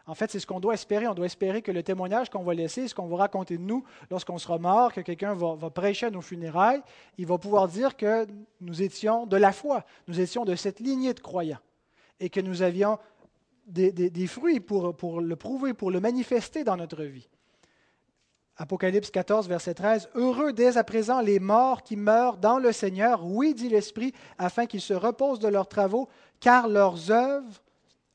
En 0.06 0.14
fait, 0.14 0.30
c'est 0.30 0.38
ce 0.38 0.46
qu'on 0.46 0.60
doit 0.60 0.74
espérer. 0.74 1.08
On 1.08 1.14
doit 1.14 1.26
espérer 1.26 1.62
que 1.62 1.72
le 1.72 1.82
témoignage 1.82 2.30
qu'on 2.30 2.44
va 2.44 2.54
laisser, 2.54 2.86
ce 2.86 2.94
qu'on 2.94 3.06
va 3.06 3.16
raconter 3.16 3.58
de 3.58 3.62
nous 3.62 3.84
lorsqu'on 4.10 4.38
sera 4.38 4.58
mort, 4.58 4.92
que 4.92 5.00
quelqu'un 5.00 5.34
va, 5.34 5.70
prêcher 5.70 6.06
à 6.06 6.10
nos 6.10 6.20
funérailles, 6.20 6.80
il 7.18 7.26
va 7.26 7.38
pouvoir 7.38 7.66
dire 7.66 7.96
que 7.96 8.26
nous 8.60 8.82
étions 8.82 9.26
de 9.26 9.36
la 9.36 9.52
foi, 9.52 9.84
nous 10.06 10.20
étions 10.20 10.44
de 10.44 10.54
cette 10.54 10.78
lignée 10.78 11.12
de 11.12 11.20
croyants 11.20 11.58
et 12.20 12.30
que 12.30 12.40
nous 12.40 12.62
avions 12.62 12.98
des, 13.66 14.26
fruits 14.28 14.60
pour, 14.60 14.96
pour 14.96 15.20
le 15.20 15.34
prouver, 15.34 15.74
pour 15.74 15.90
le 15.90 15.98
manifester 15.98 16.62
dans 16.62 16.76
notre 16.76 17.02
vie. 17.02 17.28
Apocalypse 18.58 19.10
14, 19.10 19.48
verset 19.48 19.74
13. 19.74 20.08
Heureux 20.14 20.52
dès 20.52 20.78
à 20.78 20.84
présent 20.84 21.20
les 21.20 21.40
morts 21.40 21.82
qui 21.82 21.96
meurent 21.96 22.38
dans 22.38 22.58
le 22.58 22.72
Seigneur, 22.72 23.26
oui, 23.26 23.54
dit 23.54 23.68
l'Esprit, 23.68 24.14
afin 24.38 24.66
qu'ils 24.66 24.80
se 24.80 24.94
reposent 24.94 25.40
de 25.40 25.48
leurs 25.48 25.68
travaux, 25.68 26.08
car 26.40 26.68
leurs 26.68 27.10
œuvres 27.10 27.60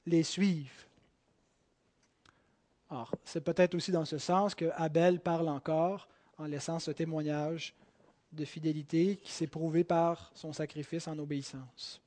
les 0.07 0.23
suivent. 0.23 0.87
C'est 3.23 3.41
peut-être 3.43 3.75
aussi 3.75 3.91
dans 3.91 4.05
ce 4.05 4.17
sens 4.17 4.55
que 4.55 4.65
Abel 4.75 5.19
parle 5.19 5.47
encore 5.47 6.07
en 6.37 6.45
laissant 6.45 6.79
ce 6.79 6.91
témoignage 6.91 7.73
de 8.31 8.45
fidélité 8.45 9.17
qui 9.17 9.31
s'est 9.31 9.47
prouvé 9.47 9.83
par 9.83 10.31
son 10.35 10.53
sacrifice 10.53 11.07
en 11.07 11.17
obéissance. 11.19 12.01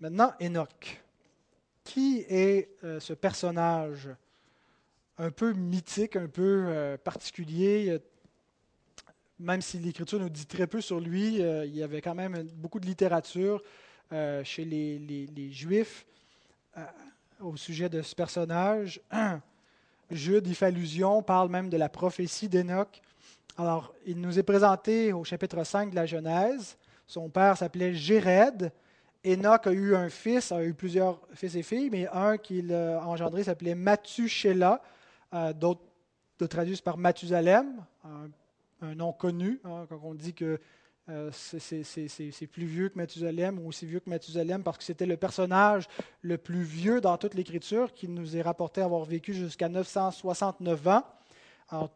Maintenant, 0.00 0.32
Enoch. 0.40 1.02
Qui 1.84 2.24
est 2.28 2.68
euh, 2.84 2.98
ce 2.98 3.12
personnage 3.12 4.08
un 5.18 5.30
peu 5.30 5.52
mythique, 5.52 6.16
un 6.16 6.26
peu 6.26 6.64
euh, 6.66 6.96
particulier? 6.98 7.98
Même 9.38 9.62
si 9.62 9.78
l'Écriture 9.78 10.18
nous 10.18 10.28
dit 10.28 10.46
très 10.46 10.66
peu 10.66 10.80
sur 10.80 11.00
lui, 11.00 11.42
euh, 11.42 11.64
il 11.64 11.76
y 11.76 11.82
avait 11.82 12.00
quand 12.00 12.14
même 12.14 12.42
beaucoup 12.54 12.80
de 12.80 12.86
littérature 12.86 13.62
chez 14.10 14.64
les 14.64 15.50
Juifs 15.52 16.06
au 17.40 17.56
sujet 17.56 17.88
de 17.88 18.02
ce 18.02 18.14
personnage. 18.14 19.00
Jude 20.10 20.46
y 20.46 20.54
fait 20.54 20.66
allusion, 20.66 21.22
parle 21.22 21.48
même 21.48 21.68
de 21.68 21.76
la 21.76 21.88
prophétie 21.88 22.48
d'Enoch. 22.48 23.02
Alors, 23.58 23.94
il 24.06 24.20
nous 24.20 24.38
est 24.38 24.42
présenté 24.42 25.12
au 25.12 25.24
chapitre 25.24 25.64
5 25.64 25.90
de 25.90 25.96
la 25.96 26.06
Genèse. 26.06 26.76
Son 27.06 27.28
père 27.28 27.56
s'appelait 27.56 27.94
Jéred. 27.94 28.72
Enoch 29.24 29.66
a 29.66 29.72
eu 29.72 29.96
un 29.96 30.08
fils, 30.08 30.52
a 30.52 30.62
eu 30.62 30.74
plusieurs 30.74 31.20
fils 31.34 31.56
et 31.56 31.62
filles, 31.62 31.90
mais 31.90 32.06
un 32.08 32.38
qu'il 32.38 32.72
a 32.72 33.00
engendré 33.04 33.42
s'appelait 33.42 33.74
Mathushela, 33.74 34.80
euh, 35.34 35.52
d'autres 35.52 35.82
traduisent 36.48 36.80
par 36.80 36.96
Mathusalem, 36.96 37.84
un, 38.82 38.94
nom 38.94 39.12
connu, 39.12 39.58
hein, 39.64 39.86
quand 39.88 40.00
on 40.04 40.14
dit 40.14 40.34
que 40.34 40.60
euh, 41.08 41.30
c'est 41.32 42.46
plus 42.48 42.64
vieux 42.64 42.88
que 42.88 42.98
Mathusalem 42.98 43.60
ou 43.60 43.68
aussi 43.68 43.86
vieux 43.86 44.00
que 44.00 44.10
Mathusalem 44.10 44.64
parce 44.64 44.78
que 44.78 44.82
c'était 44.82 45.06
le 45.06 45.16
personnage 45.16 45.86
le 46.22 46.36
plus 46.36 46.62
vieux 46.62 47.00
dans 47.00 47.16
toute 47.16 47.34
l'Écriture 47.34 47.94
qui 47.94 48.08
nous 48.08 48.36
est 48.36 48.42
rapporté 48.42 48.80
avoir 48.80 49.04
vécu 49.04 49.32
jusqu'à 49.32 49.68
969 49.68 50.88
ans. 50.88 51.04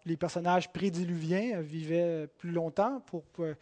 Les 0.05 0.17
personnages 0.17 0.73
prédiluviens 0.73 1.61
vivaient 1.61 2.29
plus 2.39 2.53
longtemps, 2.53 3.03
euh, 3.41 3.55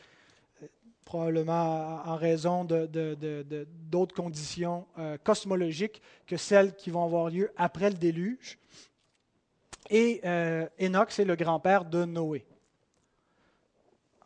probablement 1.06 2.02
en 2.04 2.16
raison 2.16 2.64
d'autres 2.64 4.14
conditions 4.14 4.86
euh, 4.98 5.16
cosmologiques 5.16 6.02
que 6.26 6.36
celles 6.36 6.74
qui 6.76 6.90
vont 6.90 7.04
avoir 7.04 7.30
lieu 7.30 7.50
après 7.56 7.88
le 7.88 7.96
déluge. 7.96 8.58
Et 9.88 10.20
Enoch, 10.78 11.10
c'est 11.10 11.24
le 11.24 11.36
grand-père 11.36 11.86
de 11.86 12.04
Noé. 12.04 12.44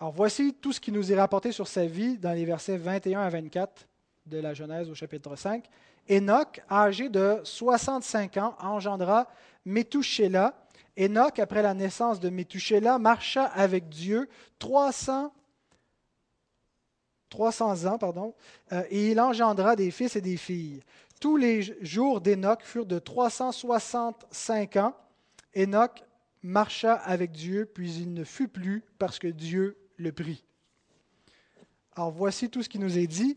Alors 0.03 0.11
voici 0.11 0.53
tout 0.53 0.73
ce 0.73 0.81
qui 0.81 0.91
nous 0.91 1.13
est 1.13 1.15
rapporté 1.15 1.53
sur 1.53 1.69
sa 1.69 1.87
vie 1.87 2.19
dans 2.19 2.33
les 2.33 2.45
versets 2.45 2.77
21 2.77 3.21
à 3.21 3.29
24 3.29 3.87
de 4.27 4.39
la 4.39 4.53
Genèse 4.53 4.91
au 4.91 4.97
chapitre 4.97 5.37
5. 5.37 5.65
Enoch, 6.11 6.61
âgé 6.69 7.09
de 7.09 7.39
65 7.45 8.37
ans, 8.39 8.57
engendra 8.59 9.29
Methuselah. 9.65 10.57
Enoch, 10.99 11.39
après 11.39 11.63
la 11.63 11.73
naissance 11.73 12.19
de 12.19 12.31
Methuselah, 12.31 12.99
marcha 12.99 13.45
avec 13.45 13.89
Dieu 13.91 14.29
300, 14.59 15.33
300 17.29 17.87
ans, 17.87 17.99
pardon, 17.99 18.35
euh, 18.73 18.83
et 18.91 19.13
il 19.13 19.21
engendra 19.21 19.77
des 19.77 19.93
fils 19.93 20.17
et 20.17 20.21
des 20.21 20.37
filles. 20.37 20.83
Tous 21.21 21.37
les 21.37 21.63
jours 21.81 22.21
d'Enoch 22.21 22.63
furent 22.65 22.87
de 22.87 22.99
365 22.99 24.79
ans. 24.79 24.97
Enoch 25.57 26.03
marcha 26.43 26.95
avec 26.95 27.31
Dieu, 27.31 27.71
puis 27.73 27.95
il 28.01 28.13
ne 28.13 28.25
fut 28.25 28.49
plus 28.49 28.83
parce 28.99 29.21
que 29.21 29.29
Dieu 29.29 29.79
le 30.03 30.13
prix. 30.13 30.45
Alors 31.95 32.11
voici 32.11 32.51
tout 32.51 32.63
ce 32.63 32.69
qui 32.69 32.79
nous 32.79 32.99
est 32.99 33.07
dit. 33.07 33.37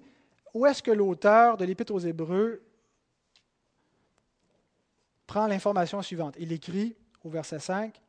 Où 0.53 0.65
est-ce 0.65 0.81
que 0.81 0.91
l'auteur 0.91 1.57
de 1.57 1.65
l'Épître 1.65 1.93
aux 1.93 1.99
Hébreux 1.99 2.61
prend 5.27 5.47
l'information 5.47 6.01
suivante? 6.01 6.35
Il 6.39 6.51
écrit 6.51 6.95
au 7.23 7.29
verset 7.29 7.59
5 7.59 8.01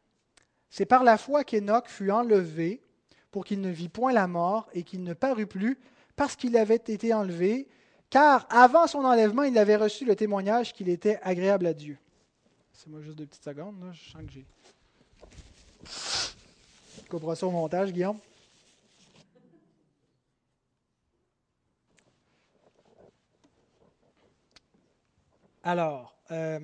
C'est 0.71 0.87
par 0.87 1.03
la 1.03 1.19
foi 1.19 1.42
qu'Enoch 1.45 1.88
fut 1.88 2.11
enlevé 2.11 2.81
pour 3.31 3.45
qu'il 3.45 3.61
ne 3.61 3.71
vit 3.71 3.88
point 3.88 4.12
la 4.12 4.29
mort 4.29 4.69
et 4.73 4.83
qu'il 4.83 5.03
ne 5.03 5.12
parut 5.12 5.47
plus 5.47 5.79
parce 6.14 6.35
qu'il 6.35 6.57
avait 6.57 6.77
été 6.77 7.12
enlevé, 7.12 7.69
car 8.09 8.47
avant 8.49 8.87
son 8.87 9.05
enlèvement, 9.05 9.42
il 9.42 9.59
avait 9.59 9.77
reçu 9.77 10.07
le 10.07 10.16
témoignage 10.16 10.73
qu'il 10.73 10.88
était 10.88 11.19
agréable 11.23 11.66
à 11.66 11.75
Dieu. 11.75 11.99
C'est 12.73 12.88
moi 12.88 13.03
juste 13.03 13.19
deux 13.19 13.27
petites 13.27 13.45
secondes, 13.45 13.77
je 13.92 14.11
sens 14.11 14.23
que 14.23 14.33
j'ai. 14.33 14.47
Coupera 17.11 17.37
ça 17.37 17.47
au 17.47 17.51
montage, 17.51 17.92
Guillaume. 17.92 18.19
Alors, 25.66 26.14
euh, 26.31 26.61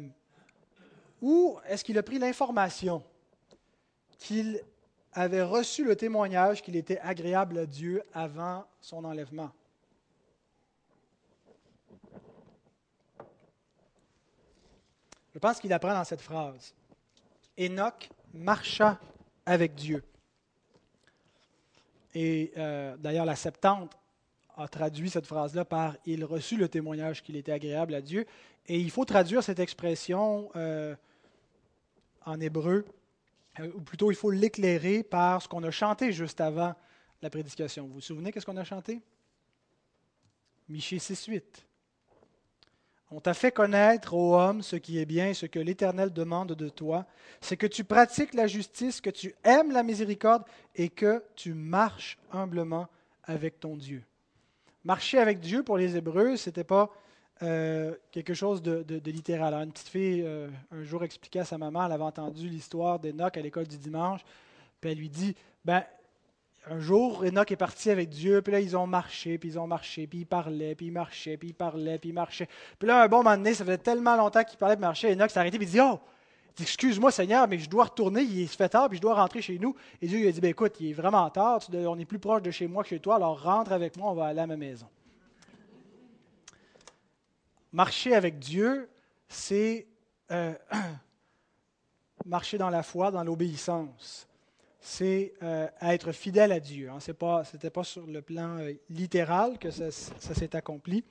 où 1.21 1.59
est-ce 1.67 1.83
qu'il 1.83 1.99
a 1.99 2.05
pris 2.05 2.21
l'information 2.21 3.03
qu'il 4.17 4.63
avait 5.13 5.43
reçu 5.43 5.85
le 5.85 5.97
témoignage 5.97 6.63
qu'il 6.63 6.77
était 6.77 7.01
agréable 7.01 7.59
à 7.59 7.67
Dieu 7.67 8.01
avant 8.15 8.65
son 8.81 9.05
enlèvement? 9.05 9.51
Je 15.35 15.39
pense 15.41 15.59
qu'il 15.59 15.73
apprend 15.73 15.95
dans 15.95 16.05
cette 16.05 16.23
phrase. 16.23 16.73
Enoch 17.59 18.09
marcha 18.33 19.01
avec 19.45 19.75
Dieu. 19.75 20.05
Et 22.15 22.53
euh, 22.57 22.97
d'ailleurs, 22.99 23.27
la 23.27 23.35
Septante 23.35 23.99
a 24.57 24.69
traduit 24.69 25.11
cette 25.11 25.27
phrase-là 25.27 25.65
par 25.65 25.97
Il 26.07 26.25
reçut 26.25 26.57
le 26.57 26.69
témoignage 26.69 27.23
qu'il 27.23 27.37
était 27.37 27.53
agréable 27.53 27.95
à 27.95 28.01
Dieu. 28.01 28.27
Et 28.67 28.79
il 28.79 28.91
faut 28.91 29.05
traduire 29.05 29.43
cette 29.43 29.59
expression 29.59 30.51
euh, 30.57 30.95
en 32.25 32.41
hébreu, 32.41 32.85
euh, 33.61 33.71
ou 33.75 33.81
plutôt 33.81 34.11
il 34.11 34.15
faut 34.15 34.31
l'éclairer 34.31 35.03
par 35.03 35.43
ce 35.43 35.49
qu'on 35.49 35.63
a 35.65 35.71
chanté 35.71 36.13
juste 36.13 36.41
avant 36.41 36.75
la 37.23 37.31
prédication. 37.31 37.87
Vous 37.87 37.95
vous 37.95 38.01
souvenez 38.01 38.33
qu'est-ce 38.33 38.47
qu'on 38.47 38.57
a 38.57 38.65
chanté? 38.65 39.01
Michée 40.69 40.99
6.8. 40.99 41.43
On 43.11 43.21
t'a 43.21 43.35
fait 43.35 43.53
connaître, 43.53 44.15
ô 44.15 44.37
homme, 44.39 44.63
ce 44.63 44.77
qui 44.77 44.99
est 44.99 45.05
bien 45.05 45.35
ce 45.35 45.45
que 45.45 45.59
l'Éternel 45.59 46.13
demande 46.13 46.53
de 46.53 46.69
toi, 46.71 47.05
c'est 47.43 47.59
que 47.59 47.67
tu 47.67 47.85
pratiques 47.85 48.33
la 48.33 48.47
justice, 48.47 49.03
que 49.03 49.11
tu 49.11 49.35
aimes 49.45 49.71
la 49.71 49.83
miséricorde 49.83 50.45
et 50.75 50.89
que 50.89 51.23
tu 51.37 51.53
marches 51.53 52.19
humblement 52.33 52.89
avec 53.25 53.61
ton 53.61 53.77
Dieu. 53.77 54.03
Marcher 54.85 55.19
avec 55.19 55.41
Dieu 55.41 55.63
pour 55.63 55.79
les 55.79 55.97
Hébreux, 55.97 56.37
ce 56.37 56.51
n'était 56.51 56.65
pas 56.65 56.91
euh, 57.43 57.95
quelque 58.11 58.35
chose 58.35 58.63
de, 58.63 58.85
littéral. 59.11 59.55
une 59.55 59.73
petite 59.73 59.89
fille, 59.89 60.23
euh, 60.25 60.49
un 60.71 60.83
jour, 60.83 61.05
expliquait 61.05 61.41
à 61.41 61.45
sa 61.45 61.59
maman, 61.59 61.87
elle 61.87 61.93
avait 61.93 62.03
entendu 62.03 62.49
l'histoire 62.49 62.99
d'Enoch 62.99 63.37
à 63.37 63.41
l'école 63.41 63.67
du 63.67 63.79
dimanche, 63.79 64.21
puis 64.81 64.91
elle 64.91 64.99
lui 64.99 65.09
dit, 65.09 65.35
ben, 65.65 65.83
un 66.71 66.79
jour, 66.79 67.25
Enoch 67.25 67.51
est 67.51 67.57
parti 67.57 67.91
avec 67.91 68.09
Dieu, 68.09 68.43
puis 68.43 68.53
là, 68.53 68.61
ils 68.61 68.77
ont 68.77 68.87
marché, 68.87 69.39
puis 69.39 69.51
ils 69.51 69.59
ont 69.59 69.67
marché, 69.67 70.07
puis 70.07 70.21
ils 70.21 70.27
parlaient, 70.27 70.75
puis 70.75 70.87
ils 70.87 70.93
marchaient, 70.93 71.37
puis 71.37 71.49
ils 71.49 71.55
parlaient, 71.55 71.99
puis 71.99 72.11
ils 72.11 72.15
marchaient. 72.15 72.49
Puis 72.79 72.87
là, 72.87 73.03
un 73.03 73.09
bon 73.09 73.19
moment 73.19 73.37
donné, 73.37 73.55
ça 73.55 73.65
faisait 73.65 73.79
tellement 73.79 74.17
longtemps 74.17 74.45
qu'il 74.45 74.59
parlait, 74.59 74.77
puis 74.77 74.83
marchait, 74.83 75.13
Enoch 75.13 75.31
s'est 75.31 75.41
arrêté, 75.41 75.59
puis 75.59 75.67
il 75.67 75.71
dit, 75.71 75.81
oh, 75.81 75.99
excuse-moi 76.61 77.11
Seigneur, 77.11 77.49
mais 77.49 77.59
je 77.59 77.69
dois 77.69 77.85
retourner, 77.85 78.23
il 78.23 78.49
se 78.49 78.57
fait 78.57 78.69
tard, 78.69 78.89
puis 78.89 78.97
je 78.97 79.03
dois 79.03 79.15
rentrer 79.15 79.41
chez 79.43 79.59
nous. 79.59 79.75
Et 80.01 80.07
Dieu 80.07 80.19
lui 80.19 80.29
a 80.29 80.33
dit, 80.33 80.41
ben, 80.41 80.51
écoute, 80.51 80.75
il 80.81 80.91
est 80.91 80.93
vraiment 80.93 81.29
tard, 81.31 81.61
on 81.73 81.99
est 81.99 82.05
plus 82.05 82.19
proche 82.19 82.43
de 82.43 82.51
chez 82.51 82.67
moi 82.67 82.83
que 82.83 82.91
chez 82.91 83.01
toi, 83.01 83.17
alors 83.17 83.43
rentre 83.43 83.73
avec 83.73 83.97
moi, 83.97 84.11
on 84.11 84.15
va 84.15 84.27
aller 84.27 84.41
à 84.41 84.47
ma 84.47 84.57
maison. 84.57 84.87
Marcher 87.73 88.15
avec 88.15 88.39
Dieu, 88.39 88.91
c'est 89.29 89.87
euh, 90.31 90.55
marcher 92.27 92.59
dans 92.59 92.71
la 92.71 92.83
foi, 92.83 93.11
dans 93.11 93.25
l'obéissance. 93.25 94.29
C'est 94.79 95.33
euh, 95.43 95.69
être 95.81 96.13
fidèle 96.13 96.53
à 96.53 96.61
Dieu. 96.61 96.91
Hein. 96.91 96.99
Ce 97.01 97.13
n'était 97.13 97.71
pas, 97.71 97.85
sur 97.85 98.07
le 98.07 98.21
plan 98.21 98.59
euh, 98.59 98.73
littéral 98.91 99.59
que 99.59 99.71
ça, 99.71 99.91
ça 99.91 100.35
s'est 100.35 100.55
accompli. 100.55 101.05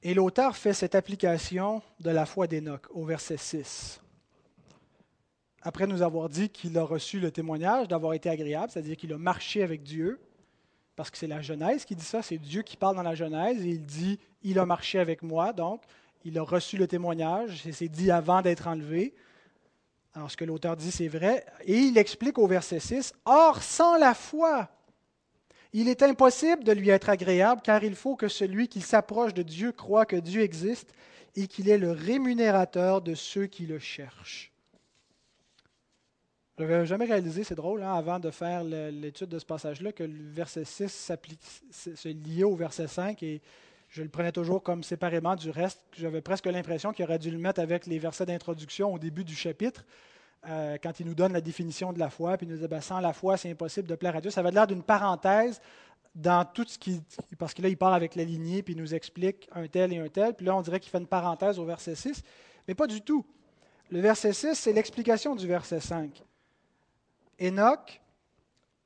Et 0.06 0.14
l'auteur 0.14 0.56
fait 0.56 0.74
cette 0.74 0.96
application 0.96 1.82
de 2.00 2.12
la 2.12 2.26
foi 2.26 2.48
d'Enoch 2.48 2.88
au 2.92 3.04
verset 3.04 3.38
6 3.38 4.00
après 5.66 5.88
nous 5.88 6.04
avoir 6.04 6.30
dit 6.30 6.50
qu'il 6.50 6.78
a 6.78 6.84
reçu 6.84 7.20
le 7.20 7.32
témoignage 7.32 7.88
d'avoir 7.88 8.14
été 8.14 8.30
agréable, 8.30 8.72
c'est-à-dire 8.72 8.96
qu'il 8.96 9.12
a 9.12 9.18
marché 9.18 9.64
avec 9.64 9.82
Dieu, 9.82 10.20
parce 10.96 11.10
que 11.10 11.18
c'est 11.18 11.26
la 11.26 11.42
Genèse 11.42 11.86
qui 11.86 11.96
dit 11.96 12.06
ça, 12.06 12.22
c'est 12.22 12.38
Dieu 12.38 12.62
qui 12.62 12.78
parle 12.78 12.96
dans 12.96 13.02
la 13.02 13.16
Genèse, 13.16 13.66
et 13.66 13.70
il 13.70 13.84
dit, 13.84 14.20
il 14.44 14.60
a 14.60 14.66
marché 14.68 15.00
avec 15.00 15.24
moi, 15.24 15.54
donc 15.54 15.82
il 16.24 16.38
a 16.38 16.44
reçu 16.44 16.78
le 16.78 16.88
témoignage, 16.88 17.66
et 17.66 17.72
c'est 17.72 17.88
dit 17.88 18.12
avant 18.12 18.44
d'être 18.44 18.68
enlevé. 18.68 19.16
Alors 20.14 20.30
ce 20.30 20.38
que 20.38 20.46
l'auteur 20.46 20.78
dit, 20.78 20.92
c'est 20.92 21.08
vrai, 21.08 21.44
et 21.66 21.80
il 21.80 21.98
explique 21.98 22.38
au 22.38 22.46
verset 22.46 22.80
6, 22.80 23.16
Or, 23.26 23.64
sans 23.64 23.98
la 23.98 24.14
foi, 24.14 24.70
il 25.78 25.90
est 25.90 26.04
impossible 26.04 26.64
de 26.64 26.72
lui 26.72 26.90
être 26.90 27.10
agréable, 27.10 27.60
car 27.62 27.84
il 27.84 27.96
faut 27.96 28.16
que 28.16 28.30
celui 28.30 28.70
qui 28.70 28.80
s'approche 28.80 29.34
de 29.34 29.42
Dieu 29.42 29.74
croit 29.74 30.06
que 30.06 30.16
Dieu 30.16 30.42
existe 30.42 30.94
et 31.36 31.48
qu'il 31.48 31.68
est 31.68 31.78
le 31.78 31.92
rémunérateur 31.92 33.02
de 33.02 33.14
ceux 33.14 33.48
qui 33.48 33.66
le 33.66 33.78
cherchent. 33.78 34.54
Je 36.58 36.64
n'avais 36.64 36.86
jamais 36.86 37.04
réalisé, 37.04 37.44
c'est 37.44 37.56
drôle, 37.56 37.84
hein, 37.84 37.94
avant 37.94 38.20
de 38.20 38.32
faire 38.32 38.64
l'étude 38.64 39.28
de 39.28 39.38
ce 39.38 39.46
passage-là, 39.46 39.92
que 39.92 40.04
le 40.04 40.32
verset 40.32 40.64
6 40.64 41.12
se 41.72 42.08
liait 42.08 42.46
au 42.46 42.56
verset 42.56 42.88
5 42.88 43.22
et 43.24 43.42
je 43.90 44.02
le 44.02 44.08
prenais 44.08 44.32
toujours 44.32 44.64
comme 44.64 44.82
séparément 44.82 45.36
du 45.36 45.50
reste. 45.50 45.82
J'avais 45.98 46.22
presque 46.22 46.46
l'impression 46.46 46.94
qu'il 46.94 47.04
aurait 47.04 47.20
dû 47.20 47.32
le 47.32 47.38
mettre 47.38 47.60
avec 47.60 47.86
les 47.86 48.00
versets 48.00 48.26
d'introduction 48.26 48.94
au 48.94 48.98
début 48.98 49.26
du 49.26 49.36
chapitre, 49.36 49.84
euh, 50.48 50.78
quand 50.82 51.00
il 51.00 51.06
nous 51.06 51.16
donne 51.16 51.34
la 51.34 51.42
définition 51.42 51.94
de 51.94 52.00
la 52.00 52.10
foi, 52.10 52.38
puis 52.38 52.46
il 52.46 52.52
nous 52.52 52.60
dit 52.60 52.68
ben, 52.68 52.82
sans 52.82 53.00
la 53.00 53.14
foi, 53.14 53.38
c'est 53.38 53.50
impossible 53.50 53.88
de 53.88 53.96
plaire 53.96 54.16
à 54.16 54.22
Dieu. 54.22 54.32
Ça 54.32 54.42
avait 54.42 54.52
l'air 54.52 54.68
d'une 54.68 54.84
parenthèse 54.84 55.60
dans 56.14 56.46
tout 56.46 56.66
ce 56.68 56.78
qui. 56.78 57.02
Parce 57.38 57.54
que 57.54 57.62
là, 57.62 57.70
il 57.70 57.78
part 57.78 57.94
avec 57.94 58.16
la 58.16 58.24
lignée, 58.24 58.64
puis 58.64 58.74
il 58.74 58.80
nous 58.80 58.94
explique 58.94 59.50
un 59.54 59.68
tel 59.68 59.92
et 59.94 59.98
un 59.98 60.08
tel, 60.08 60.34
puis 60.34 60.46
là, 60.46 60.56
on 60.56 60.62
dirait 60.62 60.80
qu'il 60.80 60.92
fait 60.92 61.00
une 61.00 61.08
parenthèse 61.08 61.60
au 61.60 61.66
verset 61.66 61.96
6, 61.96 62.24
mais 62.68 62.76
pas 62.76 62.88
du 62.88 63.02
tout. 63.02 63.26
Le 63.92 64.00
verset 64.00 64.34
6, 64.34 64.56
c'est 64.56 64.74
l'explication 64.74 65.36
du 65.36 65.48
verset 65.48 65.80
5. 65.80 66.24
Enoch 67.42 68.02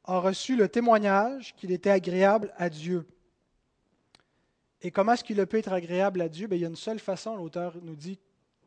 a 0.03 0.19
reçu 0.19 0.55
le 0.55 0.67
témoignage 0.67 1.55
qu'il 1.55 1.71
était 1.71 1.91
agréable 1.91 2.53
à 2.57 2.69
Dieu. 2.69 3.07
Et 4.81 4.91
comment 4.91 5.13
est-ce 5.13 5.23
qu'il 5.23 5.45
peut 5.45 5.57
être 5.57 5.73
agréable 5.73 6.21
à 6.21 6.29
Dieu? 6.29 6.47
Ben, 6.47 6.55
Il 6.55 6.61
y 6.61 6.65
a 6.65 6.69
une 6.69 6.75
seule 6.75 6.99
façon, 6.99 7.35
l'auteur 7.35 7.75
nous 7.81 7.95
dit, 7.95 8.19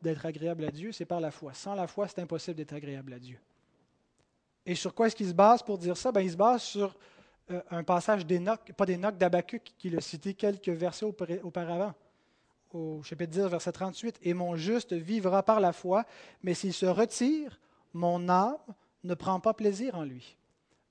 d'être 0.03 0.25
agréable 0.25 0.65
à 0.65 0.71
Dieu, 0.71 0.91
c'est 0.91 1.05
par 1.05 1.19
la 1.19 1.31
foi. 1.31 1.53
Sans 1.53 1.73
la 1.73 1.87
foi, 1.87 2.07
c'est 2.07 2.19
impossible 2.19 2.57
d'être 2.57 2.73
agréable 2.73 3.13
à 3.13 3.19
Dieu. 3.19 3.39
Et 4.65 4.75
sur 4.75 4.93
quoi 4.93 5.07
est-ce 5.07 5.15
qu'il 5.15 5.27
se 5.27 5.33
base 5.33 5.63
pour 5.63 5.77
dire 5.77 5.97
ça? 5.97 6.11
Ben, 6.11 6.21
Il 6.21 6.31
se 6.31 6.37
base 6.37 6.61
sur 6.61 6.95
euh, 7.51 7.61
un 7.71 7.83
passage 7.83 8.25
d'Enoch, 8.25 8.71
pas 8.77 8.85
d'Enoch, 8.85 9.17
d'Abacuc, 9.17 9.73
qu'il 9.77 9.97
a 9.97 10.01
cité 10.01 10.33
quelques 10.33 10.69
versets 10.69 11.05
auparavant, 11.05 11.93
au 12.71 13.01
chapitre 13.03 13.31
10, 13.31 13.39
verset 13.47 13.71
38. 13.71 14.19
Et 14.21 14.33
mon 14.33 14.55
juste 14.55 14.93
vivra 14.93 15.43
par 15.43 15.59
la 15.59 15.73
foi, 15.73 16.05
mais 16.43 16.53
s'il 16.53 16.73
se 16.73 16.85
retire, 16.85 17.59
mon 17.93 18.29
âme 18.29 18.57
ne 19.03 19.13
prend 19.13 19.39
pas 19.39 19.53
plaisir 19.53 19.95
en 19.95 20.03
lui. 20.03 20.37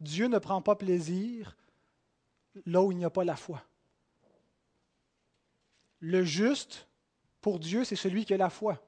Dieu 0.00 0.26
ne 0.26 0.38
prend 0.38 0.60
pas 0.60 0.76
plaisir 0.76 1.56
là 2.66 2.82
où 2.82 2.92
il 2.92 2.98
n'y 2.98 3.04
a 3.04 3.10
pas 3.10 3.24
la 3.24 3.36
foi. 3.36 3.62
Le 6.00 6.24
juste, 6.24 6.88
pour 7.40 7.58
Dieu, 7.58 7.84
c'est 7.84 7.96
celui 7.96 8.24
qui 8.24 8.34
a 8.34 8.36
la 8.36 8.50
foi. 8.50 8.82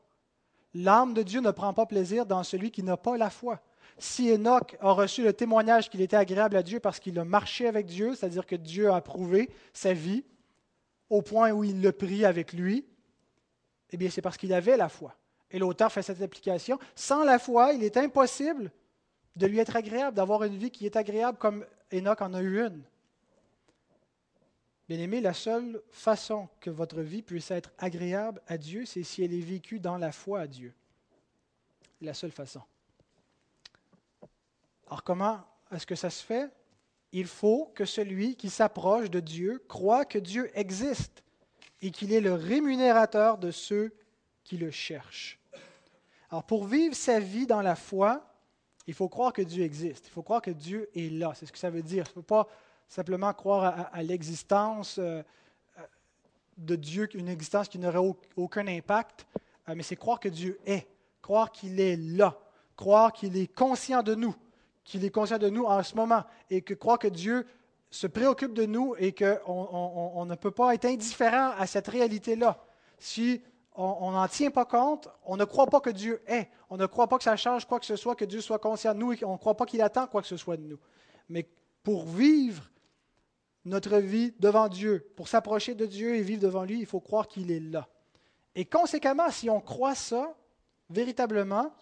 L'âme 0.75 1.15
de 1.15 1.23
Dieu 1.23 1.41
ne 1.41 1.51
prend 1.53 1.73
pas 1.73 1.87
plaisir 1.87 2.27
dans 2.27 2.43
celui 2.43 2.71
qui 2.71 2.83
n'a 2.83 2.97
pas 2.97 3.17
la 3.17 3.31
foi. 3.31 3.61
Si 3.97 4.31
Enoch 4.31 4.77
a 4.81 4.91
reçu 4.91 5.23
le 5.23 5.33
témoignage 5.33 5.89
qu'il 5.89 6.01
était 6.01 6.17
agréable 6.17 6.57
à 6.57 6.63
Dieu 6.63 6.81
parce 6.81 6.99
qu'il 6.99 7.19
a 7.19 7.25
marché 7.25 7.69
avec 7.69 7.87
Dieu, 7.87 8.15
c'est-à-dire 8.15 8.45
que 8.45 8.57
Dieu 8.57 8.91
a 8.91 8.97
approuvé 8.97 9.51
sa 9.73 9.93
vie 9.93 10.25
au 11.11 11.23
point 11.23 11.53
où 11.53 11.63
il 11.63 11.81
le 11.81 11.93
prie 11.93 12.25
avec 12.25 12.53
lui, 12.53 12.85
eh 13.91 13.97
bien 13.97 14.11
c'est 14.11 14.23
parce 14.23 14.37
qu'il 14.37 14.53
avait 14.53 14.77
la 14.77 14.89
foi. 14.89 15.15
Et 15.53 15.61
l'auteur 15.61 15.93
fait 15.93 16.03
cette 16.03 16.21
application. 16.21 16.81
Sans 16.97 17.23
la 17.23 17.39
foi, 17.39 17.73
il 17.73 17.85
est 17.85 17.97
impossible 17.97 18.73
de 19.37 19.47
lui 19.47 19.61
être 19.61 19.77
agréable, 19.77 20.17
d'avoir 20.17 20.43
une 20.43 20.57
vie 20.57 20.71
qui 20.71 20.87
est 20.87 20.97
agréable 20.97 21.39
comme 21.39 21.65
Enoch 21.93 22.21
en 22.21 22.35
a 22.35 22.41
eu 22.41 22.61
une. 22.61 22.83
Bien-aimé, 24.89 25.23
la 25.23 25.33
seule 25.33 25.83
façon 25.91 26.49
que 26.61 26.69
votre 26.69 27.01
vie 27.01 27.23
puisse 27.23 27.51
être 27.51 27.73
agréable 27.79 28.43
à 28.47 28.59
Dieu, 28.59 28.85
c'est 28.85 29.03
si 29.03 29.23
elle 29.23 29.33
est 29.33 29.41
vécue 29.41 29.81
dans 29.81 29.97
la 29.97 30.13
foi 30.13 30.41
à 30.41 30.47
Dieu. 30.47 30.75
La 32.03 32.13
seule 32.13 32.33
façon. 32.33 32.61
Alors 34.87 35.03
comment 35.03 35.41
est-ce 35.73 35.87
que 35.87 35.95
ça 35.95 36.11
se 36.11 36.23
fait? 36.23 36.51
Il 37.13 37.27
faut 37.27 37.73
que 37.75 37.87
celui 37.87 38.37
qui 38.37 38.51
s'approche 38.51 39.09
de 39.09 39.21
Dieu 39.21 39.65
croit 39.69 40.05
que 40.05 40.19
Dieu 40.19 40.51
existe 40.55 41.23
et 41.81 41.91
qu'il 41.91 42.13
est 42.13 42.21
le 42.21 42.35
rémunérateur 42.35 43.39
de 43.39 43.51
ceux 43.51 43.95
qui 44.43 44.59
le 44.59 44.71
cherchent. 44.71 45.41
Alors 46.29 46.45
pour 46.45 46.67
vivre 46.67 46.95
sa 46.95 47.21
vie 47.21 47.47
dans 47.47 47.63
la 47.63 47.77
foi, 47.77 48.31
il 48.87 48.93
faut 48.93 49.09
croire 49.09 49.33
que 49.33 49.41
Dieu 49.41 49.65
existe. 49.65 50.09
Il 50.09 50.11
faut 50.11 50.23
croire 50.23 50.43
que 50.43 50.51
Dieu 50.51 50.91
est 50.95 51.11
là. 51.11 51.33
C'est 51.35 51.47
ce 51.47 51.53
que 51.53 51.59
ça 51.59 51.71
veut 51.71 51.83
dire. 51.83 52.05
Ne 52.17 52.23
pas 52.23 52.49
simplement 52.89 53.33
croire 53.33 53.89
à, 53.93 54.03
l'existence 54.03 54.99
euh, 54.99 55.23
euh, 55.79 55.83
de 56.59 56.77
Dieu, 56.77 57.09
une 57.15 57.29
existence 57.29 57.69
qui 57.69 57.79
n'aurait 57.79 58.15
aucun 58.37 58.67
impact, 58.67 59.27
euh, 59.69 59.75
mais 59.77 59.83
c'est 59.83 59.97
croire 59.97 60.21
que 60.21 60.29
Dieu 60.29 60.59
est, 60.67 60.87
croire 61.23 61.51
qu'il 61.51 61.81
est 61.81 61.97
là, 61.97 62.39
croire 62.77 63.13
qu'il 63.13 63.37
est 63.37 63.53
conscient 63.53 64.03
de 64.03 64.15
nous, 64.15 64.35
qu'il 64.85 65.05
est 65.05 65.11
conscient 65.11 65.39
de 65.39 65.49
nous 65.49 65.65
en 65.65 65.83
ce 65.83 65.95
moment, 65.95 66.25
et 66.51 66.63
que 66.63 66.75
croire 66.75 66.99
que 66.99 67.09
Dieu 67.09 67.47
se 67.91 68.07
préoccupe 68.07 68.55
de 68.55 68.67
nous 68.67 68.95
et 68.99 69.13
qu'on 69.15 69.41
on, 69.47 70.25
ne 70.27 70.35
peut 70.35 70.51
pas 70.51 70.75
être 70.75 70.85
indifférent 70.85 71.53
à 71.57 71.67
cette 71.67 71.87
réalité-là. 71.87 72.59
Si 72.99 73.41
on 73.77 74.11
n'en 74.11 74.27
tient 74.27 74.51
pas 74.51 74.65
compte, 74.65 75.09
on 75.25 75.37
ne 75.37 75.45
croit 75.45 75.67
pas 75.67 75.81
que 75.81 75.91
Dieu 75.91 76.21
est, 76.27 76.49
on 76.71 76.77
ne 76.77 76.87
croit 76.87 77.07
pas 77.07 77.19
que 77.19 77.25
ça 77.25 77.37
change 77.37 77.67
quoi 77.67 77.79
que 77.79 77.87
ce 77.87 77.95
soit, 77.95 78.17
que 78.17 78.25
Dieu 78.25 78.41
soit 78.41 78.59
conscient 78.59 78.95
de 78.95 78.99
nous, 78.99 79.13
et 79.13 79.25
on 79.25 79.33
ne 79.33 79.39
croit 79.39 79.57
pas 79.57 79.65
qu'il 79.65 79.81
attend 79.81 80.09
quoi 80.09 80.23
que 80.23 80.29
ce 80.29 80.37
soit 80.37 80.57
de 80.57 80.63
nous. 80.63 80.79
Mais 81.29 81.49
pour 81.85 82.05
vivre 82.05 82.69
notre 83.65 83.99
vie 83.99 84.35
devant 84.39 84.69
Dieu, 84.69 85.11
pour 85.17 85.29
s'approcher 85.29 85.75
de 85.75 85.87
Dieu 85.87 86.17
et 86.17 86.23
vivre 86.23 86.43
devant 86.43 86.65
lui, 86.65 86.81
il 86.81 86.87
faut 86.87 87.01
croire 87.01 87.29
qu'il 87.29 87.51
est 87.51 87.61
là. 87.61 87.89
Et 88.55 88.65
conséquemment, 88.65 89.31
si 89.31 89.49
on 89.49 89.61
croit 89.61 89.95
ça, 89.95 90.37
véritablement, 90.91 91.75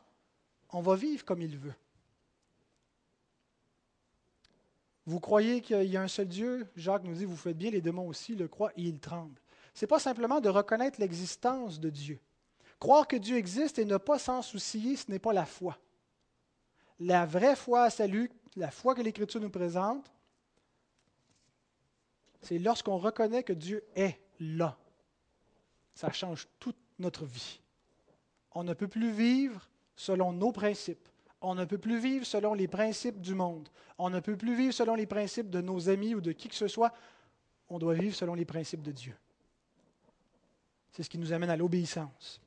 on 0.70 0.80
va 0.80 0.94
vivre 0.94 1.24
comme 1.24 1.42
il 1.42 1.58
veut. 1.58 1.74
Vous 5.04 5.18
croyez 5.18 5.60
qu'il 5.60 5.84
y 5.84 5.96
a 5.96 6.02
un 6.02 6.08
seul 6.08 6.28
Dieu? 6.28 6.66
Jacques 6.76 7.02
nous 7.02 7.14
dit, 7.14 7.24
vous 7.24 7.36
faites 7.36 7.58
bien, 7.58 7.70
les 7.70 7.80
démons 7.80 8.06
aussi 8.06 8.36
le 8.36 8.46
croient 8.46 8.72
et 8.76 8.82
ils 8.82 9.00
tremblent 9.00 9.42
n'est 9.80 9.88
pas 9.88 9.98
simplement 9.98 10.40
de 10.40 10.48
reconnaître 10.48 11.00
l'existence 11.00 11.80
de 11.80 11.88
Dieu. 11.88 12.20
Croire 12.78 13.06
que 13.06 13.16
Dieu 13.16 13.36
existe 13.36 13.78
et 13.78 13.84
ne 13.84 13.96
pas 13.96 14.18
s'en 14.18 14.42
soucier, 14.42 14.96
ce 14.96 15.10
n'est 15.10 15.18
pas 15.18 15.32
la 15.32 15.46
foi. 15.46 15.78
La 16.98 17.24
vraie 17.24 17.56
foi 17.56 17.84
à 17.84 17.90
salut, 17.90 18.30
la 18.56 18.70
foi 18.70 18.94
que 18.94 19.02
l'Écriture 19.02 19.40
nous 19.40 19.50
présente, 19.50 20.10
c'est 22.42 22.58
lorsqu'on 22.58 22.98
reconnaît 22.98 23.44
que 23.44 23.52
Dieu 23.52 23.84
est 23.94 24.18
là. 24.40 24.76
Ça 25.94 26.10
change 26.10 26.48
toute 26.58 26.76
notre 26.98 27.24
vie. 27.24 27.60
On 28.52 28.64
ne 28.64 28.74
peut 28.74 28.88
plus 28.88 29.12
vivre 29.12 29.68
selon 29.96 30.32
nos 30.32 30.52
principes. 30.52 31.08
On 31.40 31.54
ne 31.54 31.64
peut 31.64 31.78
plus 31.78 31.98
vivre 31.98 32.26
selon 32.26 32.54
les 32.54 32.68
principes 32.68 33.20
du 33.20 33.34
monde. 33.34 33.68
On 33.98 34.10
ne 34.10 34.20
peut 34.20 34.36
plus 34.36 34.56
vivre 34.56 34.74
selon 34.74 34.94
les 34.94 35.06
principes 35.06 35.50
de 35.50 35.60
nos 35.60 35.88
amis 35.88 36.14
ou 36.14 36.20
de 36.20 36.32
qui 36.32 36.48
que 36.48 36.54
ce 36.54 36.68
soit. 36.68 36.92
On 37.68 37.78
doit 37.78 37.94
vivre 37.94 38.14
selon 38.14 38.34
les 38.34 38.44
principes 38.44 38.82
de 38.82 38.92
Dieu. 38.92 39.16
C'est 40.90 41.02
ce 41.02 41.10
qui 41.10 41.18
nous 41.18 41.32
amène 41.32 41.50
à 41.50 41.56
l'obéissance. 41.56 42.40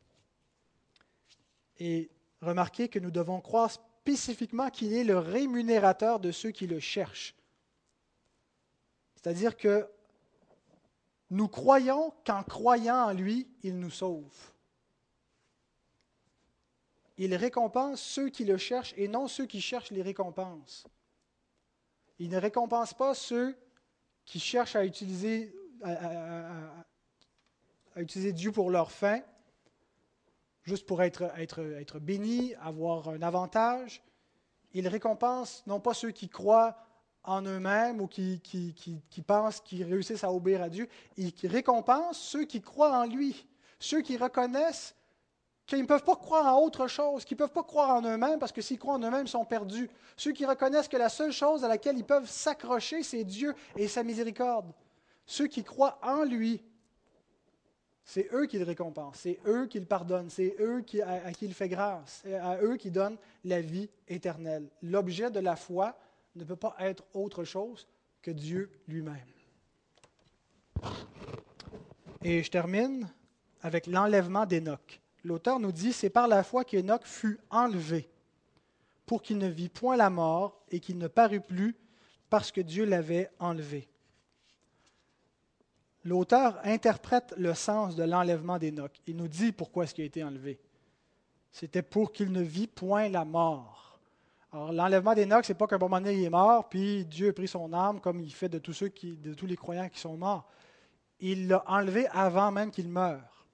Et 1.79 2.09
remarquez 2.41 2.89
que 2.89 2.99
nous 2.99 3.11
devons 3.11 3.41
croire 3.41 3.71
spécifiquement 3.71 4.69
qu'il 4.69 4.93
est 4.93 5.03
le 5.03 5.17
rémunérateur 5.17 6.19
de 6.19 6.31
ceux 6.31 6.51
qui 6.51 6.67
le 6.67 6.79
cherchent. 6.79 7.35
C'est-à-dire 9.25 9.57
que 9.57 9.89
nous 11.31 11.47
croyons 11.47 12.13
qu'en 12.27 12.43
croyant 12.43 13.07
en 13.07 13.11
lui, 13.11 13.49
il 13.63 13.79
nous 13.79 13.89
sauve. 13.89 14.53
Il 17.17 17.33
récompense 17.33 17.99
ceux 18.03 18.29
qui 18.29 18.45
le 18.45 18.57
cherchent 18.57 18.93
et 18.97 19.07
non 19.07 19.27
ceux 19.27 19.47
qui 19.47 19.61
cherchent 19.61 19.89
les 19.89 20.03
récompenses. 20.03 20.85
Il 22.19 22.29
ne 22.29 22.37
récompense 22.37 22.93
pas 22.93 23.15
ceux 23.15 23.57
qui 24.25 24.39
cherchent 24.39 24.75
à 24.75 24.85
utiliser, 24.85 25.55
Dieu 27.95 28.51
pour 28.51 28.69
leur 28.69 28.91
fin, 28.91 29.23
juste 30.61 30.85
pour 30.85 31.01
être 31.01 31.97
bénis, 31.97 32.53
avoir 32.59 33.09
un 33.09 33.23
avantage. 33.23 34.03
Il 34.73 34.87
récompense 34.87 35.63
non 35.65 35.79
pas 35.79 35.95
ceux 35.95 36.11
qui 36.11 36.29
croient 36.29 36.77
en 37.27 37.41
eux-mêmes 37.41 38.01
ou 38.01 38.07
qui, 38.07 38.39
qui, 38.41 38.73
qui, 38.73 39.21
pensent 39.21 39.59
qu'ils 39.61 39.83
réussissent 39.83 40.23
à 40.23 40.31
obéir 40.31 40.61
à 40.61 40.69
Dieu. 40.69 40.87
Il 41.17 41.33
récompense 41.43 42.19
ceux 42.19 42.45
qui 42.45 42.61
croient 42.61 42.97
en 42.99 43.05
lui, 43.05 43.45
ceux 43.79 44.01
qui 44.01 44.17
reconnaissent 44.17 44.95
qu'ils 45.65 45.81
ne 45.81 45.85
peuvent 45.85 46.03
pas 46.03 46.15
croire 46.15 46.55
en 46.55 46.61
autre 46.61 46.87
chose, 46.87 47.25
qu'ils 47.25 47.35
ne 47.35 47.39
peuvent 47.39 47.53
pas 47.53 47.63
croire 47.63 47.89
en 47.95 48.01
eux-mêmes 48.03 48.39
parce 48.39 48.51
que 48.51 48.61
s'ils 48.61 48.77
croient 48.77 48.95
en 48.95 48.99
eux-mêmes, 48.99 49.25
ils 49.25 49.29
sont 49.29 49.45
perdus. 49.45 49.89
Ceux 50.15 50.31
qui 50.31 50.45
reconnaissent 50.45 50.87
que 50.87 50.97
la 50.97 51.09
seule 51.09 51.31
chose 51.31 51.63
à 51.63 51.67
laquelle 51.67 51.97
ils 51.97 52.05
peuvent 52.05 52.29
s'accrocher, 52.29 53.03
c'est 53.03 53.23
Dieu 53.23 53.55
et 53.75 53.87
sa 53.87 54.03
miséricorde. 54.03 54.71
Ceux 55.25 55.47
qui 55.47 55.63
croient 55.63 55.99
en 56.03 56.23
lui, 56.23 56.61
c'est 58.03 58.31
eux 58.33 58.45
qui 58.45 58.59
le 58.59 58.65
récompensent, 58.65 59.21
c'est 59.21 59.39
eux 59.47 59.65
qui 59.65 59.79
le 59.79 59.85
pardonnent, 59.85 60.29
c'est 60.29 60.55
eux 60.59 60.85
à, 61.03 61.31
qui 61.31 61.45
il 61.45 61.53
fait 61.55 61.67
grâce, 61.67 62.21
c'est 62.23 62.35
à 62.35 62.61
eux 62.61 62.77
qui 62.77 62.91
donnent 62.91 63.17
la 63.43 63.61
vie 63.61 63.89
éternelle. 64.07 64.69
L'objet 64.83 65.31
de 65.31 65.39
la 65.39 65.55
foi 65.55 65.97
ne 66.35 66.43
peut 66.43 66.55
pas 66.55 66.75
être 66.79 67.03
autre 67.13 67.43
chose 67.43 67.87
que 68.21 68.31
Dieu 68.31 68.71
lui-même. 68.87 69.15
Et 72.23 72.43
je 72.43 72.49
termine 72.49 73.09
avec 73.61 73.87
l'enlèvement 73.87 74.45
d'Énoch. 74.45 75.01
L'auteur 75.23 75.59
nous 75.59 75.71
dit, 75.71 75.93
c'est 75.93 76.09
par 76.09 76.27
la 76.27 76.43
foi 76.43 76.63
qu'Énoch 76.65 77.03
fut 77.03 77.39
enlevé, 77.49 78.09
pour 79.05 79.21
qu'il 79.21 79.37
ne 79.37 79.47
vit 79.47 79.69
point 79.69 79.95
la 79.95 80.09
mort 80.09 80.63
et 80.71 80.79
qu'il 80.79 80.97
ne 80.97 81.07
parut 81.07 81.41
plus 81.41 81.75
parce 82.29 82.51
que 82.51 82.61
Dieu 82.61 82.85
l'avait 82.85 83.29
enlevé. 83.39 83.87
L'auteur 86.03 86.59
interprète 86.63 87.33
le 87.37 87.53
sens 87.53 87.95
de 87.95 88.03
l'enlèvement 88.03 88.59
d'Énoch. 88.59 89.01
Il 89.07 89.15
nous 89.17 89.27
dit 89.27 89.51
pourquoi 89.51 89.83
est-ce 89.83 89.95
qu'il 89.95 90.03
a 90.03 90.07
été 90.07 90.23
enlevé. 90.23 90.59
C'était 91.51 91.81
pour 91.81 92.11
qu'il 92.11 92.31
ne 92.31 92.41
vit 92.41 92.67
point 92.67 93.09
la 93.09 93.25
mort. 93.25 93.84
Alors, 94.55 94.71
l'enlèvement 94.71 95.13
d'Énoch, 95.13 95.43
ce 95.43 95.51
n'est 95.51 95.57
pas 95.57 95.67
qu'à 95.67 95.75
un 95.75 95.79
moment 95.79 95.99
donné, 95.99 96.13
il 96.13 96.23
est 96.23 96.29
mort, 96.29 96.69
puis 96.69 97.03
Dieu 97.03 97.27
a 97.27 97.33
pris 97.33 97.49
son 97.49 97.73
âme 97.73 97.99
comme 97.99 98.21
il 98.21 98.33
fait 98.33 98.47
de 98.47 98.57
tous, 98.57 98.71
ceux 98.71 98.89
de 98.89 99.33
tous 99.33 99.45
les 99.45 99.57
croyants 99.57 99.89
qui 99.89 99.99
sont 99.99 100.15
morts. 100.15 100.49
Il 101.19 101.49
l'a 101.49 101.61
enlevé 101.67 102.07
avant 102.07 102.53
même 102.53 102.71
qu'il 102.71 102.87
meure. 102.87 103.45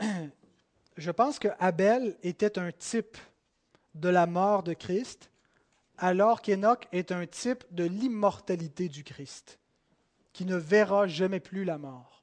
je 0.96 1.10
pense 1.10 1.38
que 1.38 1.48
Abel 1.58 2.16
était 2.22 2.58
un 2.58 2.72
type 2.72 3.18
de 3.94 4.08
la 4.08 4.26
mort 4.26 4.62
de 4.62 4.72
Christ, 4.72 5.30
alors 5.98 6.40
qu'Enoch 6.40 6.88
est 6.92 7.12
un 7.12 7.26
type 7.26 7.62
de 7.72 7.84
l'immortalité 7.84 8.88
du 8.88 9.04
Christ, 9.04 9.58
qui 10.32 10.46
ne 10.46 10.56
verra 10.56 11.08
jamais 11.08 11.40
plus 11.40 11.64
la 11.64 11.76
mort. 11.76 12.13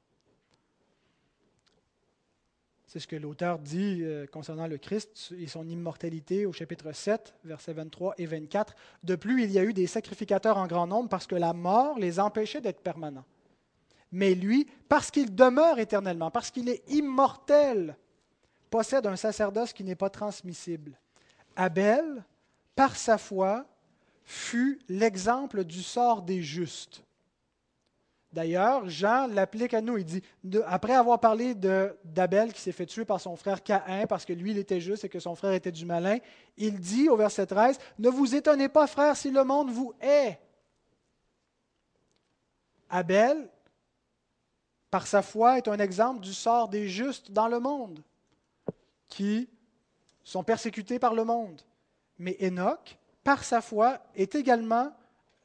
C'est 2.92 3.00
ce 3.00 3.08
que 3.08 3.16
l'auteur 3.16 3.58
dit 3.58 4.00
euh, 4.02 4.26
concernant 4.26 4.66
le 4.66 4.76
Christ 4.76 5.32
et 5.38 5.46
son 5.46 5.66
immortalité 5.66 6.44
au 6.44 6.52
chapitre 6.52 6.92
7, 6.92 7.32
versets 7.42 7.72
23 7.72 8.16
et 8.18 8.26
24. 8.26 8.74
De 9.02 9.16
plus, 9.16 9.44
il 9.44 9.50
y 9.50 9.58
a 9.58 9.64
eu 9.64 9.72
des 9.72 9.86
sacrificateurs 9.86 10.58
en 10.58 10.66
grand 10.66 10.86
nombre 10.86 11.08
parce 11.08 11.26
que 11.26 11.34
la 11.34 11.54
mort 11.54 11.98
les 11.98 12.20
empêchait 12.20 12.60
d'être 12.60 12.82
permanents. 12.82 13.24
Mais 14.10 14.34
lui, 14.34 14.68
parce 14.90 15.10
qu'il 15.10 15.34
demeure 15.34 15.78
éternellement, 15.78 16.30
parce 16.30 16.50
qu'il 16.50 16.68
est 16.68 16.82
immortel, 16.90 17.96
possède 18.68 19.06
un 19.06 19.16
sacerdoce 19.16 19.72
qui 19.72 19.84
n'est 19.84 19.94
pas 19.94 20.10
transmissible. 20.10 21.00
Abel, 21.56 22.22
par 22.76 22.96
sa 22.96 23.16
foi, 23.16 23.64
fut 24.22 24.78
l'exemple 24.90 25.64
du 25.64 25.82
sort 25.82 26.20
des 26.20 26.42
justes. 26.42 27.02
D'ailleurs, 28.32 28.88
Jean 28.88 29.26
l'applique 29.26 29.74
à 29.74 29.82
nous. 29.82 29.98
Il 29.98 30.04
dit, 30.04 30.22
après 30.66 30.94
avoir 30.94 31.20
parlé 31.20 31.54
d'Abel 31.54 32.52
qui 32.52 32.60
s'est 32.60 32.72
fait 32.72 32.86
tuer 32.86 33.04
par 33.04 33.20
son 33.20 33.36
frère 33.36 33.62
Caïn 33.62 34.06
parce 34.06 34.24
que 34.24 34.32
lui, 34.32 34.52
il 34.52 34.58
était 34.58 34.80
juste 34.80 35.04
et 35.04 35.08
que 35.10 35.20
son 35.20 35.34
frère 35.34 35.52
était 35.52 35.72
du 35.72 35.84
malin, 35.84 36.18
il 36.56 36.80
dit 36.80 37.10
au 37.10 37.16
verset 37.16 37.46
13, 37.46 37.78
Ne 37.98 38.08
vous 38.08 38.34
étonnez 38.34 38.70
pas, 38.70 38.86
frères, 38.86 39.16
si 39.16 39.30
le 39.30 39.44
monde 39.44 39.70
vous 39.70 39.92
hait. 40.00 40.38
Abel, 42.88 43.50
par 44.90 45.06
sa 45.06 45.20
foi, 45.20 45.58
est 45.58 45.68
un 45.68 45.78
exemple 45.78 46.20
du 46.20 46.32
sort 46.32 46.68
des 46.68 46.88
justes 46.88 47.32
dans 47.32 47.48
le 47.48 47.60
monde 47.60 48.00
qui 49.08 49.48
sont 50.24 50.42
persécutés 50.42 50.98
par 50.98 51.14
le 51.14 51.24
monde. 51.24 51.60
Mais 52.18 52.36
Enoch, 52.40 52.96
par 53.24 53.44
sa 53.44 53.60
foi, 53.60 53.98
est 54.14 54.34
également 54.34 54.90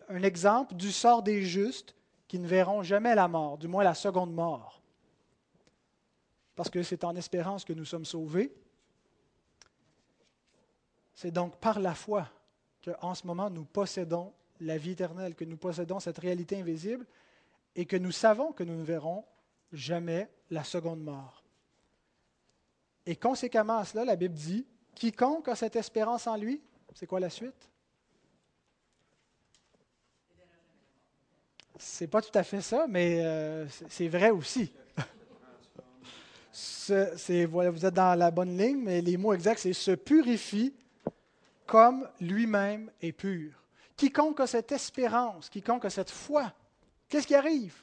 un 0.07 0.23
exemple 0.23 0.75
du 0.75 0.91
sort 0.91 1.21
des 1.21 1.43
justes 1.43 1.96
qui 2.27 2.39
ne 2.39 2.47
verront 2.47 2.83
jamais 2.83 3.15
la 3.15 3.27
mort, 3.27 3.57
du 3.57 3.67
moins 3.67 3.83
la 3.83 3.93
seconde 3.93 4.33
mort. 4.33 4.81
Parce 6.55 6.69
que 6.69 6.83
c'est 6.83 7.03
en 7.03 7.15
espérance 7.15 7.63
que 7.63 7.73
nous 7.73 7.85
sommes 7.85 8.05
sauvés. 8.05 8.53
C'est 11.13 11.31
donc 11.31 11.57
par 11.57 11.79
la 11.79 11.95
foi 11.95 12.29
qu'en 12.83 13.13
ce 13.13 13.25
moment 13.25 13.49
nous 13.49 13.65
possédons 13.65 14.33
la 14.59 14.77
vie 14.77 14.91
éternelle, 14.91 15.35
que 15.35 15.45
nous 15.45 15.57
possédons 15.57 15.99
cette 15.99 16.17
réalité 16.17 16.59
invisible 16.59 17.05
et 17.75 17.85
que 17.85 17.95
nous 17.95 18.11
savons 18.11 18.51
que 18.51 18.63
nous 18.63 18.75
ne 18.75 18.83
verrons 18.83 19.23
jamais 19.71 20.29
la 20.49 20.63
seconde 20.63 21.01
mort. 21.01 21.43
Et 23.05 23.15
conséquemment 23.15 23.77
à 23.77 23.85
cela, 23.85 24.03
la 24.03 24.15
Bible 24.15 24.33
dit, 24.33 24.65
quiconque 24.95 25.47
a 25.47 25.55
cette 25.55 25.75
espérance 25.75 26.27
en 26.27 26.35
lui, 26.35 26.61
c'est 26.93 27.07
quoi 27.07 27.19
la 27.19 27.29
suite? 27.29 27.69
C'est 31.79 32.07
pas 32.07 32.21
tout 32.21 32.31
à 32.33 32.43
fait 32.43 32.61
ça, 32.61 32.85
mais 32.87 33.21
euh, 33.21 33.67
c'est 33.89 34.07
vrai 34.07 34.31
aussi. 34.31 34.71
vous 36.89 37.85
êtes 37.85 37.93
dans 37.93 38.17
la 38.17 38.31
bonne 38.31 38.57
ligne, 38.57 38.81
mais 38.83 39.01
les 39.01 39.17
mots 39.17 39.33
exacts, 39.33 39.59
c'est 39.61 39.73
se 39.73 39.91
purifie 39.91 40.73
comme 41.65 42.07
lui-même 42.21 42.89
est 43.01 43.11
pur. 43.11 43.51
Quiconque 43.95 44.39
a 44.39 44.47
cette 44.47 44.71
espérance, 44.71 45.49
quiconque 45.49 45.85
a 45.85 45.89
cette 45.89 46.09
foi, 46.09 46.53
qu'est-ce 47.09 47.27
qui 47.27 47.35
arrive? 47.35 47.75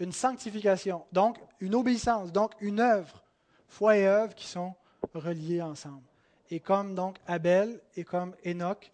Une 0.00 0.12
sanctification, 0.12 1.04
donc 1.12 1.38
une 1.60 1.74
obéissance, 1.74 2.32
donc 2.32 2.52
une 2.60 2.80
œuvre 2.80 3.22
foi 3.68 3.96
et 3.96 4.06
œuvre 4.06 4.34
qui 4.34 4.46
sont 4.46 4.74
reliés 5.14 5.62
ensemble. 5.62 6.02
Et 6.50 6.60
comme 6.60 6.94
donc 6.94 7.16
Abel 7.26 7.80
et 7.96 8.04
comme 8.04 8.34
Enoch, 8.44 8.92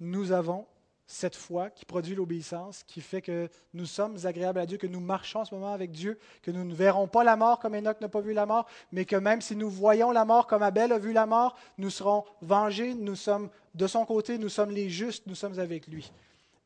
nous 0.00 0.32
avons 0.32 0.66
cette 1.10 1.34
foi 1.34 1.70
qui 1.70 1.86
produit 1.86 2.14
l'obéissance, 2.14 2.84
qui 2.86 3.00
fait 3.00 3.22
que 3.22 3.48
nous 3.72 3.86
sommes 3.86 4.18
agréables 4.24 4.60
à 4.60 4.66
Dieu, 4.66 4.76
que 4.76 4.86
nous 4.86 5.00
marchons 5.00 5.40
en 5.40 5.44
ce 5.46 5.54
moment 5.54 5.72
avec 5.72 5.90
Dieu, 5.90 6.18
que 6.42 6.50
nous 6.50 6.64
ne 6.64 6.74
verrons 6.74 7.08
pas 7.08 7.24
la 7.24 7.34
mort 7.34 7.58
comme 7.58 7.74
Enoch 7.74 7.98
n'a 8.02 8.10
pas 8.10 8.20
vu 8.20 8.34
la 8.34 8.44
mort, 8.44 8.66
mais 8.92 9.06
que 9.06 9.16
même 9.16 9.40
si 9.40 9.56
nous 9.56 9.70
voyons 9.70 10.10
la 10.12 10.26
mort 10.26 10.46
comme 10.46 10.62
Abel 10.62 10.92
a 10.92 10.98
vu 10.98 11.14
la 11.14 11.24
mort, 11.24 11.56
nous 11.78 11.88
serons 11.88 12.24
vengés, 12.42 12.94
nous 12.94 13.16
sommes 13.16 13.48
de 13.74 13.86
son 13.86 14.04
côté, 14.04 14.36
nous 14.36 14.50
sommes 14.50 14.70
les 14.70 14.90
justes, 14.90 15.26
nous 15.26 15.34
sommes 15.34 15.58
avec 15.58 15.86
lui. 15.86 16.12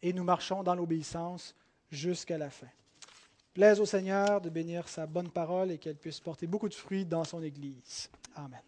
Et 0.03 0.13
nous 0.13 0.25
marchons 0.25 0.65
dans 0.65 0.75
l'obéissance 0.75 1.55
jusqu'à 1.93 2.37
la 2.37 2.51
fin. 2.51 2.67
Plaise 3.55 3.79
au 3.79 3.87
Seigneur 3.87 4.41
de 4.41 4.51
bénir 4.51 4.89
sa 4.89 5.07
bonne 5.07 5.31
parole 5.31 5.71
et 5.71 5.79
qu'elle 5.79 5.97
puisse 5.97 6.19
porter 6.19 6.49
beaucoup 6.49 6.69
de 6.69 6.75
fruits 6.75 7.05
dans 7.05 7.23
son 7.23 7.41
Église. 7.43 8.11
Amen. 8.35 8.61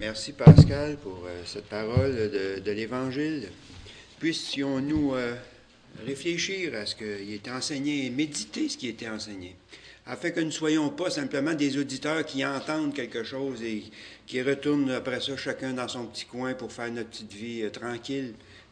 Merci 0.00 0.32
Pascal 0.32 0.96
pour 0.96 1.26
euh, 1.26 1.42
cette 1.44 1.66
parole 1.66 2.14
de, 2.64 2.70
l'Évangile. 2.70 3.50
Puissions-nous 4.18 5.14
euh, 5.14 5.34
réfléchir 6.06 6.74
à 6.74 6.86
ce 6.86 6.94
qui 6.94 7.34
est 7.34 7.50
enseigné 7.50 8.06
et 8.06 8.10
méditer 8.10 8.70
ce 8.70 8.78
qui 8.78 8.88
été 8.88 9.06
enseigné 9.10 9.56
afin 10.06 10.30
que 10.30 10.40
nous 10.40 10.46
ne 10.46 10.50
soyons 10.50 10.88
pas 10.88 11.10
simplement 11.10 11.54
des 11.54 11.78
auditeurs 11.78 12.24
qui 12.24 12.44
entendent 12.44 12.94
quelque 12.94 13.22
chose 13.22 13.62
et 13.62 13.84
qui 14.26 14.42
retournent 14.42 14.90
après 14.90 15.20
ça 15.20 15.36
chacun 15.36 15.72
dans 15.72 15.86
son 15.86 16.06
petit 16.06 16.24
coin 16.24 16.54
pour 16.54 16.72
faire 16.72 16.90
notre 16.90 17.10
petite 17.10 17.32
vie 17.32 17.62
euh, 17.62 17.70
tranquille, 17.70 18.34